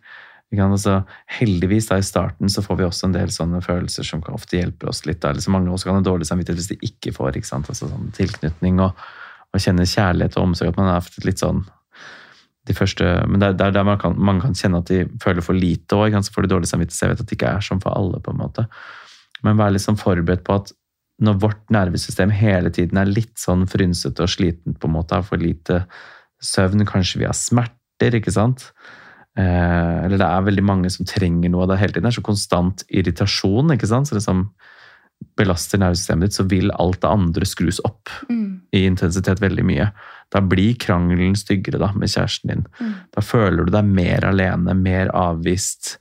[0.55, 1.01] Altså,
[1.35, 4.89] heldigvis da i starten så får vi også en del sånne følelser som ofte hjelper
[4.89, 5.21] oss litt.
[5.21, 5.33] Da.
[5.35, 7.59] Liksom mange også kan ha dårlig samvittighet hvis de ikke får ikke?
[7.59, 9.01] Altså, sånn tilknytning og,
[9.51, 10.71] og kjenne kjærlighet og omsorg.
[10.71, 11.65] At man er litt sånn
[12.65, 15.53] de første, Men det er der man kan, man kan kjenne at de føler for
[15.53, 16.15] lite òg.
[16.17, 17.03] Så får de dårlig samvittighet.
[17.03, 18.21] Jeg vet at det ikke er sånn for alle.
[18.23, 18.65] på en måte.
[19.45, 20.71] Men vær liksom forberedt på at
[21.21, 25.23] når vårt nervesystem hele tiden er litt sånn frynsete og slitent, på en måte, har
[25.23, 25.85] for lite
[26.43, 28.71] søvn, kanskje vi har smerter, ikke sant
[29.35, 32.07] Eh, eller det er veldig mange som trenger noe av det hele tiden.
[32.07, 33.73] Det er så konstant irritasjon.
[33.75, 34.07] ikke sant?
[34.07, 34.45] Så det som
[35.39, 38.61] belaster nervesystemet ditt, så vil alt det andre skrus opp Mm.
[38.71, 39.91] i intensitet veldig mye.
[40.31, 42.65] Da blir krangelen styggere da, med kjæresten din.
[42.79, 42.93] Mm.
[43.15, 45.97] Da føler du deg mer alene, mer avvist.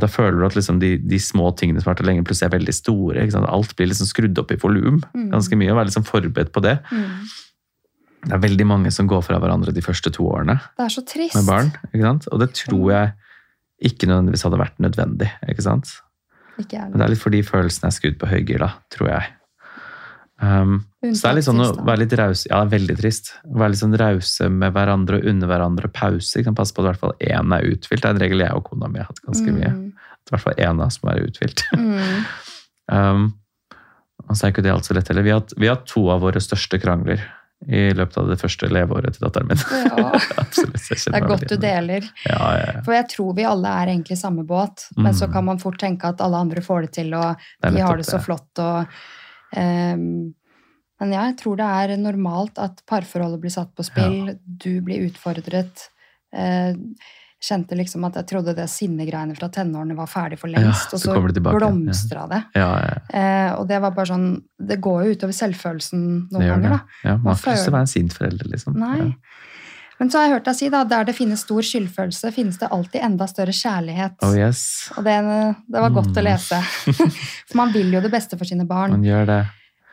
[0.00, 2.58] Da føler du at liksom de, de små tingene som har vært lenge, plutselig er
[2.58, 3.22] veldig store.
[3.26, 3.48] Ikke sant?
[3.52, 5.30] Alt blir liksom skrudd opp i volum Mm.
[5.34, 6.78] ganske mye, og være liksom forberedt på det.
[6.90, 7.26] Mm.
[8.22, 11.02] Det er veldig mange som går fra hverandre de første to årene Det er så
[11.04, 11.34] trist.
[11.34, 11.72] med barn.
[11.92, 12.28] ikke sant?
[12.32, 13.12] Og det tror jeg
[13.92, 15.30] ikke nødvendigvis hadde vært nødvendig.
[15.48, 15.90] ikke sant?
[16.58, 19.22] Ikke Men det er litt fordi følelsene er skrudd på høygir, da, tror jeg.
[20.42, 23.28] Um, så det er litt sånn å være litt rause Ja, veldig trist.
[23.46, 26.42] Å Være litt sånn rause med hverandre og unne hverandre pause.
[26.42, 26.56] Kan?
[26.58, 28.02] Passe på at i hvert fall én er uthvilt.
[28.02, 29.70] Det er en regel jeg og kona mi har hatt ganske mye.
[29.70, 29.92] Mm.
[30.18, 31.62] At I hvert fall én av oss må være uthvilt.
[31.78, 32.24] Mm.
[32.92, 33.28] Um,
[34.28, 35.24] og så er ikke det alt så lett heller.
[35.26, 37.22] Vi har, vi har to av våre største krangler
[37.66, 39.62] i løpet av det første leveåret til datteren min.
[39.86, 40.10] Ja.
[40.42, 40.82] Absolutt.
[40.90, 42.06] Det er godt du deler.
[42.26, 42.82] Ja, ja.
[42.86, 45.32] For jeg tror vi alle er egentlig i samme båt, men så Mm.
[45.34, 48.18] kan man fort tenke at alle andre får det til, og de har det så
[48.22, 48.50] flott.
[48.62, 48.86] Og,
[49.56, 55.08] men ja, jeg tror det er normalt at parforholdet blir satt på spill, du blir
[55.08, 55.88] utfordret.
[56.32, 56.72] Eh,
[57.42, 61.00] kjente liksom at jeg trodde det sinnegreiene fra tenårene var ferdig for lengst, Ja, og
[61.02, 61.54] så så det ja.
[61.58, 62.42] blomstra det.
[62.54, 63.00] Ja, ja, ja.
[63.18, 64.28] Eh, og det var bare sånn
[64.62, 66.78] Det går jo utover selvfølelsen Det noen gjør ganger, det.
[66.78, 67.08] da.
[67.10, 68.78] Ja, man Man har ikke være en sint forelder, liksom.
[68.78, 69.08] Nei.
[70.02, 72.68] Men så har jeg hørt deg si, da, der det finnes stor skyldfølelse, finnes det
[72.74, 74.16] alltid enda større kjærlighet.
[74.26, 74.62] Oh yes.
[74.98, 75.14] Og det,
[75.70, 76.26] det var godt å Mm.
[76.26, 76.58] lese.
[77.48, 78.96] For man vil jo det beste for sine barn.
[78.98, 79.40] Man gjør det.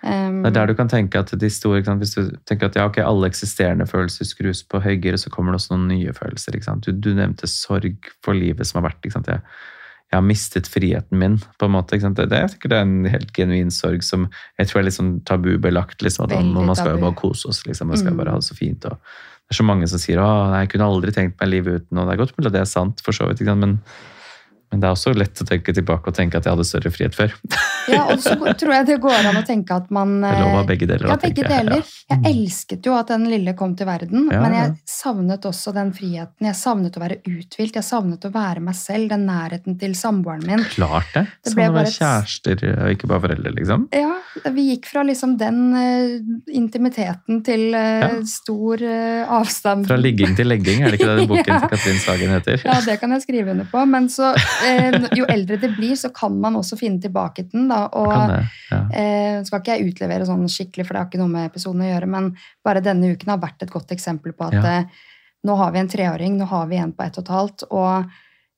[0.02, 1.84] Um, Det er der du kan tenke at de store?
[2.00, 5.60] Hvis du tenker at ja, okay, alle eksisterende følelser skrus på høygir, så kommer det
[5.62, 6.56] også noen nye følelser.
[6.82, 9.06] Du, du nevnte sorg for livet som har vært.
[9.06, 9.42] Jeg,
[10.10, 12.00] jeg har mistet friheten min, på en måte.
[12.02, 14.98] Det, det, jeg tenker det er en helt genuin sorg som jeg tror er litt
[14.98, 16.02] sånn tabubelagt.
[16.02, 17.92] Liksom, at man, man skal jo bare kose oss, liksom.
[17.94, 18.24] Man skal Mm.
[18.24, 18.86] bare ha det så fint.
[18.90, 18.98] Og
[19.50, 22.06] det er så mange som sier at jeg kunne aldri tenkt meg livet uten, og
[22.06, 23.42] det er godt mulig at det er sant, for så vidt.
[23.50, 23.80] Men,
[24.70, 27.18] men det er også lett å tenke tilbake og tenke at jeg hadde større frihet
[27.18, 27.34] før.
[27.88, 30.68] Ja, og så tror jeg det går an å tenke at man lov av eh,
[30.68, 31.08] begge deler.
[31.10, 31.84] Ja, begge deler.
[32.10, 32.26] Jeg Mm.
[32.26, 36.42] elsket jo at den lille kom til verden, Ja, men jeg savnet også den friheten.
[36.44, 40.44] Jeg savnet å være uthvilt, jeg savnet å være meg selv, den nærheten til samboeren
[40.46, 40.64] min.
[40.74, 41.24] Klart det.
[41.44, 43.88] Det Sånn ble å bare være kjærester og ikke bare foreldre, liksom.
[43.96, 44.18] Ja,
[44.52, 48.10] vi gikk fra liksom den uh, intimiteten til uh, Ja.
[48.26, 49.88] stor uh, avstand.
[49.88, 52.62] Fra ligging til legging, er det ikke det den boken til Katrin Sagen heter?
[52.66, 53.86] Ja, det kan jeg skrive under på.
[53.90, 54.34] Men så,
[55.16, 57.69] jo eldre det blir, så kan man også finne tilbake til den.
[57.70, 58.40] Da, og det,
[58.72, 58.80] ja.
[58.92, 61.90] eh, skal ikke jeg utlevere sånn skikkelig, for det har ikke noe med episoden å
[61.94, 62.32] gjøre, men
[62.66, 64.80] bare denne uken har vært et godt eksempel på at Ja.
[64.80, 64.86] eh,
[65.46, 68.10] nå har vi en treåring, nå har vi en på ett og et halvt, og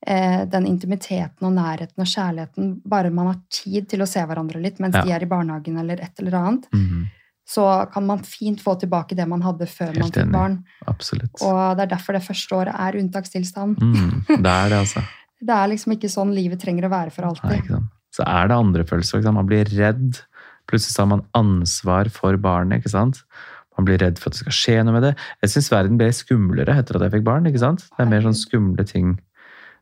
[0.07, 4.59] eh, den intimiteten og nærheten og kjærligheten, bare man har tid til å se hverandre
[4.61, 5.03] litt mens Ja.
[5.03, 7.07] de er i barnehagen eller et eller annet, Mhm,
[7.47, 10.31] så kan man fint få tilbake det man hadde før man Helt fikk enig.
[10.31, 10.63] barn.
[10.87, 11.41] absolutt.
[11.41, 13.77] Og det er derfor det første året er unntakstilstand.
[13.77, 15.03] Mm, det er det, altså.
[15.43, 17.80] Det er liksom ikke sånn livet trenger å være for alltid.
[18.11, 19.23] Så er det andre følelser.
[19.31, 20.21] Man blir redd.
[20.69, 22.81] Plutselig har man ansvar for barnet.
[22.81, 23.23] ikke sant?
[23.77, 25.13] Man blir redd for at det skal skje noe med det.
[25.43, 27.47] Jeg syns verden ble skumlere etter at jeg fikk barn.
[27.47, 27.87] ikke sant?
[27.95, 29.15] Det er mer sånn skumle ting.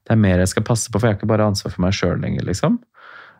[0.06, 1.98] Det er mer jeg skal passe på, for jeg har ikke bare ansvar for meg
[1.98, 2.46] sjøl lenger.
[2.48, 2.80] liksom.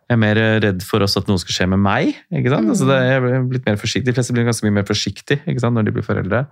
[0.10, 2.18] Jeg er mer redd for også at noe skal skje med meg.
[2.34, 2.66] ikke sant?
[2.66, 2.74] Mm.
[2.74, 4.10] Altså, det jeg er blitt mer forsiktig.
[4.10, 5.78] De fleste blir ganske mye mer forsiktige ikke sant?
[5.78, 6.44] når de blir foreldre.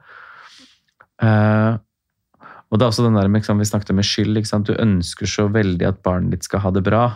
[1.17, 1.81] Uh,
[2.69, 4.37] og det er også den der med, ikke Vi snakket om med skyld.
[4.37, 4.69] ikke sant?
[4.69, 7.07] Du ønsker så veldig at barnet ditt skal ha det bra,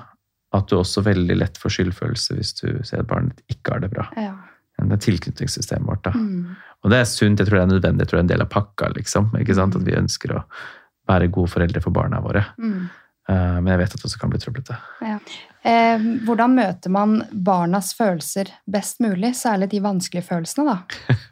[0.53, 3.83] at du også veldig lett får skyldfølelse hvis du ser at barnet ditt ikke har
[3.85, 4.07] det bra.
[4.19, 4.33] Ja.
[4.81, 6.03] Det er tilknytningssystemet vårt.
[6.07, 6.11] da.
[6.17, 6.55] Mm.
[6.81, 8.41] Og det er sunt, jeg tror det er nødvendig, jeg tror det er en del
[8.47, 8.89] av pakka.
[8.95, 9.75] liksom, ikke sant?
[9.77, 10.41] At vi ønsker å
[11.11, 12.41] være gode foreldre for barna våre.
[12.57, 12.89] Mm.
[13.29, 14.77] Eh, Men jeg vet at det også kan bli trøblete.
[15.63, 21.15] Eh, hvordan møter man barnas følelser best mulig, særlig de vanskelige følelsene, da?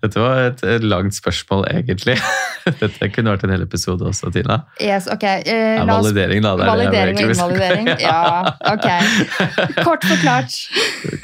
[0.00, 2.16] Dette var et, et langt spørsmål, egentlig.
[2.80, 4.62] Dette kunne vært en hel episode også, Tina.
[4.82, 6.54] Yes, ok, eh, oss validering, da.
[6.56, 7.90] er Validering og invalidering?
[8.06, 8.88] Ja, ok.
[9.82, 10.56] Kort forklart.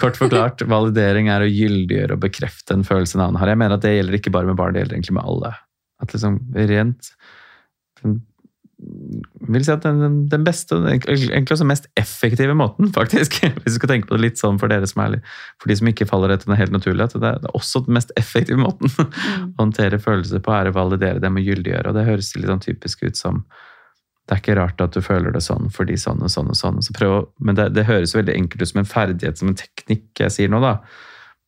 [0.01, 3.53] Kort forklart, validering er å gyldiggjøre og bekrefte en følelse en annen har.
[3.55, 5.55] Jeg mener at det gjelder ikke bare med barn, det gjelder egentlig med alle.
[6.03, 7.13] At liksom rent
[9.53, 13.93] vil si at den, den beste, egentlig også mest effektive måten, faktisk, hvis du skal
[13.95, 15.19] tenke på det litt sånn for dere som er
[15.61, 17.85] for de som ikke faller etter den helt naturlige, at det er, det er også
[17.87, 18.91] den mest effektive måten
[19.23, 19.53] Mm.
[19.57, 21.91] å håndtere følelser på, er å validere dem og gyldiggjøre.
[21.91, 23.43] Og det høres litt sånn typisk ut som
[24.29, 26.79] det er ikke rart at du føler det sånn fordi sånn og sånn og sånn.
[26.85, 30.23] Så prøv, men det, det høres veldig enkelt ut som en ferdighet, som en teknikk
[30.23, 30.77] jeg sier nå, da.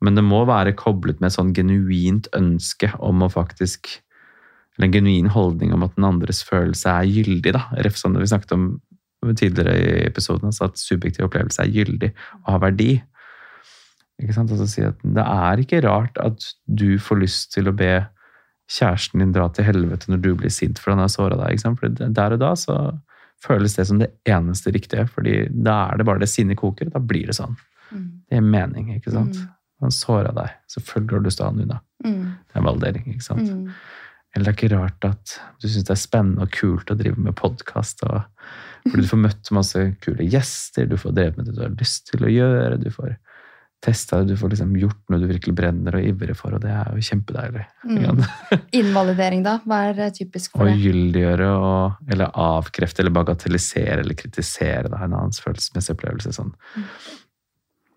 [0.05, 3.93] Men det må være koblet med sånn genuint ønske om å faktisk
[4.75, 7.67] Eller en genuin holdning om at den andres følelse er gyldig, da.
[7.87, 8.69] Ref som vi snakket om
[9.33, 12.11] tidligere i episoden, altså at subjektiv opplevelse er gyldig
[12.43, 12.91] og har verdi.
[14.23, 14.53] Ikke sant?
[14.53, 18.05] Altså si at det er ikke rart at du får lyst til å be
[18.71, 21.55] kjæresten din dra til helvete når du blir sint for han har såra deg.
[21.55, 21.81] Ikke sant?
[21.81, 22.79] For der og da så
[23.45, 26.97] føles det som det eneste riktige, fordi da er det bare det sinnet koker, og
[26.97, 27.59] da blir det sånn.
[27.91, 28.07] Mm.
[28.25, 29.37] Det gir mening, ikke sant?
[29.37, 29.51] Mm.
[29.85, 30.55] Han såra deg.
[30.73, 31.81] Selvfølgelig har du lyst til å ha han unna.
[32.07, 32.23] Mm.
[32.49, 33.51] Det er validering, ikke sant?
[33.51, 33.67] Mm.
[34.35, 37.21] Eller det er ikke rart at du syns det er spennende og kult å drive
[37.23, 38.03] med podkast.
[38.03, 42.11] Fordi du får møtt masse kule gjester, du får drevet med det du har lyst
[42.11, 42.81] til å gjøre.
[42.83, 43.15] Du får
[43.85, 46.73] testa det, du får liksom gjort noe du virkelig brenner og ivrer for, og det
[46.73, 47.65] er jo kjempedeilig.
[47.85, 48.23] Mm.
[48.81, 49.59] Invalidering, da?
[49.69, 50.79] Hva er eh, typisk Å for det?
[50.81, 56.33] gyldiggjøre og, eller avkrefte eller bagatellisere eller kritisere da, en annens følelsesmessige opplevelse.
[56.39, 56.55] Sånn.
[56.75, 56.89] Mm.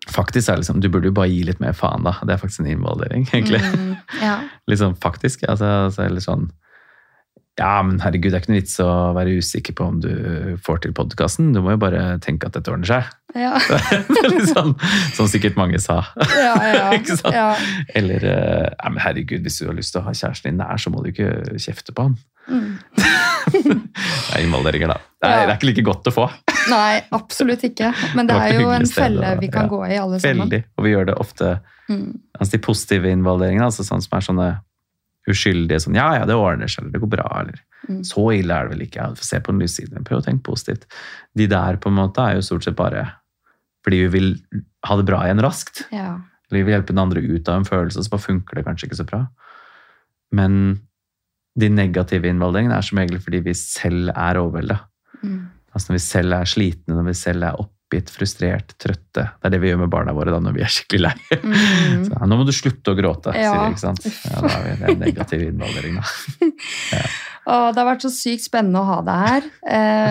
[0.08, 2.16] Faktisk er det liksom, Du burde jo bare gi litt mer faen, da.
[2.24, 3.60] Det er faktisk en involvering, egentlig.
[3.64, 3.92] Mm.
[4.22, 4.38] Ja.
[4.70, 5.44] Litt sånn faktisk.
[5.48, 6.48] Altså, altså, litt sånn
[7.58, 10.12] Ja, men herregud, det er ikke noe vits å være usikker på om du
[10.62, 11.50] får til podkasten.
[11.54, 13.08] Du må jo bare tenke at dette ordner seg.
[13.34, 13.58] Ja.
[14.52, 14.76] Sånn,
[15.16, 15.98] som sikkert mange sa.
[16.38, 16.84] Ja, ja.
[16.96, 17.34] Ikke sant?
[17.34, 17.48] Ja.
[17.98, 20.78] Eller eh, ja, men herregud, hvis du har lyst til å ha kjæresten din nær,
[20.78, 22.14] så må du ikke kjefte på han.
[22.48, 22.78] Mm.
[23.50, 25.00] Det er involveringer, da.
[25.18, 26.28] Det er, det er ikke like godt å få.
[26.68, 27.92] Nei, absolutt ikke.
[28.16, 29.72] Men det Det er jo en felle vi kan ja.
[29.72, 30.46] gå i, alle sammen.
[30.46, 30.62] Veldig.
[30.76, 31.58] Og vi gjør det ofte
[31.88, 32.18] Mm.
[32.36, 34.48] altså De positive involveringene, altså sånn som er sånne
[35.28, 38.02] uskyldige sånn Ja, ja, det ordner seg, eller det går bra, eller Mm.
[38.04, 38.96] Så ille er det vel ikke.
[39.00, 40.04] Ja, se på den lyse siden.
[40.04, 40.84] Prøv å tenke positivt.
[41.38, 43.04] De der på en måte er jo stort sett bare
[43.86, 44.26] fordi vi vil
[44.84, 45.84] ha det bra igjen raskt.
[45.94, 46.18] Ja.
[46.50, 48.88] Eller vi vil hjelpe den andre ut av en følelse, så bare funker det kanskje
[48.88, 49.20] ikke så bra.
[50.32, 50.80] Men
[51.58, 54.80] de negative involveringene er som regel fordi vi selv er overvelda.
[55.22, 55.46] Mm.
[55.78, 59.22] Altså når vi selv er slitne, når vi selv er oppgitt, frustrert, trøtte.
[59.38, 61.12] Det er det vi gjør med barna våre da når vi er skikkelig lei.
[61.40, 61.54] Mm.
[62.08, 63.54] Så, ja, nå må du slutte å gråte, Ja.
[63.54, 63.70] sier de.
[63.72, 64.04] ikke sant?
[64.26, 66.04] Ja, da har vi det er en negativ involvering, da.
[67.48, 69.46] Og det har vært så sykt spennende å ha deg her.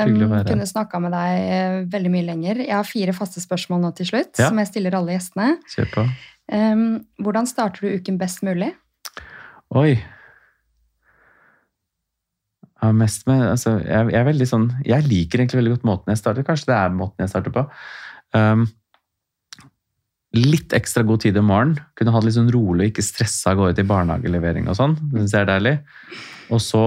[0.10, 0.16] Um,
[0.48, 2.64] kunne snakka med deg eh, veldig mye lenger.
[2.66, 4.48] Jeg har fire faste spørsmål nå til slutt, Ja.
[4.50, 5.52] som jeg stiller alle gjestene.
[5.78, 6.82] Eh,
[7.22, 8.72] hvordan starter du uken best mulig?
[9.78, 10.00] Oi.
[12.78, 16.14] Ja, mest med, altså, jeg, jeg er veldig sånn Jeg liker egentlig veldig godt måten
[16.14, 16.46] jeg starter.
[16.46, 17.64] Kanskje det er måten jeg starter på.
[18.38, 18.68] Um,
[20.38, 21.82] litt ekstra god tid om morgenen.
[21.98, 24.98] Kunne ha det litt sånn rolig, ikke stressa av gårde til barnehagelevering og sånn.
[25.00, 25.76] Det synes jeg er deilig.
[26.54, 26.84] Og så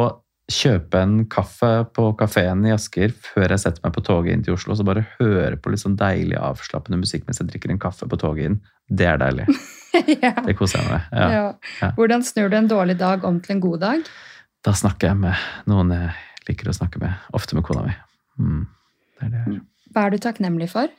[0.50, 4.56] kjøpe en kaffe på kafeen i Asker før jeg setter meg på toget inn til
[4.56, 4.76] Oslo.
[4.76, 8.18] Så bare høre på litt sånn deilig, avslappende musikk mens jeg drikker en kaffe på
[8.20, 8.58] toget inn.
[8.90, 9.46] Det er deilig.
[10.24, 10.34] ja.
[10.46, 11.36] Det koser jeg meg med.
[11.36, 11.44] Ja.
[11.82, 11.92] Ja.
[11.98, 14.10] Hvordan snur du en dårlig dag om til en god dag?
[14.66, 16.12] Da snakker jeg med noen jeg
[16.50, 17.16] liker å snakke med.
[17.36, 17.94] Ofte med kona mi.
[18.40, 18.62] Mm,
[19.16, 19.66] det er det jeg gjør.
[19.90, 20.92] Hva er du takknemlig for?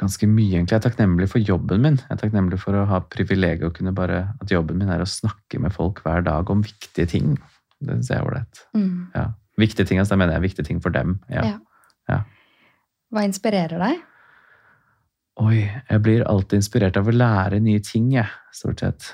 [0.00, 0.74] Ganske mye, egentlig.
[0.74, 1.98] Jeg er takknemlig for jobben min.
[2.00, 5.08] Jeg er takknemlig for å ha privilegiet å kunne bare At jobben min er å
[5.08, 7.36] snakke med folk hver dag om viktige ting.
[7.78, 8.64] Det syns jeg er ålreit.
[8.74, 9.12] Mm.
[9.14, 9.28] Ja.
[9.60, 11.20] Viktige ting, altså, da mener jeg viktige ting for dem.
[11.30, 11.44] Ja.
[11.46, 11.60] Ja.
[12.10, 12.18] Ja.
[13.14, 14.02] Hva inspirerer deg?
[15.44, 19.06] Oi, jeg blir alltid inspirert av å lære nye ting, jeg, stort sett.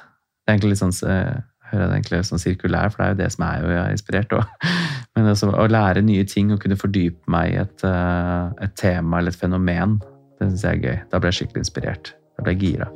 [0.44, 1.40] Det er egentlig litt sånn eh,
[1.70, 3.80] hører jeg det egentlig sånn sirkulær, for det er jo det som er jo jeg
[3.82, 4.70] er inspirert av.
[5.16, 9.20] Men også, å lære nye ting og kunne fordype meg i et, eh, et tema
[9.20, 9.98] eller et fenomen,
[10.40, 10.98] det syns jeg er gøy.
[11.12, 12.12] Da ble jeg skikkelig inspirert.
[12.38, 12.90] Da ble jeg gira.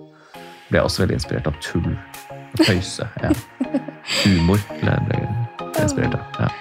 [0.68, 1.90] Blir jeg også veldig inspirert av tull.
[1.92, 3.08] og Tøyse.
[3.22, 3.32] Ja.
[4.22, 5.26] Humor ble jeg
[5.82, 6.46] inspirert av.
[6.46, 6.52] Ja.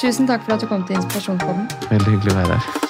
[0.00, 1.68] Tusen takk for at du kom til Inspirasjonspodden.
[1.90, 2.89] Veldig hyggelig å være her.